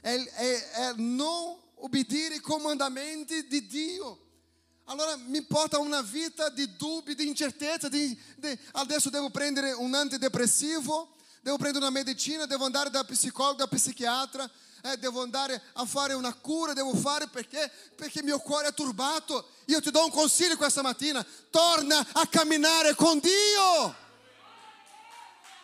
È, 0.00 0.14
è, 0.14 0.70
è 0.70 0.92
non 0.96 1.58
obbedire 1.76 2.36
i 2.36 2.40
comandamenti 2.40 3.46
di 3.46 3.66
Dio. 3.66 4.18
Allora 4.86 5.16
mi 5.16 5.42
porta 5.42 5.78
una 5.78 6.02
vita 6.02 6.48
di 6.48 6.76
dubbi, 6.76 7.14
di 7.14 7.26
incertezza, 7.26 7.88
di, 7.88 8.18
di, 8.36 8.58
adesso 8.72 9.10
devo 9.10 9.30
prendere 9.30 9.72
un 9.72 9.94
antidepressivo, 9.94 11.14
devo 11.40 11.56
prendere 11.56 11.84
una 11.84 11.94
medicina, 11.94 12.46
devo 12.46 12.64
andare 12.64 12.90
da 12.90 13.04
psicologo, 13.04 13.58
da 13.58 13.68
psichiatra, 13.68 14.50
eh, 14.82 14.96
devo 14.98 15.22
andare 15.22 15.62
a 15.74 15.86
fare 15.86 16.14
una 16.14 16.34
cura, 16.34 16.72
devo 16.72 16.94
fare 16.94 17.28
perché? 17.28 17.70
Perché 17.94 18.22
mio 18.22 18.40
cuore 18.40 18.68
è 18.68 18.74
turbato. 18.74 19.50
Io 19.66 19.80
ti 19.80 19.90
do 19.90 20.04
un 20.04 20.10
consiglio 20.10 20.56
questa 20.56 20.82
mattina, 20.82 21.24
torna 21.50 22.04
a 22.12 22.26
camminare 22.26 22.94
con 22.94 23.20
Dio. 23.20 24.01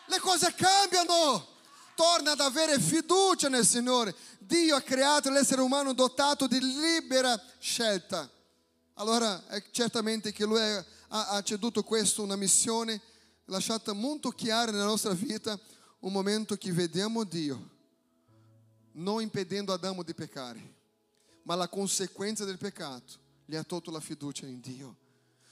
Le 0.09 0.19
cose 0.19 0.53
cambiano. 0.55 1.57
Torna 1.95 2.31
ad 2.31 2.39
avere 2.39 2.79
fiducia 2.79 3.49
nel 3.49 3.65
Signore. 3.65 4.15
Dio 4.39 4.75
ha 4.75 4.81
creato 4.81 5.29
l'essere 5.29 5.61
umano 5.61 5.93
dotato 5.93 6.47
di 6.47 6.59
libera 6.59 7.41
scelta. 7.59 8.29
Allora 8.95 9.45
è 9.47 9.63
certamente 9.71 10.31
che 10.31 10.45
Lui 10.45 10.59
ha, 11.09 11.41
ceduto 11.43 11.83
questo, 11.83 12.23
una 12.23 12.35
missione 12.35 13.01
lasciata 13.45 13.93
molto 13.93 14.29
chiara 14.29 14.71
nella 14.71 14.85
nostra 14.85 15.13
vita, 15.13 15.59
un 15.99 16.11
momento 16.11 16.55
che 16.55 16.71
vediamo 16.71 17.23
Dio 17.23 17.77
non 18.99 19.21
impedendo 19.21 19.73
Adamo 19.73 20.03
di 20.03 20.13
peccare, 20.13 20.75
ma 21.43 21.55
la 21.55 21.67
conseguenza 21.67 22.45
del 22.45 22.57
peccato 22.57 23.13
gli 23.45 23.55
ha 23.55 23.63
tolto 23.63 23.91
la 23.91 23.99
fiducia 23.99 24.45
in 24.45 24.59
Dio. 24.59 24.95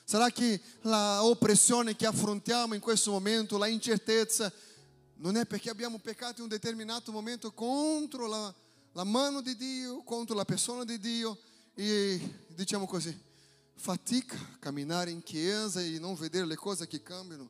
Sarà 0.10 0.30
che 0.30 0.62
la 0.84 1.22
oppressione 1.26 1.98
che 1.98 2.06
affrontiamo 2.06 2.74
in 2.74 2.80
questo 2.80 3.12
momento, 3.12 3.58
la 3.58 3.68
incertezza, 3.68 4.50
non 5.16 5.36
è 5.36 5.46
perché 5.46 5.70
abbiamo 5.70 6.00
peccato 6.00 6.36
in 6.38 6.44
un 6.44 6.48
determinato 6.48 7.12
momento 7.12 7.52
contro 7.52 8.26
la, 8.26 8.56
la 8.94 9.04
mano 9.04 9.42
di 9.42 9.58
Dio, 9.58 10.04
contro 10.04 10.34
la 10.34 10.46
persona 10.46 10.86
di 10.86 10.98
Dio 10.98 11.38
e 11.74 12.46
diciamo 12.56 12.86
così, 12.86 13.14
fatica 13.76 14.38
a 14.38 14.58
camminare 14.60 15.12
in 15.12 15.22
chiesa 15.24 15.82
e 15.82 16.00
non 16.00 16.16
vedere 16.16 16.46
le 16.46 16.56
cose 16.56 16.88
che 16.88 17.04
cambiano. 17.04 17.50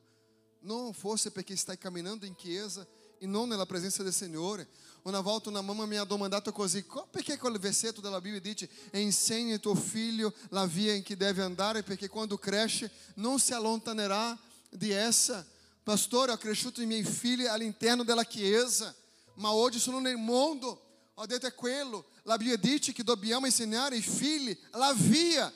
Non 0.62 0.92
fosse 0.94 1.30
perché 1.30 1.54
stai 1.54 1.78
camminando 1.78 2.26
in 2.26 2.34
chiesa 2.34 2.84
e 3.18 3.26
non 3.28 3.46
nella 3.46 3.66
presenza 3.66 4.02
del 4.02 4.12
Signore. 4.12 4.66
Una 5.02 5.20
volta 5.20 5.48
una 5.48 5.62
mamma 5.62 5.86
mi 5.86 5.96
ha 5.96 6.04
domandato 6.04 6.52
così, 6.52 6.84
perché 7.10 7.38
quel 7.38 7.58
versetto 7.58 8.00
della 8.00 8.20
Bibbia 8.20 8.40
dice 8.40 8.68
insegna 8.92 9.56
tuo 9.58 9.74
figlio 9.74 10.34
la 10.50 10.66
via 10.66 10.92
in 10.92 11.02
cui 11.02 11.16
deve 11.16 11.42
andare 11.42 11.82
perché 11.82 12.08
quando 12.08 12.36
cresce 12.36 12.90
non 13.14 13.38
si 13.38 13.52
allontanerà 13.52 14.36
di 14.68 14.90
essa. 14.90 15.46
Pastore, 15.82 16.32
ho 16.32 16.36
cresciuto 16.36 16.82
i 16.82 16.86
miei 16.86 17.04
figli 17.04 17.46
all'interno 17.46 18.02
della 18.02 18.24
chiesa, 18.24 18.94
ma 19.34 19.52
oggi 19.52 19.78
sono 19.78 20.00
nel 20.00 20.18
mondo. 20.18 20.82
Ho 21.14 21.26
detto 21.26 21.46
è 21.46 21.54
quello. 21.54 22.06
La 22.24 22.36
Bibbia 22.36 22.56
dice 22.56 22.92
che 22.92 23.02
dobbiamo 23.02 23.46
insegnare 23.46 23.94
ai 23.94 24.02
figli 24.02 24.56
la 24.72 24.92
via. 24.94 25.50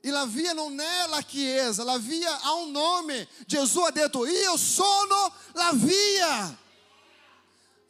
E 0.00 0.10
la 0.10 0.26
via 0.26 0.52
non 0.52 0.80
è 0.80 1.06
la 1.08 1.22
chiesa, 1.22 1.84
la 1.84 1.98
via 1.98 2.40
ha 2.40 2.54
un 2.54 2.72
nome. 2.72 3.28
Gesù 3.46 3.78
ha 3.80 3.92
detto: 3.92 4.26
Io 4.26 4.56
sono 4.56 5.32
la 5.52 5.70
via. 5.74 6.58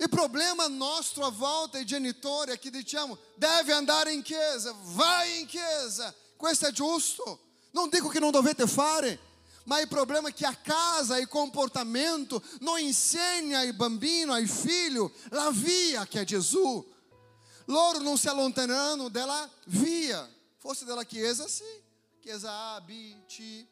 Il 0.02 0.08
problema 0.08 0.66
nostro 0.66 1.24
a 1.24 1.30
volta 1.30 1.78
i 1.78 1.86
genitori 1.86 2.50
è 2.50 2.58
che 2.58 2.70
diciamo 2.70 3.16
deve 3.36 3.72
andare 3.72 4.12
in 4.12 4.20
chiesa, 4.22 4.74
vai 4.82 5.42
in 5.42 5.46
chiesa, 5.46 6.12
questo 6.36 6.66
è 6.66 6.72
giusto. 6.72 7.38
Non 7.70 7.88
dico 7.88 8.08
che 8.08 8.18
non 8.18 8.32
dovete 8.32 8.66
fare, 8.66 9.16
ma 9.62 9.78
il 9.78 9.86
problema 9.86 10.28
è 10.28 10.34
che 10.34 10.44
a 10.44 10.56
casa 10.56 11.18
il 11.18 11.28
comportamento 11.28 12.42
non 12.58 12.80
insegna 12.80 13.60
ai 13.60 13.72
bambino, 13.74 14.32
ai 14.32 14.48
figli, 14.48 14.98
la 15.30 15.50
via 15.52 16.04
che 16.04 16.22
è 16.22 16.24
Gesù. 16.24 16.84
Loro 17.66 18.00
non 18.00 18.18
si 18.18 18.26
allontanano 18.26 19.08
dalla 19.08 19.48
via. 19.66 20.28
Fosse 20.58 20.84
della 20.84 21.04
chiesa, 21.04 21.46
sì. 21.46 21.62
Chiesa 22.18 22.74
A, 22.74 22.80
B, 22.80 23.24
C 23.28 23.64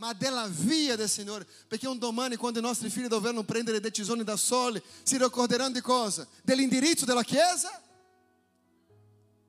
ma 0.00 0.14
della 0.14 0.46
via 0.48 0.96
del 0.96 1.10
Signore. 1.10 1.46
Perché 1.68 1.86
un 1.86 1.98
domani, 1.98 2.36
quando 2.36 2.58
i 2.58 2.62
nostri 2.62 2.88
figli 2.88 3.06
dovranno 3.06 3.42
prendere 3.44 3.80
decisioni 3.80 4.24
da 4.24 4.36
soli, 4.36 4.82
si 5.02 5.18
ricorderanno 5.18 5.74
di 5.74 5.82
cosa? 5.82 6.26
Dell'indirizzo 6.42 7.04
della 7.04 7.22
Chiesa? 7.22 7.70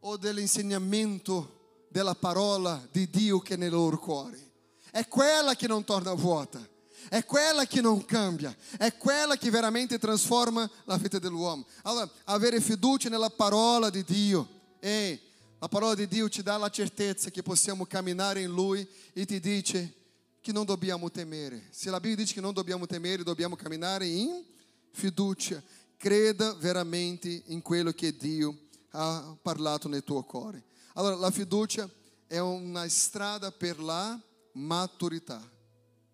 O 0.01 0.17
dell'insegnamento 0.17 1.85
della 1.89 2.15
parola 2.15 2.85
di 2.91 3.09
Dio 3.09 3.39
che 3.39 3.53
è 3.53 3.57
nei 3.57 3.69
loro 3.69 3.97
cuori? 3.97 4.45
È 4.91 5.07
quella 5.07 5.55
che 5.55 5.67
non 5.67 5.85
torna 5.85 6.13
vuota. 6.13 6.67
È 7.07 7.23
quella 7.25 7.65
che 7.65 7.81
non 7.81 8.05
cambia, 8.05 8.55
è 8.77 8.95
quella 8.95 9.35
che 9.35 9.49
veramente 9.49 9.97
trasforma 9.97 10.69
la 10.83 10.97
vita 10.97 11.17
dell'uomo. 11.17 11.65
Allora, 11.81 12.09
avere 12.25 12.61
fiducia 12.61 13.09
nella 13.09 13.31
parola 13.31 13.89
di 13.89 14.03
Dio. 14.03 14.47
Ehi, 14.79 15.19
la 15.59 15.67
parola 15.67 15.95
di 15.95 16.07
Dio 16.07 16.29
ci 16.29 16.43
dà 16.43 16.57
la 16.57 16.69
certezza 16.69 17.31
che 17.31 17.41
possiamo 17.41 17.85
camminare 17.85 18.41
in 18.41 18.51
Lui 18.51 18.87
e 19.13 19.25
ti 19.25 19.39
dice 19.39 20.00
che 20.41 20.51
non 20.51 20.65
dobbiamo 20.65 21.11
temere. 21.11 21.67
Se 21.69 21.89
la 21.91 21.99
Bibbia 21.99 22.17
dice 22.17 22.33
che 22.33 22.41
non 22.41 22.53
dobbiamo 22.53 22.87
temere, 22.87 23.23
dobbiamo 23.23 23.55
camminare 23.55 24.07
in 24.07 24.43
fiducia. 24.91 25.61
Creda 25.95 26.53
veramente 26.55 27.43
in 27.45 27.61
quello 27.61 27.91
che 27.91 28.17
Dio 28.17 28.57
ha 28.89 29.37
parlato 29.39 29.87
nel 29.87 30.03
tuo 30.03 30.23
cuore. 30.23 30.63
Allora, 30.93 31.15
la 31.15 31.29
fiducia 31.29 31.89
è 32.25 32.39
una 32.39 32.89
strada 32.89 33.51
per 33.51 33.79
la 33.79 34.19
maturità. 34.53 35.47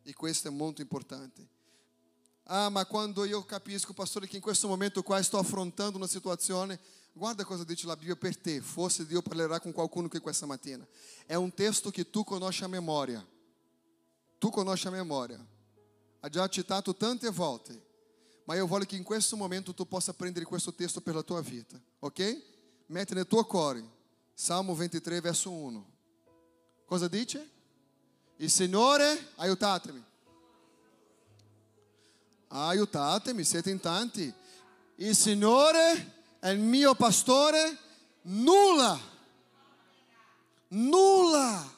E 0.04 0.14
questo 0.14 0.50
è 0.50 0.52
molto 0.52 0.82
importante. 0.82 1.48
Ah, 2.44 2.70
ma 2.70 2.86
quando 2.86 3.24
io 3.24 3.44
capisco, 3.46 3.94
pastore, 3.94 4.28
che 4.28 4.38
in 4.38 4.42
questo 4.42 4.68
momento 4.68 5.04
qua 5.04 5.22
sto 5.22 5.38
affrontando 5.38 5.98
una 5.98 6.08
situazione, 6.08 6.80
guarda 7.14 7.44
cosa 7.46 7.64
dice 7.64 7.88
la 7.88 7.96
Bibbia 7.96 8.16
per 8.18 8.38
te. 8.38 8.60
Forse 8.60 9.06
Dio 9.06 9.22
parlerà 9.22 9.60
con 9.62 9.72
qualcuno 9.72 10.10
qui 10.10 10.20
questa 10.20 10.46
mattina. 10.46 10.86
È 11.26 11.36
un 11.36 11.54
testo 11.54 11.92
che 11.92 12.10
tu 12.10 12.26
conosci 12.26 12.66
a 12.66 12.68
memoria. 12.68 13.26
Tu 14.38 14.50
conosci 14.50 14.88
a 14.88 14.92
memória. 14.92 15.44
Ha 16.20 16.30
già 16.30 16.48
citato 16.48 16.96
tante 16.96 17.30
volte. 17.30 17.86
Ma 18.44 18.56
io 18.56 18.66
voglio 18.66 18.86
che 18.86 18.96
in 18.96 19.04
questo 19.04 19.36
momento 19.36 19.74
tu 19.74 19.88
possa 19.88 20.14
prendere 20.14 20.46
questo 20.46 20.74
testo 20.74 21.02
per 21.02 21.16
la 21.16 21.24
tua 21.24 21.42
vita. 21.42 21.80
Ok? 22.00 22.42
Mette 22.88 23.14
nel 23.14 23.28
tuo 23.28 23.44
cuore. 23.46 23.84
Salmo 24.34 24.74
23, 24.74 25.20
verso 25.20 25.52
1. 25.52 25.86
Cosa 26.86 27.08
dice? 27.08 27.50
Il 28.38 28.50
Signore, 28.50 29.32
aiutatemi. 29.36 30.04
Aiutatemi, 32.50 33.44
siete 33.44 33.70
in 33.70 33.80
tanti. 33.80 34.34
Il 34.96 35.16
Signore 35.16 36.14
è 36.40 36.50
il 36.50 36.60
mio 36.60 36.96
pastore, 36.96 37.78
nulla, 38.22 38.98
nulla 40.70 41.77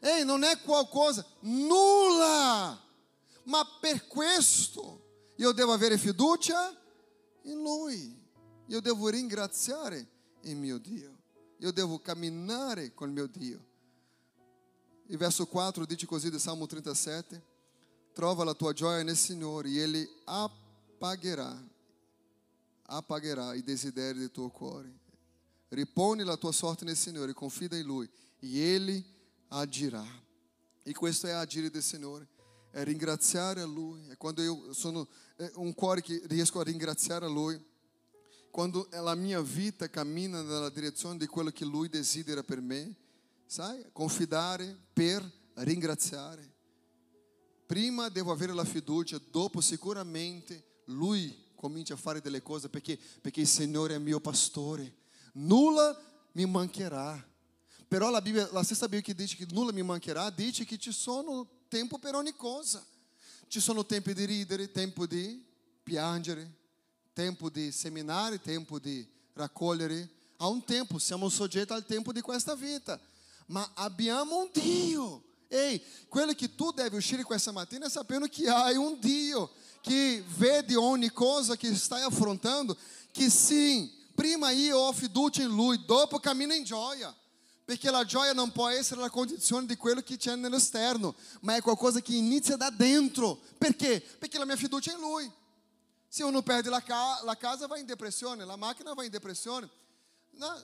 Ei, 0.00 0.24
non 0.24 0.42
è 0.42 0.60
qualcosa, 0.60 1.24
nulla. 1.40 2.82
Ma 3.44 3.66
per 3.80 4.06
questo 4.06 5.32
io 5.36 5.52
devo 5.52 5.72
avere 5.72 5.98
fiducia 5.98 6.74
in 7.42 7.62
Lui. 7.62 8.24
Io 8.66 8.80
devo 8.80 9.08
ringraziare 9.08 10.06
il 10.42 10.56
mio 10.56 10.78
Dio. 10.78 11.14
Io 11.58 11.72
devo 11.72 11.98
camminare 12.00 12.92
con 12.92 13.08
il 13.08 13.14
mio 13.14 13.26
Dio. 13.26 13.64
Il 15.06 15.16
verso 15.16 15.46
4 15.46 15.86
dice 15.86 16.06
così 16.06 16.30
di 16.30 16.38
Salmo 16.38 16.66
37: 16.66 17.42
Trova 18.12 18.44
la 18.44 18.54
tua 18.54 18.72
gioia 18.72 19.02
nel 19.02 19.16
Signore 19.16 19.68
e 19.68 19.78
Ele 19.78 20.08
apagherà, 20.24 21.56
apagherà 22.86 23.54
i 23.54 23.62
desideri 23.62 24.18
del 24.18 24.30
tuo 24.32 24.48
cuore. 24.48 25.04
Riponi 25.68 26.24
la 26.24 26.36
tua 26.36 26.52
sorte 26.52 26.84
nel 26.84 26.96
Signore, 26.96 27.32
confida 27.32 27.76
in 27.76 27.86
Lui 27.86 28.10
e 28.40 28.58
Ele 28.58 29.04
agirà. 29.48 30.04
E 30.82 30.92
questo 30.92 31.26
è 31.26 31.30
agire 31.30 31.70
del 31.70 31.82
Signore. 31.82 32.28
è 32.70 32.84
ringraziare 32.84 33.62
a 33.62 33.66
Lui. 33.66 34.06
È 34.08 34.16
quando 34.16 34.42
io 34.42 34.72
sono 34.72 35.08
un 35.54 35.74
cuore 35.74 36.02
che 36.02 36.20
riesco 36.26 36.60
a 36.60 36.64
ringraziare 36.64 37.24
a 37.24 37.28
Lui. 37.28 37.58
Quando 38.50 38.88
la 38.90 39.14
mia 39.14 39.40
vita 39.40 39.88
cammina 39.88 40.42
nella 40.42 40.70
direzione 40.70 41.16
di 41.16 41.26
quello 41.26 41.50
che 41.50 41.64
Lui 41.64 41.88
desidera 41.88 42.42
per 42.42 42.60
me, 42.60 42.94
sai? 43.46 43.84
Confidare 43.92 44.76
per 44.92 45.30
ringraziare. 45.54 46.54
Prima 47.66 48.08
devo 48.08 48.30
avere 48.30 48.52
la 48.52 48.64
fiducia, 48.64 49.20
dopo 49.30 49.60
sicuramente 49.60 50.82
Lui 50.86 51.44
comincia 51.54 51.94
a 51.94 51.98
fare 51.98 52.20
delle 52.20 52.42
cose 52.42 52.68
perché, 52.68 52.98
perché 53.20 53.40
il 53.40 53.48
Signore 53.48 53.94
è 53.94 53.98
mio 53.98 54.20
pastore. 54.20 54.94
Nulla 55.32 55.98
mi 56.32 56.46
mancherà. 56.46 57.34
Però 57.88 58.10
la, 58.10 58.20
Bibbia, 58.20 58.48
la 58.52 58.62
stessa 58.62 58.88
Bibbia 58.88 59.02
che 59.02 59.14
dice 59.14 59.36
che 59.36 59.46
nulla 59.50 59.72
mi 59.72 59.82
mancherà, 59.82 60.30
dice 60.30 60.64
che 60.64 60.76
ci 60.78 60.92
sono 60.92 61.46
tempo 61.68 61.98
per 61.98 62.14
ogni 62.14 62.34
cosa. 62.34 62.84
Ci 63.48 63.60
sono 63.60 63.86
tempi 63.86 64.12
di 64.12 64.24
ridere, 64.24 64.72
tempo 64.72 65.06
di 65.06 65.44
piangere, 65.82 66.50
tempo 67.12 67.48
di 67.48 67.70
seminare, 67.70 68.40
tempo 68.40 68.78
di 68.78 69.06
raccogliere. 69.34 70.08
Há 70.38 70.48
un 70.48 70.62
tempo, 70.62 70.98
siamo 70.98 71.28
soggetti 71.28 71.72
al 71.72 71.86
tempo 71.86 72.12
di 72.12 72.20
questa 72.20 72.54
vita. 72.54 73.00
Ma 73.46 73.70
abbiamo 73.74 74.38
un 74.38 74.50
Dio. 74.52 75.22
Ei, 75.48 75.80
quello 76.08 76.34
che 76.34 76.54
tu 76.54 76.72
deve 76.72 76.96
uscire 76.96 77.22
questa 77.22 77.52
mattina 77.52 77.88
sapendo 77.88 78.26
che 78.26 78.48
há 78.48 78.70
um 78.76 78.98
Dio 78.98 79.48
que 79.86 80.24
vede 80.36 80.76
ogni 80.76 81.08
cosa 81.08 81.56
que 81.56 81.72
stai 81.76 82.02
affrontando, 82.02 82.76
que 83.14 83.30
sim, 83.30 83.88
prima 84.16 84.50
io 84.50 84.76
ho 84.76 84.92
fiducia 84.92 85.42
in 85.42 85.48
Lui, 85.48 85.78
dopo 85.86 86.18
cammino 86.18 86.52
in 86.52 86.64
gioia. 86.64 87.14
Perché 87.66 87.90
la 87.90 88.04
gioia 88.04 88.32
non 88.32 88.52
può 88.52 88.68
essere 88.68 89.00
la 89.00 89.10
condizione 89.10 89.66
di 89.66 89.74
quello 89.76 90.00
che 90.00 90.16
c'è 90.16 90.36
nell'esterno, 90.36 91.16
ma 91.40 91.56
è 91.56 91.60
qualcosa 91.60 92.00
che 92.00 92.14
inizia 92.14 92.54
da 92.54 92.70
dentro. 92.70 93.40
Perché? 93.58 94.00
Perché 94.00 94.38
la 94.38 94.44
mia 94.44 94.54
fiducia 94.54 94.92
è 94.92 94.94
in 94.94 95.00
Lui. 95.00 95.32
Se 96.06 96.22
uno 96.22 96.42
perde 96.42 96.70
la, 96.70 96.80
ca 96.80 97.20
la 97.24 97.36
casa 97.36 97.66
va 97.66 97.76
in 97.76 97.84
depressione, 97.84 98.44
la 98.44 98.54
macchina 98.54 98.94
va 98.94 99.02
in 99.02 99.10
depressione. 99.10 99.68
No, 100.30 100.62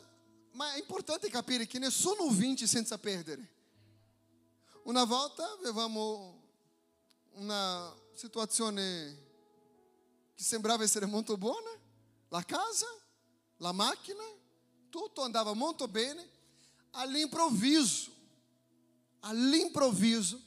ma 0.53 0.75
è 0.75 0.79
importante 0.79 1.29
capire 1.29 1.67
che 1.67 1.81
nessuno 1.81 2.29
vince 2.29 2.69
senza 2.69 2.97
perdere. 2.99 3.51
Una 4.85 5.03
volta 5.03 5.51
avevamo 5.59 6.41
una 7.33 7.93
situazione 8.15 9.19
che 10.37 10.45
sembrava 10.45 10.85
essere 10.85 11.07
molto 11.07 11.37
buona, 11.37 11.71
la 12.29 12.45
casa, 12.45 12.87
la 13.57 13.73
macchina, 13.73 14.23
tutto 14.89 15.23
andava 15.23 15.53
molto 15.53 15.89
bene, 15.89 16.31
all'improvviso, 16.93 18.11
all'improvviso 19.21 20.41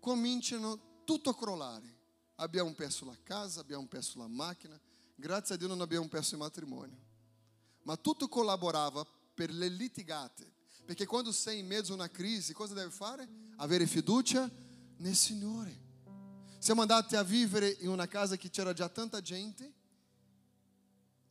cominciano 0.00 1.02
tutto 1.04 1.30
a 1.30 1.36
crollare. 1.36 1.94
Abbiamo 2.36 2.72
perso 2.74 3.04
la 3.04 3.16
casa, 3.22 3.60
abbiamo 3.60 3.86
perso 3.86 4.18
la 4.18 4.26
macchina, 4.26 4.78
grazie 5.14 5.54
a 5.54 5.58
Dio 5.58 5.68
non 5.68 5.80
abbiamo 5.80 6.06
perso 6.08 6.34
il 6.34 6.40
matrimonio. 6.40 6.98
Ma 7.82 7.96
tutto 7.96 8.28
collaborava 8.28 9.06
per 9.34 9.50
le 9.50 9.68
litigate, 9.68 10.52
perché 10.84 11.06
quando 11.06 11.32
sei 11.32 11.60
in 11.60 11.66
mezzo 11.66 11.92
a 11.92 11.94
una 11.94 12.10
crisi, 12.10 12.52
cosa 12.52 12.74
deve 12.74 12.90
fare? 12.90 13.28
Avere 13.56 13.86
fiducia 13.86 14.50
nel 14.98 15.14
Signore. 15.14 15.84
Siamo 16.58 16.80
andati 16.80 17.16
a 17.16 17.22
vivere 17.22 17.68
in 17.80 17.88
una 17.88 18.06
casa 18.06 18.36
che 18.36 18.50
c'era 18.50 18.72
già 18.72 18.88
tanta 18.88 19.20
gente. 19.20 19.72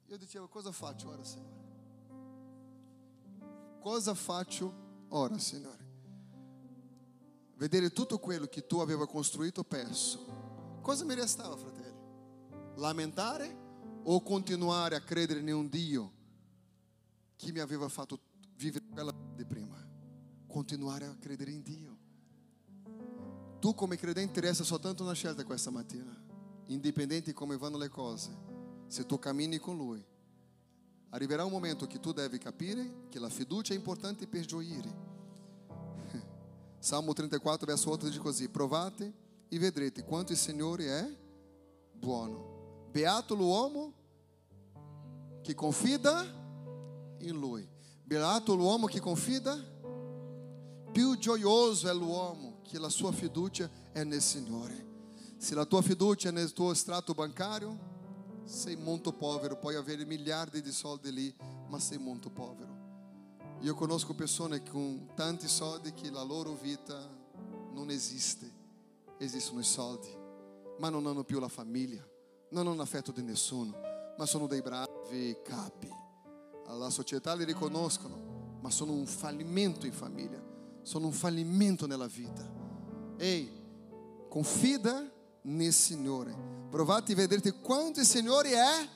Io 0.08 0.18
dicevo, 0.18 0.48
cosa 0.48 0.72
faccio 0.72 1.10
ora, 1.10 1.24
Signore? 1.24 1.55
Cosa 3.86 4.16
faccio 4.16 5.06
ora, 5.10 5.38
Signore? 5.38 5.86
Vedere 7.54 7.92
tutto 7.92 8.18
quello 8.18 8.48
che 8.48 8.66
tu 8.66 8.80
aveva 8.80 9.06
costruito 9.06 9.64
perso. 9.64 10.80
Cosa 10.82 11.06
mi 11.06 11.14
restava, 11.14 11.56
fratelli? 11.56 11.96
Lamentare 12.78 13.56
o 14.06 14.24
continuare 14.24 14.96
a 14.96 15.02
credere 15.02 15.40
in 15.40 15.54
un 15.54 15.70
Dio 15.70 16.12
che 17.36 17.52
mi 17.52 17.60
aveva 17.60 17.88
fatto 17.88 18.20
vivere 18.56 18.86
quella 18.90 19.14
di 19.36 19.46
prima? 19.46 19.78
Continuare 20.48 21.06
a 21.06 21.16
credere 21.20 21.52
in 21.52 21.62
Dio. 21.62 21.98
Tu 23.60 23.76
come 23.76 23.98
credente 23.98 24.42
resta 24.42 24.64
soltanto 24.64 25.04
una 25.04 25.14
scelta 25.14 25.44
questa 25.44 25.70
mattina, 25.70 26.20
indipendente 26.70 27.30
di 27.30 27.34
come 27.34 27.56
vanno 27.56 27.78
le 27.78 27.90
cose. 27.90 28.36
Se 28.88 29.06
tu 29.06 29.20
cammini 29.20 29.60
con 29.60 29.78
Lui, 29.78 30.04
arriverà 31.16 31.46
un 31.46 31.52
momento 31.52 31.88
che 31.88 32.02
tu 32.02 32.12
devi 32.12 32.38
capire 32.38 33.06
che 33.10 33.20
la 33.20 33.30
fiducia 33.30 33.74
è 33.74 33.78
importante 33.78 34.28
per 34.28 34.44
gioire. 34.44 35.04
Salmo 36.78 37.14
34, 37.14 37.66
verso 37.66 37.90
8 37.90 38.08
dice 38.08 38.20
così: 38.20 38.50
Provate 38.50 39.14
e 39.48 39.58
vedrete 39.58 40.04
quanto 40.04 40.34
il 40.34 40.38
Signore 40.38 40.86
è 40.86 41.18
buono. 41.94 42.90
Beato 42.92 43.34
l'uomo 43.34 43.94
che 45.42 45.56
confida 45.56 46.22
in 47.20 47.40
Lui. 47.40 47.68
Beato 48.04 48.54
l'uomo 48.54 48.86
che 48.86 49.00
confida. 49.00 49.56
Più 50.92 51.18
gioioso 51.18 51.90
è 51.90 51.94
l'uomo 51.94 52.60
che 52.62 52.78
la 52.78 52.90
sua 52.90 53.14
fiducia 53.14 53.70
è 53.94 54.04
nel 54.04 54.22
Signore. 54.22 54.94
Se 55.38 55.56
la 55.56 55.66
tua 55.66 55.82
fiducia 55.82 56.28
è 56.30 56.32
nel 56.32 56.52
tuo 56.52 56.72
estratto 56.72 57.14
bancario, 57.14 57.95
sei 58.46 58.76
molto 58.76 59.12
povero, 59.12 59.58
puoi 59.58 59.76
avere 59.76 60.06
miliardi 60.06 60.62
di 60.62 60.72
soldi 60.72 61.12
lì, 61.12 61.36
ma 61.68 61.80
sei 61.80 61.98
molto 61.98 62.30
povero. 62.30 62.84
Io 63.62 63.74
conosco 63.74 64.14
persone 64.14 64.62
con 64.64 65.10
tanti 65.16 65.48
soldi 65.48 65.94
che 65.94 66.12
la 66.12 66.22
loro 66.22 66.54
vita 66.54 66.98
non 67.72 67.90
esiste, 67.90 68.50
esistono 69.18 69.60
i 69.60 69.64
soldi, 69.64 70.10
ma 70.78 70.90
non 70.90 71.08
hanno 71.08 71.24
più 71.24 71.40
la 71.40 71.48
famiglia, 71.48 72.08
non 72.50 72.68
hanno 72.68 72.84
affetto 72.84 73.12
di 73.12 73.24
nessuno, 73.24 73.74
ma 74.18 74.26
sono 74.26 74.46
dei 74.46 74.62
bravi 74.62 75.38
capi. 75.44 75.90
La 76.68 76.90
società 76.90 77.34
li 77.34 77.44
riconoscono, 77.44 78.58
ma 78.62 78.70
sono 78.70 78.92
un 78.92 79.06
fallimento 79.06 79.86
in 79.86 79.94
famiglia, 79.94 80.42
sono 80.84 81.08
un 81.08 81.12
fallimento 81.12 81.88
nella 81.88 82.08
vita. 82.08 82.48
Ei, 83.18 83.50
confida 84.30 85.12
nel 85.46 85.74
Signore. 85.74 86.36
Provate 86.70 87.12
e 87.12 87.16
vedrete 87.16 87.60
quanto 87.60 88.00
il 88.00 88.06
Signore 88.06 88.52
è. 88.52 88.90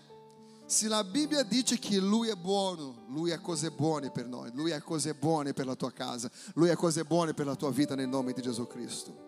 Se 0.66 0.88
la 0.88 1.04
Bibbia 1.04 1.42
dice 1.44 1.80
che 1.80 1.98
Lui 1.98 2.30
è 2.30 2.36
buono, 2.36 3.06
Lui 3.08 3.32
ha 3.32 3.40
cose 3.40 3.72
buone 3.72 4.12
per 4.12 4.28
noi, 4.28 4.52
Lui 4.54 4.72
ha 4.72 4.82
cose 4.82 5.16
buone 5.16 5.52
per 5.52 5.66
la 5.66 5.76
tua 5.76 5.92
casa, 5.92 6.30
Lui 6.54 6.70
ha 6.70 6.76
cose 6.76 7.04
buone 7.04 7.34
per 7.34 7.48
la 7.48 7.56
tua 7.56 7.72
vita 7.72 7.96
nel 7.96 8.08
nome 8.08 8.34
di 8.34 8.42
Gesù 8.42 8.68
Cristo. 8.68 9.28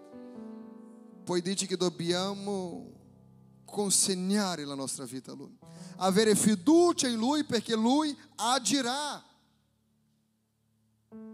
Poi 1.23 1.41
dice 1.41 1.65
che 1.65 1.77
dobbiamo 1.77 2.91
consegnare 3.65 4.65
la 4.65 4.75
nostra 4.75 5.05
vita 5.05 5.31
a 5.31 5.35
Lui, 5.35 5.57
avere 5.97 6.35
fiducia 6.35 7.07
in 7.07 7.17
Lui 7.17 7.43
perché 7.43 7.75
Lui 7.75 8.15
agirà. 8.35 9.23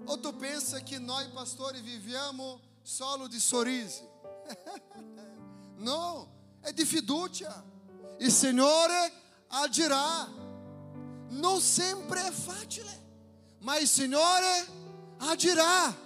O 0.06 0.20
tu 0.20 0.36
pensa 0.38 0.80
che 0.80 1.00
noi 1.00 1.28
pastori 1.34 1.82
viviamo 1.82 2.62
solo 2.82 3.28
di 3.28 3.40
sorrisi. 3.40 4.04
No, 5.78 6.28
è 6.62 6.72
di 6.72 6.86
fiducia. 6.86 7.64
Il 8.20 8.32
Signore 8.32 9.12
agirà. 9.48 10.28
Non 11.30 11.60
sempre 11.60 12.26
è 12.26 12.32
facile, 12.32 13.06
ma 13.60 13.78
il 13.78 13.88
Signore 13.88 14.66
agirà. 15.18 16.06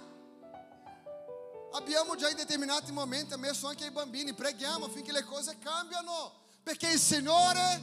Abbiamo 1.74 2.16
già 2.16 2.28
in 2.28 2.36
determinati 2.36 2.92
momenti 2.92 3.34
messo 3.36 3.66
anche 3.66 3.86
i 3.86 3.90
bambini, 3.90 4.34
preghiamo 4.34 4.86
affinché 4.86 5.12
le 5.12 5.24
cose 5.24 5.56
cambiano, 5.58 6.32
perché 6.62 6.90
il 6.90 6.98
Signore 6.98 7.80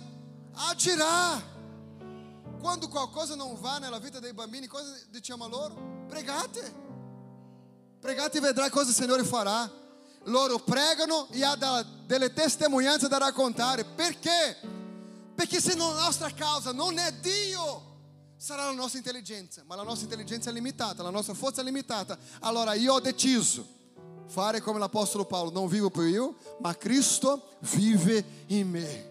agirà. 0.54 1.42
Quando 2.60 2.90
qualcosa 2.90 3.36
non 3.36 3.60
va 3.60 3.80
nella 3.80 4.00
vita 4.00 4.20
dei 4.20 4.34
bambini, 4.34 4.68
cosa 4.68 4.94
diciamo 5.08 5.46
a 5.46 5.48
loro? 5.48 6.06
Pregate. 6.08 6.88
Pregate 8.00 8.38
e 8.38 8.42
vedrai 8.42 8.70
cosa 8.70 8.90
il 8.90 8.96
Signore 8.96 9.24
farà. 9.24 9.79
Loro 10.24 10.60
pregano 10.60 11.28
e 11.32 11.44
ha 11.44 11.86
delle 12.06 12.34
testimonianze 12.34 13.08
da 13.08 13.18
raccontare. 13.18 13.84
Perché? 13.84 14.58
Perché 15.34 15.62
se 15.62 15.76
la 15.76 15.94
nostra 15.94 16.30
causa 16.32 16.72
non 16.72 16.98
è 16.98 17.14
Dio, 17.14 17.88
sarà 18.36 18.66
la 18.66 18.74
nostra 18.74 18.98
intelligenza. 18.98 19.64
Ma 19.66 19.76
la 19.76 19.84
nostra 19.84 20.04
intelligenza 20.04 20.50
è 20.50 20.54
limitata, 20.54 21.02
la 21.04 21.10
nostra 21.10 21.34
forza 21.34 21.62
è 21.62 21.64
limitata. 21.64 22.18
Allora 22.42 22.74
io 22.74 22.94
ho 22.94 23.00
deciso 23.00 23.66
fare 24.28 24.62
come 24.62 24.78
l'Apostolo 24.78 25.26
Paolo, 25.26 25.50
non 25.52 25.68
vivo 25.68 25.90
più 25.90 26.04
io, 26.04 26.36
ma 26.60 26.76
Cristo 26.76 27.58
vive 27.62 28.24
in 28.48 28.70
me. 28.70 29.08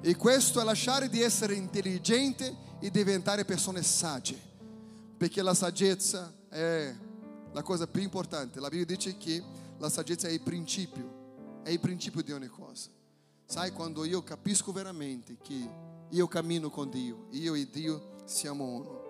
E 0.00 0.16
questo 0.16 0.60
è 0.60 0.64
lasciare 0.64 1.08
di 1.08 1.22
essere 1.22 1.54
intelligente 1.54 2.54
e 2.80 2.90
diventare 2.90 3.44
persone 3.44 3.82
sagge. 3.82 4.38
Perché 5.16 5.42
la 5.42 5.54
saggezza 5.54 6.32
è 6.48 6.94
la 7.52 7.62
cosa 7.62 7.86
più 7.86 8.02
importante. 8.02 8.60
La 8.60 8.68
Bibbia 8.68 8.96
dice 8.96 9.16
che 9.16 9.42
la 9.78 9.88
saggezza 9.88 10.28
è 10.28 10.30
il 10.30 10.40
principio, 10.40 11.60
è 11.62 11.70
il 11.70 11.80
principio 11.80 12.22
di 12.22 12.32
ogni 12.32 12.48
cosa. 12.48 12.90
Sai, 13.44 13.72
quando 13.72 14.04
io 14.04 14.22
capisco 14.22 14.72
veramente 14.72 15.36
che 15.40 15.70
io 16.08 16.26
cammino 16.26 16.70
con 16.70 16.90
Dio, 16.90 17.26
io 17.30 17.54
e 17.54 17.68
Dio 17.70 18.14
siamo 18.24 18.64
uno. 18.64 19.04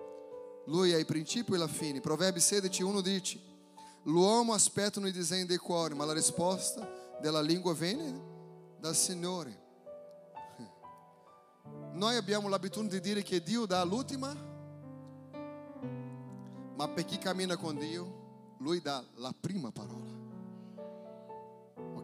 Lui 0.65 0.91
è 0.91 0.97
il 0.97 1.05
principio 1.05 1.55
e 1.55 1.57
la 1.57 1.67
fine. 1.67 2.01
Proverbi 2.01 2.39
16, 2.39 2.83
1 2.83 3.01
dice: 3.01 3.39
L'uomo 4.03 4.53
aspetta 4.53 4.99
no 4.99 5.09
disegno 5.09 5.45
dei 5.45 5.57
cuore, 5.57 5.95
ma 5.95 6.05
la 6.05 6.13
risposta 6.13 6.87
della 7.21 7.41
lingua 7.41 7.73
viene 7.73 8.21
dal 8.79 8.95
Signore. 8.95 9.65
Noi 11.93 12.15
abbiamo 12.15 12.49
l'abitudine 12.49 12.91
di 12.91 12.99
dire 12.99 13.23
che 13.23 13.41
Dio 13.41 13.65
dà 13.65 13.83
l'ultima, 13.83 14.33
ma 16.75 16.87
per 16.89 17.05
chi 17.05 17.17
cammina 17.17 17.55
con 17.55 17.77
Dio, 17.77 18.55
Lui 18.59 18.81
dà 18.81 19.03
la 19.15 19.33
prima 19.39 19.71
parola. 19.71 20.16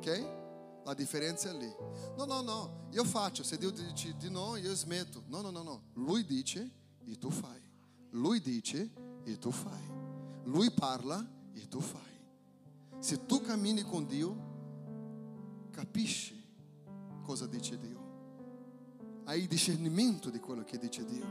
Ok? 0.03 0.83
La 0.83 0.93
differenza 0.93 1.49
è 1.49 1.53
lì. 1.53 1.73
No, 2.17 2.25
no, 2.25 2.41
no, 2.41 2.87
io 2.91 3.05
faccio, 3.05 3.41
se 3.41 3.57
Dio 3.57 3.71
dice 3.71 4.17
di 4.17 4.29
no, 4.29 4.57
io 4.57 4.75
smetto. 4.75 5.23
No, 5.27 5.39
no, 5.39 5.49
no, 5.49 5.63
no. 5.63 5.83
Lui 5.93 6.25
dice 6.25 6.69
e 7.05 7.17
tu 7.17 7.29
fai. 7.29 7.61
Lui 8.09 8.41
dice 8.41 8.91
e 9.23 9.37
tu 9.37 9.49
fai. 9.49 9.91
Lui 10.43 10.69
parla 10.71 11.25
e 11.53 11.69
tu 11.69 11.79
fai. 11.79 12.01
Se 12.99 13.25
tu 13.25 13.39
cammini 13.39 13.83
con 13.83 14.05
Dio, 14.05 15.69
capisci 15.71 16.37
cosa 17.21 17.47
dice 17.47 17.77
Dio. 17.77 18.01
Hai 19.23 19.47
discernimento 19.47 20.29
di 20.29 20.39
quello 20.39 20.65
che 20.65 20.77
dice 20.77 21.05
Dio. 21.05 21.25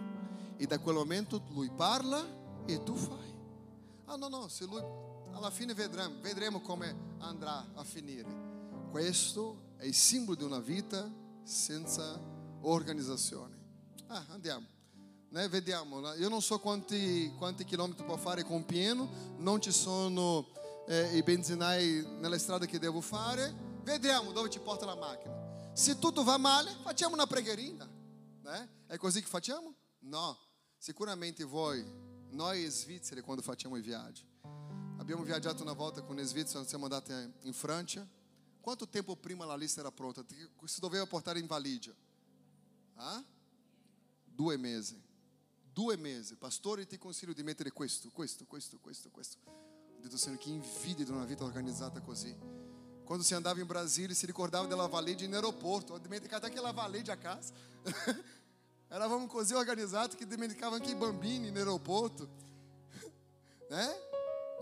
E 0.57 0.67
da 0.67 0.79
quel 0.79 0.95
momento 0.95 1.43
lui 1.51 1.71
parla 1.71 2.65
e 2.65 2.83
tu 2.83 2.95
fai. 2.95 3.35
Ah, 4.07 4.17
no, 4.17 4.29
no, 4.29 4.49
se 4.49 4.65
lui 4.65 4.81
alla 5.33 5.51
fine 5.51 5.75
vedremo, 5.75 6.21
vedremo 6.21 6.61
come 6.61 6.95
andrà 7.19 7.67
a 7.75 7.85
finire. 7.85 8.42
Questo 8.93 9.77
è 9.79 9.87
il 9.87 9.95
simbolo 9.95 10.37
di 10.37 10.45
una 10.45 10.59
vita 10.59 11.11
senza 11.45 12.21
organizzazione. 12.61 13.59
Ah, 14.09 14.27
andiamo. 14.29 14.67
Né, 15.31 15.49
vediamo, 15.49 16.13
io 16.13 16.29
non 16.29 16.43
so 16.43 16.59
quanti, 16.59 17.33
quanti 17.39 17.65
chilometri 17.65 18.05
può 18.05 18.19
fare 18.19 18.43
con 18.43 18.67
pieno, 18.67 19.09
non 19.39 19.63
ci 19.63 19.73
sono 19.73 20.47
eh, 20.87 21.17
i 21.17 21.23
benzinai 21.23 22.07
nella 22.19 22.37
strada 22.37 22.67
che 22.67 22.79
devo 22.79 23.01
fare, 23.01 23.51
vediamo 23.83 24.31
dove 24.31 24.51
ci 24.51 24.61
porta 24.61 24.85
la 24.85 24.95
macchina. 24.95 25.71
Se 25.73 25.99
tutto 25.99 26.23
va 26.23 26.37
male, 26.37 26.71
facciamo 26.83 27.15
una 27.15 27.27
preghierina. 27.27 27.89
Né? 28.43 28.71
È 28.87 28.99
così 28.99 29.23
che 29.23 29.27
facciamo? 29.27 29.75
No, 30.01 30.39
sicuramente 30.77 31.45
voi, 31.45 31.83
noi 32.29 32.67
svizzeri 32.67 33.23
quando 33.23 33.41
facciamo 33.41 33.77
i 33.77 33.81
viaggi. 33.81 34.29
Abbiamo 34.99 35.23
viaggiato 35.23 35.63
una 35.63 35.73
volta 35.73 36.03
con 36.03 36.19
i 36.19 36.25
svizzeri, 36.25 36.67
siamo 36.67 36.85
andati 36.85 37.15
in 37.45 37.55
Francia. 37.55 38.07
Quanto 38.63 38.87
tempo 38.87 39.17
prima 39.17 39.45
la 39.45 39.57
lista 39.57 39.81
era 39.81 39.91
pronta? 39.91 40.25
Si 40.65 40.79
doveva 40.79 41.05
portare 41.05 41.41
in 41.41 41.47
valigia? 41.47 41.93
Ah? 42.95 43.21
Due 44.25 44.57
mesi. 44.57 45.03
Due 45.73 45.97
mesi. 45.97 46.37
Pastore, 46.37 46.87
ti 46.87 46.97
consiglio 46.97 47.33
di 47.33 47.43
mettere 47.43 47.73
questo, 47.73 48.09
questo, 48.11 48.45
questo, 48.47 48.79
questo, 48.81 49.11
questo. 49.11 49.39
Ho 49.45 50.01
detto, 50.01 50.17
Signore, 50.17 50.41
che 50.41 50.51
invidia 50.51 51.05
di 51.05 51.11
una 51.11 51.25
vita 51.25 51.43
organizzata 51.43 52.01
così. 52.01 52.33
Quando 53.03 53.25
si 53.25 53.35
andava 53.35 53.59
in 53.59 53.67
Brasília, 53.67 54.15
si 54.15 54.27
ricordava 54.27 54.69
della 54.69 54.87
valigia 54.87 55.25
in 55.25 55.35
aeroporto. 55.35 55.95
Ho 55.95 55.99
dimenticato 55.99 56.47
aquela 56.47 56.71
valigia 56.71 57.15
a 57.15 57.17
casa. 57.17 57.53
Eravamo 58.87 59.27
così 59.27 59.55
organizzati 59.55 60.15
che 60.15 60.25
dimenticavamo 60.25 60.77
anche 60.77 60.93
i 60.93 60.95
bambini 60.95 61.49
in 61.49 61.57
aeroporto. 61.57 62.29
né? 63.71 63.89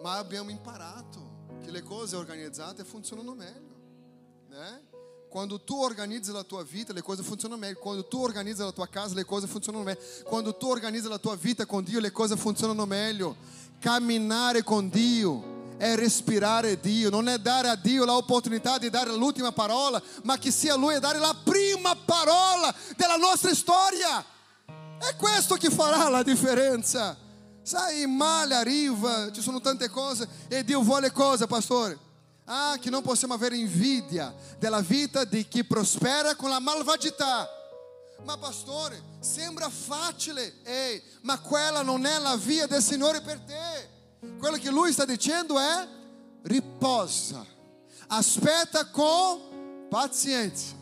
Ma 0.00 0.16
abbiamo 0.16 0.48
imparato 0.48 1.58
che 1.62 1.70
le 1.70 1.82
cose 1.82 2.16
organizzate 2.16 2.82
funzionano 2.82 3.34
meglio. 3.34 3.69
Né? 4.50 4.82
Quando 5.28 5.60
tu 5.60 5.80
organizzi 5.80 6.32
la 6.32 6.42
tua 6.42 6.64
vita, 6.64 6.92
le 6.92 7.02
cose 7.02 7.22
funzionano 7.22 7.60
meglio. 7.60 7.78
Quando 7.78 8.04
tu 8.04 8.20
organizzi 8.20 8.62
la 8.62 8.72
tua 8.72 8.88
casa, 8.88 9.14
le 9.14 9.24
cose 9.24 9.46
funzionano 9.46 9.84
meglio. 9.84 10.00
Quando 10.24 10.56
tu 10.56 10.66
organizzi 10.66 11.06
la 11.06 11.18
tua 11.18 11.36
vita 11.36 11.64
con 11.66 11.84
Dio, 11.84 12.00
le 12.00 12.10
cose 12.10 12.36
funzionano 12.36 12.84
meglio. 12.84 13.36
Camminare 13.78 14.64
con 14.64 14.88
Dio 14.88 15.58
è 15.76 15.94
respirare 15.94 16.80
Dio, 16.80 17.10
non 17.10 17.28
è 17.28 17.38
dare 17.38 17.68
a 17.68 17.76
Dio 17.76 18.04
l'opportunità 18.04 18.76
di 18.76 18.90
dare 18.90 19.14
l'ultima 19.14 19.52
parola, 19.52 20.02
ma 20.24 20.36
che 20.36 20.50
sia 20.50 20.74
Lui 20.74 20.94
a 20.94 20.98
dare 20.98 21.18
la 21.18 21.34
prima 21.42 21.94
parola 21.94 22.74
della 22.96 23.16
nostra 23.16 23.54
storia. 23.54 24.22
È 24.98 25.14
questo 25.16 25.54
che 25.54 25.70
farà 25.70 26.08
la 26.08 26.24
differenza. 26.24 27.16
Sai, 27.62 28.04
male 28.06 28.56
arriva, 28.56 29.30
ci 29.30 29.40
sono 29.40 29.60
tante 29.60 29.88
cose 29.88 30.28
e 30.48 30.64
Dio 30.64 30.82
vuole 30.82 31.12
cosa, 31.12 31.46
pastore? 31.46 32.09
Ah, 32.52 32.78
che 32.80 32.90
non 32.90 33.00
possiamo 33.00 33.32
avere 33.32 33.56
invidia 33.56 34.34
della 34.58 34.80
vita 34.80 35.22
di 35.22 35.46
chi 35.46 35.62
prospera 35.62 36.34
con 36.34 36.50
la 36.50 36.58
malvagità. 36.58 37.48
Ma 38.24 38.36
pastore, 38.36 39.00
sembra 39.20 39.68
facile, 39.70 40.60
ehi, 40.64 41.00
ma 41.22 41.38
quella 41.38 41.82
non 41.82 42.04
è 42.04 42.18
la 42.18 42.36
via 42.36 42.66
del 42.66 42.82
Signore 42.82 43.20
per 43.20 43.38
te. 43.38 43.88
Quello 44.36 44.56
che 44.56 44.68
lui 44.68 44.90
sta 44.92 45.04
dicendo 45.04 45.60
è 45.60 45.88
riposa, 46.42 47.46
aspetta 48.08 48.90
con 48.90 49.86
pazienza. 49.88 50.74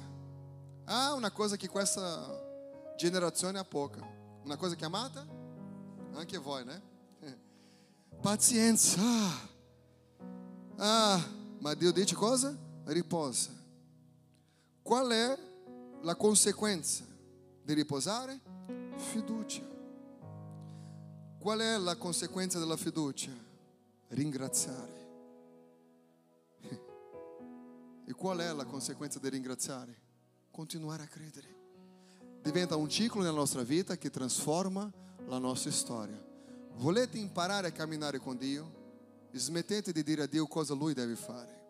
Ah, 0.87 1.13
una 1.13 1.31
cosa 1.31 1.57
che 1.57 1.69
questa 1.69 2.95
generazione 2.97 3.59
ha 3.59 3.65
poca. 3.65 4.01
Una 4.43 4.57
cosa 4.57 4.75
chiamata? 4.75 5.23
Anche 6.15 6.39
voi, 6.39 6.65
né? 6.65 6.83
Pazienza. 8.23 9.03
Ah, 10.79 11.37
ma 11.59 11.75
Dio 11.75 11.93
dice 11.93 12.15
cosa? 12.15 12.57
Riposa. 12.85 13.51
Qual 14.83 15.11
è 15.11 15.39
la 16.03 16.15
conseguenza 16.15 17.05
di 17.63 17.75
riposare? 17.75 18.41
Fiducia. 18.97 19.67
Qual 21.39 21.59
è 21.61 21.79
la 21.79 21.97
conseguenza 21.97 22.59
della 22.59 22.77
fiducia? 22.77 23.31
Ringraziare. 24.09 24.97
E 28.07 28.13
qual 28.15 28.39
è 28.39 28.51
la 28.55 28.65
conseguenza 28.65 29.19
di 29.19 29.29
ringraziare? 29.29 29.95
Continuare 30.51 31.03
a 31.03 31.07
credere. 31.07 31.55
Diventa 32.41 32.75
un 32.75 32.89
ciclo 32.89 33.21
nella 33.21 33.37
nostra 33.37 33.63
vita 33.63 33.99
che 33.99 34.09
trasforma 34.09 34.91
la 35.27 35.37
nostra 35.37 35.71
storia. 35.71 36.19
Volete 36.77 37.19
imparare 37.19 37.69
a 37.69 37.73
camminare 37.73 38.19
con 38.19 38.39
Dio? 38.39 38.78
Smettete 39.39 39.93
di 39.93 40.03
dire 40.03 40.25
a 40.25 40.27
Dio 40.27 40.47
cosa 40.47 40.75
Lui 40.75 40.95
deve 40.95 41.15
fare. 41.15 41.67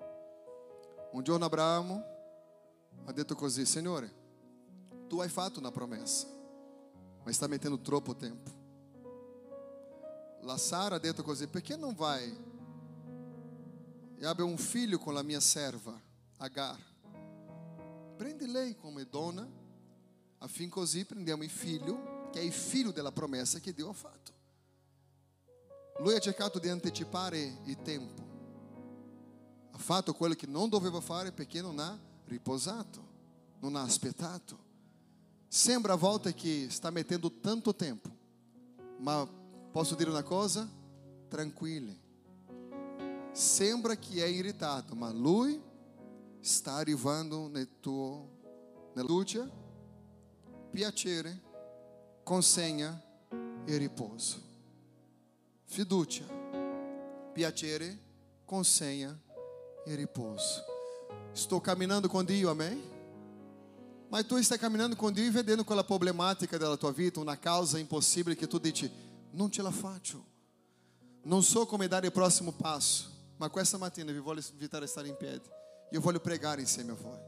Un 1.13 1.23
giorno 1.23 1.45
Abramo 1.45 2.05
ha 3.05 3.13
detto 3.13 3.35
così, 3.35 3.65
Signore, 3.67 4.11
tu 5.07 5.21
hai 5.21 5.29
fatto 5.29 5.59
una 5.59 5.71
promessa, 5.71 6.27
ma 7.23 7.33
sta 7.33 7.47
mettendo 7.47 7.81
troppo 7.81 8.17
tempo. 8.17 8.51
La 10.43 10.57
Sara 10.57 10.97
ha 10.97 10.99
detto 10.99 11.23
così, 11.23 11.47
perché 11.47 11.77
non 11.77 11.95
vai 11.95 12.37
e 14.17 14.27
abbia 14.27 14.45
un 14.45 14.57
figlio 14.57 14.99
con 14.99 15.15
la 15.15 15.23
mia 15.23 15.41
serva, 15.41 16.01
Agar? 16.39 16.79
Prendi 18.17 18.51
lei 18.51 18.75
come 18.77 19.07
donna, 19.09 19.47
affinché 20.39 20.73
così 20.73 21.05
prendiamo 21.05 21.43
il 21.43 21.51
figlio, 21.51 22.31
è 22.33 22.41
il 22.41 22.53
figlio 22.53 22.93
della 22.93 23.13
promessa 23.13 23.59
che 23.59 23.73
Dio 23.73 23.91
ha 23.91 23.93
fatto. 23.93 24.38
Lui 26.01 26.15
ha 26.15 26.21
cercato 26.21 26.59
di 26.59 26.69
anticipare 26.69 27.59
il 27.65 27.83
tempo. 27.83 28.27
Ha 29.73 29.79
fatto 29.79 30.15
quello 30.15 30.35
che 30.35 30.47
non 30.47 30.69
doveva 30.69 31.01
fare 31.01 31.33
perché 31.33 31.61
non 31.61 31.79
ha 31.81 31.99
riposato, 32.27 33.07
non 33.61 33.75
ha 33.75 33.83
aspettato. 33.83 34.67
Sembra 35.49 35.95
a 35.95 35.97
volte 35.97 36.35
che 36.35 36.69
sta 36.71 36.91
mettendo 36.91 37.41
tanto 37.41 37.75
tempo, 37.75 38.11
ma 38.99 39.27
posso 39.73 39.95
dire 39.95 40.11
una 40.11 40.23
cosa? 40.23 40.69
Tranquilli. 41.29 41.99
Sembra 43.33 43.97
che 43.97 44.23
è 44.23 44.27
irritato, 44.27 44.95
ma 44.95 45.11
lui 45.11 45.61
sta 46.41 46.75
arrivando 46.75 47.49
nel 47.49 47.81
tuo, 47.81 48.91
nella 48.95 49.09
luce, 49.09 49.51
piacere, 50.71 51.43
consegna 52.23 53.03
e 53.65 53.77
riposo. 53.77 54.48
Fiducia, 55.71 56.25
piacere, 57.35 57.99
consegna 58.47 59.21
e 59.85 59.95
riposo. 59.95 60.65
Estou 61.35 61.61
caminhando 61.61 62.09
com 62.09 62.25
Dio, 62.25 62.49
amém? 62.49 62.83
Mas 64.11 64.25
tu 64.27 64.39
está 64.39 64.57
caminhando 64.57 64.97
com 64.97 65.13
Dio 65.13 65.27
e 65.27 65.31
vedendo 65.31 65.67
quella 65.67 65.85
problematica 65.85 66.57
della 66.57 66.79
tua 66.79 66.91
vita, 66.91 67.21
una 67.21 67.37
causa 67.37 67.79
impossibile 67.79 68.35
che 68.35 68.47
tu 68.47 68.59
dici, 68.59 68.91
non 69.33 69.51
ce 69.51 69.61
la 69.61 69.71
faccio. 69.71 70.25
Non 71.25 71.43
so 71.43 71.67
come 71.67 71.87
dare 71.87 72.07
il 72.07 72.13
prossimo 72.13 72.53
passo, 72.53 73.11
ma 73.37 73.51
questa 73.51 73.77
mattina 73.77 74.11
vi 74.11 74.21
voglio 74.21 74.43
invitare 74.51 74.87
a 74.87 74.89
stare 74.89 75.09
in 75.09 75.17
piedi. 75.19 75.47
Io 75.91 76.01
voglio 76.01 76.21
pregare 76.21 76.63
insieme 76.63 76.93
a 76.93 76.97
voi. 76.97 77.19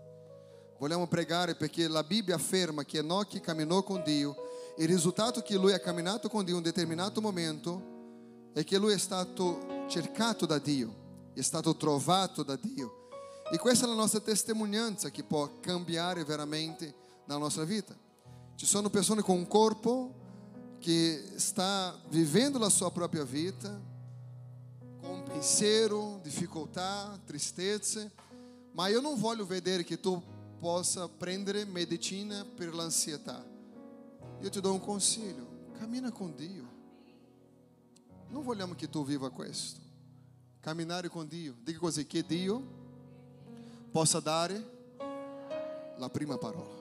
Vogliamo 0.79 1.07
pregare 1.07 1.57
perché 1.57 1.87
la 1.89 2.03
Bibbia 2.03 2.37
afferma 2.37 2.85
che 2.85 2.99
Enoch 2.99 3.39
camminò 3.41 3.83
con 3.83 4.03
Dio 4.03 4.35
e 4.79 4.85
il 4.85 4.89
risultato 4.89 5.43
che 5.43 5.57
lui 5.57 5.75
ha 5.75 5.79
camminato 5.79 6.31
con 6.31 6.43
Dio 6.43 6.55
in 6.55 6.61
un 6.61 6.65
determinato 6.65 7.21
momento 7.21 7.99
è 8.53 8.65
che 8.65 8.79
lui 8.79 8.93
è 8.93 8.99
stato 8.99 9.85
cercato 9.89 10.47
da 10.47 10.59
Dio, 10.59 11.31
è 11.35 11.41
stato 11.41 11.77
trovato 11.77 12.43
da 12.43 12.57
Dio. 12.57 13.09
E 13.53 13.59
questa 13.59 13.87
è 13.87 13.89
la 13.89 13.95
nostra 13.95 14.21
testimonianza 14.21 15.11
che 15.11 15.25
può 15.25 15.59
cambiare 15.61 16.25
veramente 16.25 16.95
la 17.27 17.37
nostra 17.37 17.65
vita. 17.65 17.97
Ci 18.55 18.67
sono 18.67 18.91
persone 18.91 19.23
con 19.23 19.37
un 19.37 19.47
corpo 19.47 20.15
che 20.79 21.33
sta 21.37 21.99
vivendo 22.09 22.59
la 22.59 22.69
sua 22.69 22.91
própria 22.91 23.25
vida 23.25 23.89
com 25.01 25.23
pensiero, 25.25 26.21
difficoltà, 26.23 27.19
tristezza, 27.25 28.11
Ma 28.73 28.87
io 28.87 29.01
non 29.01 29.19
voglio 29.19 29.45
vedere 29.45 29.83
che 29.83 29.99
tu 29.99 30.23
possa 30.61 31.09
prendere 31.09 31.65
medicina 31.65 32.45
per 32.45 32.73
l'ansietà. 32.73 33.45
Io 34.41 34.49
ti 34.49 34.61
do 34.61 34.73
un 34.73 34.81
consiglio, 34.81 35.73
cammina 35.77 36.13
con 36.13 36.35
Dio. 36.37 36.70
Non 38.31 38.43
vogliamo 38.43 38.75
che 38.75 38.89
tu 38.89 39.05
viva 39.05 39.31
questo. 39.31 39.81
Camminare 40.61 41.09
con 41.09 41.27
Dio. 41.27 41.57
Dica 41.63 41.79
così, 41.79 42.07
che 42.07 42.25
Dio 42.25 42.63
possa 43.91 44.21
dare 44.21 44.79
la 45.97 46.09
prima 46.09 46.39
parola. 46.39 46.79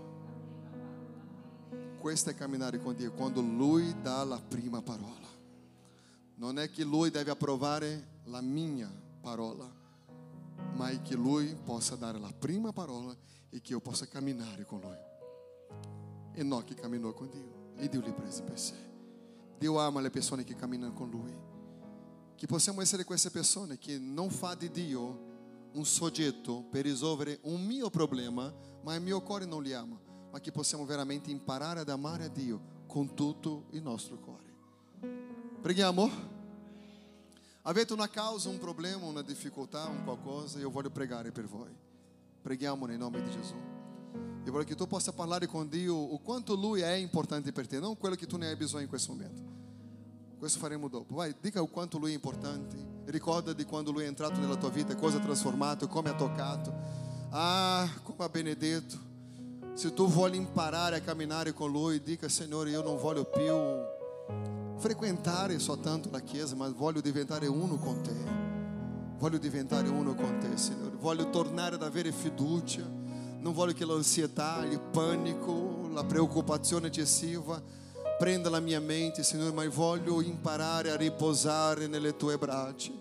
Questo 2.00 2.30
è 2.30 2.36
camminare 2.36 2.80
con 2.80 2.95
Dio, 2.95 3.12
quando 3.12 3.41
Lui 3.41 4.00
dà 4.02 4.24
la 4.24 4.39
prima 4.39 4.82
parola. 4.82 5.28
Non 6.36 6.58
è 6.60 6.70
che 6.70 6.84
Lui 6.84 7.10
deve 7.10 7.32
approvare 7.32 8.22
la 8.26 8.41
mia 8.41 8.89
parola, 9.20 9.70
ma 10.76 10.89
è 10.89 11.02
che 11.02 11.16
Lui 11.16 11.56
possa 11.56 11.95
dare 11.95 12.20
la 12.20 12.32
prima 12.32 12.72
parola 12.72 13.14
e 13.50 13.60
che 13.60 13.74
io 13.74 13.82
possa 13.82 14.08
camminare 14.08 14.64
con 14.66 14.80
Lui. 14.80 14.97
Enoque 16.36 16.76
caminhou 16.76 17.14
com 17.14 17.28
Dio 17.30 17.74
e 17.76 17.89
Dio 17.89 18.00
lhe 18.00 18.14
prese 18.14 18.43
per 18.43 18.58
sé. 18.58 18.89
Dio 19.60 19.78
ama 19.78 19.99
le 19.99 20.10
persone 20.10 20.43
che 20.43 20.55
camminano 20.55 20.93
con 20.93 21.10
Lui. 21.10 21.38
Che 22.36 22.47
possiamo 22.47 22.80
essere 22.80 23.03
queste 23.03 23.30
persone 23.30 23.78
che 23.78 23.99
non 23.99 24.30
fa 24.30 24.55
di 24.55 24.72
Dio 24.72 25.28
un 25.74 25.86
soggetto 25.86 26.64
per 26.64 26.86
risolvere 26.86 27.39
un 27.43 27.64
mio 27.64 27.89
problema, 27.89 28.51
ma 28.82 28.95
il 28.95 29.01
mio 29.01 29.22
cuore 29.22 29.45
non 29.45 29.62
li 29.62 29.74
ama, 29.74 29.99
ma 30.32 30.39
che 30.39 30.51
possiamo 30.51 30.86
veramente 30.86 31.30
imparare 31.30 31.82
ad 31.82 31.89
amare 31.89 32.24
a 32.24 32.30
Dio 32.30 32.78
con 32.88 33.14
tutto 33.14 33.66
il 33.72 33.82
nostro 33.82 34.18
cuore. 34.18 34.47
Preghiamo? 35.62 36.10
Avete 37.64 37.91
una 37.91 38.07
causa, 38.07 38.47
un 38.47 38.57
problema, 38.57 39.05
una 39.05 39.22
difficoltà, 39.22 39.86
un 39.88 40.05
qualcosa, 40.05 40.57
io 40.57 40.72
voglio 40.72 40.89
pregare 40.89 41.32
per 41.32 41.45
voi. 41.45 41.76
Preghiamo 42.41 42.86
nel 42.86 42.97
nome 42.97 43.22
di 43.22 43.30
Gesù. 43.30 43.78
Io 44.46 44.52
voglio 44.52 44.66
che 44.66 44.76
tu 44.76 44.88
possa 44.88 45.12
parlare 45.12 45.48
con 45.48 45.68
Dio 45.68 45.96
o 45.96 46.20
quanto 46.20 46.56
Lui 46.56 46.82
è 46.82 46.94
importante 46.94 47.52
per 47.52 47.68
te, 47.68 47.80
non 47.80 47.98
quello 47.98 48.16
che 48.16 48.26
tu 48.26 48.38
ne 48.38 48.48
hai 48.48 48.56
bisogno 48.56 48.84
in 48.84 48.90
questo 48.90 49.12
momento. 49.12 49.42
Questo 50.40 50.60
faremo 50.60 50.88
dopo. 50.88 51.16
Vai, 51.16 51.36
dica 51.42 51.62
o 51.62 51.68
quanto 51.68 51.98
Lui 51.98 52.12
è 52.12 52.14
importante. 52.14 52.78
Ricorda 53.06 53.52
di 53.52 53.66
quando 53.66 53.92
Lui 53.92 54.04
è 54.04 54.08
entrato 54.08 54.40
nella 54.40 54.56
tua 54.56 54.70
vita, 54.70 54.96
cosa 54.96 55.18
ha 55.18 55.20
trasformato, 55.20 55.88
come 55.88 56.10
ha 56.10 56.16
toccato. 56.16 56.74
Ah, 57.32 57.88
come 58.04 58.24
ha 58.24 58.30
benedetto. 58.30 58.98
Se 59.74 59.94
tu 59.94 60.08
vuoi 60.08 60.36
imparare 60.36 60.96
a 60.96 61.02
camminare 61.02 61.54
con 61.54 61.72
Lui, 61.72 62.02
dica, 62.02 62.30
Signore, 62.30 62.70
io 62.70 62.82
non 62.82 62.98
voglio 62.98 63.26
più 63.26 63.54
frequentare 64.78 65.60
soltanto 65.60 66.10
la 66.10 66.22
chiesa, 66.22 66.56
ma 66.56 66.70
voglio 66.70 67.02
diventare 67.02 67.46
uno 67.48 67.76
con 67.76 68.02
te. 68.02 68.16
Voglio 69.18 69.38
diventare 69.38 69.90
uno 69.90 70.16
con 70.16 70.40
te, 70.40 70.58
Signore. 70.58 70.96
Voglio 70.96 71.30
tornare 71.30 71.76
ad 71.76 71.84
avere 71.84 72.14
fiducia. 72.14 72.99
Non 73.40 73.54
voglio 73.54 73.72
che 73.72 73.86
l'ansietà, 73.86 74.66
il 74.70 74.82
panico, 74.82 75.88
la 75.94 76.04
preoccupazione 76.04 76.88
eccessiva 76.88 77.62
prenda 78.18 78.50
la 78.50 78.60
mia 78.60 78.82
mente, 78.82 79.24
Signore, 79.24 79.54
ma 79.54 79.66
voglio 79.70 80.22
imparare 80.22 80.92
a 80.92 80.98
riposare 80.98 81.88
nelle 81.88 82.18
tue 82.18 82.38
braccia. 82.38 82.92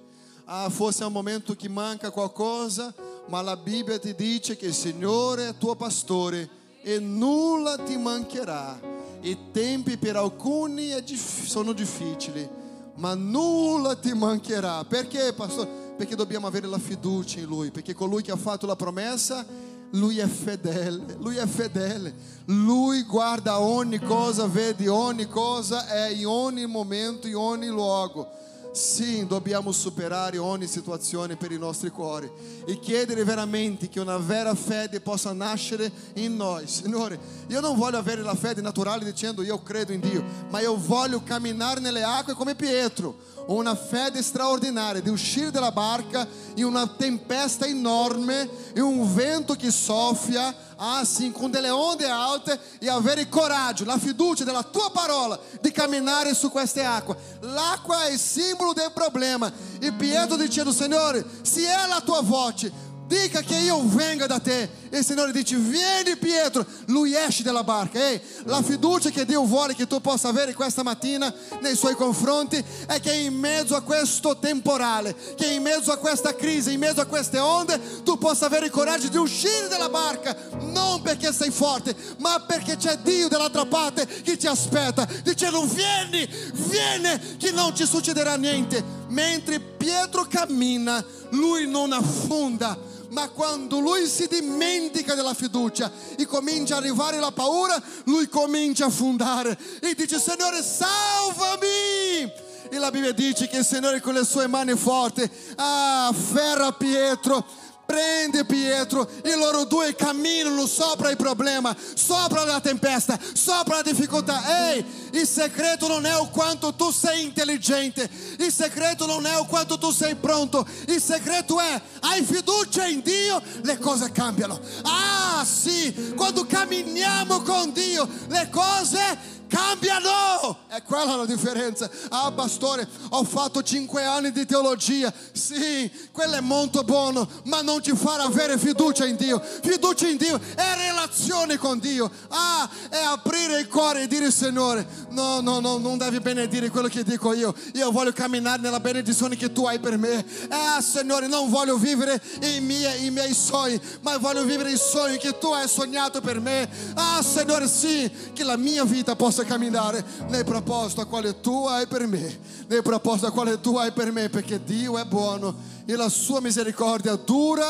Ah, 0.44 0.70
forse 0.70 1.02
è 1.02 1.06
un 1.06 1.12
momento 1.12 1.56
che 1.56 1.68
manca 1.68 2.12
qualcosa, 2.12 2.94
ma 3.26 3.42
la 3.42 3.56
Bibbia 3.56 3.98
ti 3.98 4.14
dice 4.14 4.56
che 4.56 4.66
il 4.66 4.74
Signore 4.74 5.48
è 5.48 5.56
tuo 5.58 5.74
pastore 5.74 6.48
e 6.82 7.00
nulla 7.00 7.76
ti 7.78 7.96
mancherà. 7.96 8.80
I 9.22 9.50
tempi 9.50 9.96
per 9.96 10.14
alcuni 10.14 10.92
sono 11.16 11.72
difficili, 11.72 12.48
ma 12.94 13.14
nulla 13.14 13.96
ti 13.96 14.14
mancherà. 14.14 14.84
Perché, 14.84 15.32
pastore? 15.32 15.68
Perché 15.96 16.14
dobbiamo 16.14 16.46
avere 16.46 16.68
la 16.68 16.78
fiducia 16.78 17.40
in 17.40 17.46
Lui, 17.46 17.72
perché 17.72 17.92
colui 17.92 18.22
che 18.22 18.30
ha 18.30 18.36
fatto 18.36 18.66
la 18.66 18.76
promessa 18.76 19.44
lui 19.92 20.18
è 20.18 20.26
fedele, 20.26 21.16
lui 21.18 21.36
è 21.36 21.46
fedele, 21.46 22.14
lui 22.46 23.02
guarda 23.02 23.60
ogni 23.60 23.98
cosa, 23.98 24.46
vede 24.46 24.88
ogni 24.88 25.26
cosa, 25.26 25.86
è 25.86 26.08
in 26.08 26.26
ogni 26.26 26.66
momento, 26.66 27.26
in 27.26 27.36
ogni 27.36 27.68
luogo. 27.68 28.30
Sim, 28.78 29.26
dobbiamo 29.26 29.72
superare 29.72 30.38
ogni 30.38 30.68
situazione 30.68 31.34
per 31.34 31.50
i 31.50 31.58
nostri 31.58 31.90
cuori 31.90 32.30
e 32.64 32.78
chiedere 32.78 33.24
veramente 33.24 33.88
che 33.88 33.98
una 33.98 34.18
vera 34.18 34.54
fede 34.54 35.00
possa 35.00 35.32
nascere 35.32 35.90
in 36.14 36.36
noi. 36.36 36.68
Signore, 36.68 37.18
io 37.48 37.58
non 37.58 37.76
voglio 37.76 37.98
avere 37.98 38.22
la 38.22 38.36
fede 38.36 38.60
naturale 38.60 39.04
dicendo 39.04 39.42
io 39.42 39.60
credo 39.64 39.92
in 39.92 39.98
Dio, 39.98 40.22
ma 40.50 40.60
io 40.60 40.76
voglio 40.76 41.20
camminare 41.24 41.80
nelle 41.80 42.04
acque 42.04 42.34
come 42.34 42.54
Pietro 42.54 43.16
una 43.46 43.74
fede 43.74 44.22
straordinaria 44.22 45.00
di 45.00 45.08
uscire 45.08 45.50
dalla 45.50 45.72
barca 45.72 46.24
in 46.54 46.64
una 46.64 46.86
tempesta 46.86 47.66
enorme, 47.66 48.48
in 48.76 48.82
un 48.82 49.12
vento 49.12 49.54
che 49.54 49.72
soffia, 49.72 50.54
assim, 50.78 51.32
com 51.32 51.50
delle 51.50 51.70
onde 51.70 52.04
alte 52.04 52.58
e 52.78 52.88
avere 52.88 53.28
coraggio, 53.28 53.84
la 53.84 53.98
fiducia 53.98 54.44
della 54.44 54.62
tua 54.62 54.90
parola 54.90 55.38
di 55.60 55.72
camminare 55.72 56.34
su 56.34 56.50
queste 56.50 56.84
acque. 56.84 57.16
L'acqua 57.40 58.04
è 58.04 58.12
il 58.12 58.18
simbolo 58.18 58.72
del 58.72 58.92
problema. 58.92 59.52
E 59.80 59.92
Pietro 59.92 60.36
dicendo, 60.36 60.72
Signore, 60.72 61.24
se 61.42 61.62
è 61.62 61.86
la 61.88 62.00
tua 62.00 62.20
voce, 62.22 62.72
dica 63.08 63.40
che 63.40 63.56
io 63.56 63.82
venga 63.86 64.26
da 64.26 64.38
te. 64.38 64.70
E 64.90 64.98
il 64.98 65.04
Signore 65.04 65.32
dice: 65.32 65.56
Vieni, 65.56 66.16
Pietro. 66.16 66.64
Lui 66.86 67.14
esce 67.14 67.42
dalla 67.42 67.64
barca. 67.64 67.98
Ehi, 67.98 68.20
la 68.44 68.62
fiducia 68.62 69.10
che 69.10 69.24
Dio 69.24 69.44
vuole 69.44 69.74
che 69.74 69.86
tu 69.86 70.00
possa 70.00 70.28
avere 70.28 70.54
questa 70.54 70.82
mattina 70.82 71.32
nei 71.60 71.74
suoi 71.74 71.94
confronti 71.94 72.62
è 72.86 73.00
che 73.00 73.12
in 73.12 73.34
mezzo 73.34 73.74
a 73.74 73.80
questo 73.80 74.38
temporale, 74.38 75.16
che 75.34 75.46
in 75.46 75.62
mezzo 75.62 75.90
a 75.90 75.96
questa 75.96 76.34
crisi, 76.34 76.74
in 76.74 76.78
mezzo 76.78 77.00
a 77.00 77.06
queste 77.06 77.38
onde, 77.38 78.02
tu 78.04 78.18
possa 78.18 78.46
avere 78.46 78.66
il 78.66 78.70
coraggio 78.70 79.08
di 79.08 79.16
uscire 79.16 79.68
dalla 79.68 79.88
barca, 79.88 80.36
non 80.60 81.00
perché 81.02 81.32
sei 81.32 81.50
forte, 81.50 81.96
ma 82.18 82.40
perché 82.40 82.76
c'è 82.76 82.98
Dio 82.98 83.28
dall'altra 83.28 83.64
parte 83.66 84.06
che 84.06 84.36
ti 84.36 84.46
aspetta, 84.46 85.08
dicendo: 85.24 85.64
Vieni, 85.64 86.28
vieni, 86.52 87.36
che 87.38 87.50
non 87.52 87.72
ti 87.72 87.86
succederà 87.86 88.36
niente. 88.36 88.96
Mentre 89.08 89.58
Pietro 89.58 90.26
cammina, 90.26 91.02
lui 91.30 91.66
non 91.66 91.92
affonda 91.92 92.87
ma 93.10 93.28
quando 93.28 93.78
lui 93.78 94.06
si 94.06 94.26
dimentica 94.26 95.14
della 95.14 95.34
fiducia 95.34 95.90
e 96.16 96.26
comincia 96.26 96.74
a 96.74 96.78
arrivare 96.78 97.18
la 97.18 97.32
paura, 97.32 97.80
lui 98.04 98.28
comincia 98.28 98.84
a 98.84 98.88
affondare 98.88 99.58
e 99.80 99.94
dice 99.94 100.18
Signore 100.18 100.62
salvami! 100.62 102.46
E 102.70 102.78
la 102.78 102.90
Bibbia 102.90 103.12
dice 103.12 103.48
che 103.48 103.58
il 103.58 103.64
Signore 103.64 104.00
con 104.00 104.12
le 104.12 104.24
sue 104.24 104.46
mani 104.46 104.76
forti 104.76 105.28
afferra 105.56 106.72
Pietro 106.72 107.44
prende 107.88 108.44
Pietro 108.44 109.08
e 109.22 109.34
loro 109.34 109.64
due 109.64 109.94
camminano 109.94 110.66
sopra 110.66 111.08
il 111.08 111.16
problema, 111.16 111.74
sopra 111.94 112.44
la 112.44 112.60
tempesta, 112.60 113.18
sopra 113.32 113.76
la 113.76 113.82
difficoltà. 113.82 114.72
Ehi, 114.72 114.84
il 115.12 115.26
segreto 115.26 115.88
non 115.88 116.04
è 116.04 116.14
o 116.14 116.28
quanto 116.28 116.74
tu 116.74 116.90
sei 116.90 117.22
intelligente, 117.22 118.06
il 118.40 118.52
segreto 118.52 119.06
non 119.06 119.24
è 119.24 119.34
o 119.38 119.46
quanto 119.46 119.78
tu 119.78 119.90
sei 119.90 120.16
pronto, 120.16 120.66
il 120.88 121.00
segreto 121.00 121.58
è 121.58 121.80
hai 122.00 122.22
fiducia 122.22 122.86
in 122.86 123.00
Dio, 123.00 123.40
le 123.62 123.78
cose 123.78 124.12
cambiano. 124.12 124.60
Ah, 124.82 125.42
sì, 125.46 126.12
quando 126.14 126.44
camminiamo 126.44 127.40
con 127.40 127.72
Dio, 127.72 128.06
le 128.28 128.50
cose 128.50 128.98
cambiano 128.98 129.37
cambiano. 129.48 130.66
È 130.68 130.82
quella 130.82 131.16
la 131.16 131.24
differenza. 131.24 131.90
Ah, 132.10 132.30
pastore, 132.30 132.86
ho 133.10 133.24
fatto 133.24 133.62
cinque 133.62 134.04
anni 134.04 134.30
di 134.30 134.46
teologia. 134.46 135.12
Sì, 135.32 135.90
quello 136.12 136.34
è 136.34 136.40
molto 136.40 136.84
buono, 136.84 137.28
ma 137.44 137.62
non 137.62 137.80
ti 137.80 137.94
farà 137.96 138.24
avere 138.24 138.58
fiducia 138.58 139.06
in 139.06 139.16
Dio. 139.16 139.40
Fiducia 139.40 140.06
in 140.06 140.16
Dio 140.16 140.38
è 140.54 140.74
relazione 140.76 141.56
con 141.56 141.78
Dio. 141.78 142.10
Ah, 142.28 142.68
è 142.88 143.02
aprire 143.02 143.60
il 143.60 143.68
cuore 143.68 144.02
e 144.02 144.06
dire 144.06 144.30
Signore, 144.30 144.86
no, 145.10 145.40
no, 145.40 145.60
no, 145.60 145.78
non 145.78 145.98
devi 145.98 146.20
benedire 146.20 146.70
quello 146.70 146.88
che 146.88 147.02
dico 147.02 147.32
io. 147.32 147.54
Io 147.74 147.90
voglio 147.90 148.12
camminare 148.12 148.60
nella 148.60 148.80
benedizione 148.80 149.36
che 149.36 149.52
tu 149.52 149.66
hai 149.66 149.78
per 149.78 149.96
me. 149.96 150.24
Ah, 150.48 150.80
Signore, 150.80 151.26
non 151.26 151.48
voglio 151.48 151.76
vivere 151.76 152.22
i 152.42 152.60
miei, 152.60 153.06
i 153.06 153.10
miei 153.10 153.34
sogni, 153.34 153.80
ma 154.02 154.16
voglio 154.18 154.44
vivere 154.44 154.70
i 154.70 154.78
sogni 154.78 155.16
che 155.16 155.38
tu 155.38 155.48
hai 155.52 155.68
sognato 155.68 156.20
per 156.20 156.40
me. 156.40 156.68
Ah, 156.94 157.22
Signore, 157.22 157.66
sì, 157.68 158.10
che 158.32 158.44
la 158.44 158.56
mia 158.56 158.84
vita 158.84 159.16
possa 159.16 159.37
possa 159.38 159.44
camminare 159.44 160.04
nel 160.28 160.44
proposito 160.44 161.00
a 161.00 161.04
quale 161.06 161.40
tu 161.40 161.66
hai 161.66 161.86
per 161.86 162.06
me, 162.06 162.38
nel 162.66 162.82
proposito 162.82 163.26
a 163.26 163.30
quale 163.30 163.60
tu 163.60 163.76
hai 163.76 163.92
per 163.92 164.10
me, 164.10 164.28
perché 164.28 164.62
Dio 164.64 164.98
è 164.98 165.04
buono 165.04 165.54
e 165.84 165.94
la 165.94 166.08
sua 166.08 166.40
misericordia 166.40 167.14
dura 167.14 167.66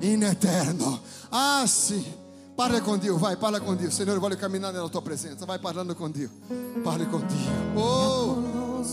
in 0.00 0.22
eterno. 0.22 1.00
Ah 1.30 1.66
sì. 1.66 2.18
Parla 2.54 2.80
con 2.82 2.98
Dio, 2.98 3.16
vai, 3.16 3.36
parla 3.36 3.58
con 3.60 3.76
Dio. 3.76 3.90
Signore, 3.90 4.18
voglio 4.18 4.36
camminare 4.36 4.74
nella 4.74 4.88
tua 4.88 5.00
presenza. 5.00 5.46
Vai 5.46 5.58
parlando 5.58 5.94
con 5.94 6.10
Dio. 6.10 6.28
Parli 6.82 7.08
con 7.08 7.26
Dio. 7.26 7.80
Oh. 7.80 8.84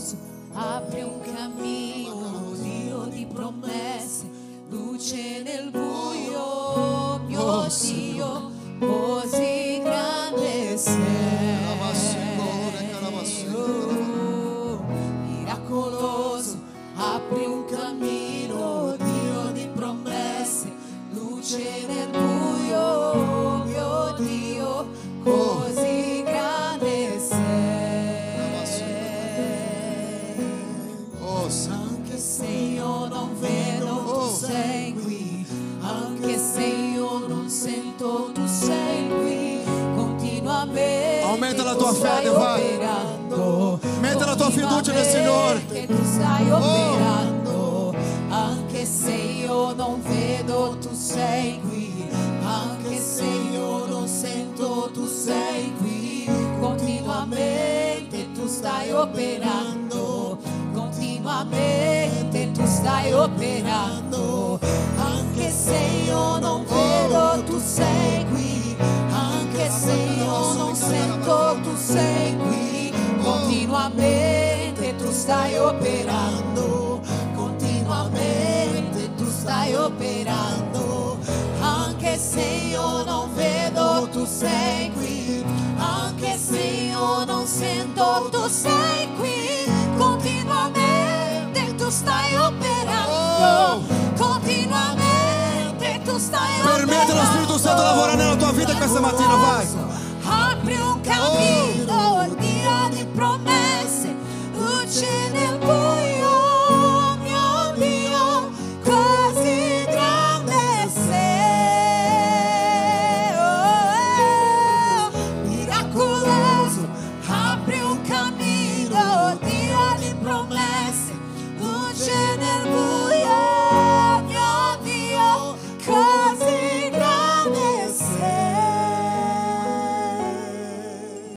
Apre 0.54 1.02
un 1.02 1.20
cammino, 1.20 2.52
Dio 2.60 3.04
di 3.04 3.26
promesse, 3.26 4.28
luce 4.70 5.42
nel 5.42 5.70
buio, 5.70 7.20
mio 7.26 7.40
oh, 7.40 7.68
Dio, 7.80 8.50
così 8.78 9.80
grande 9.82 10.76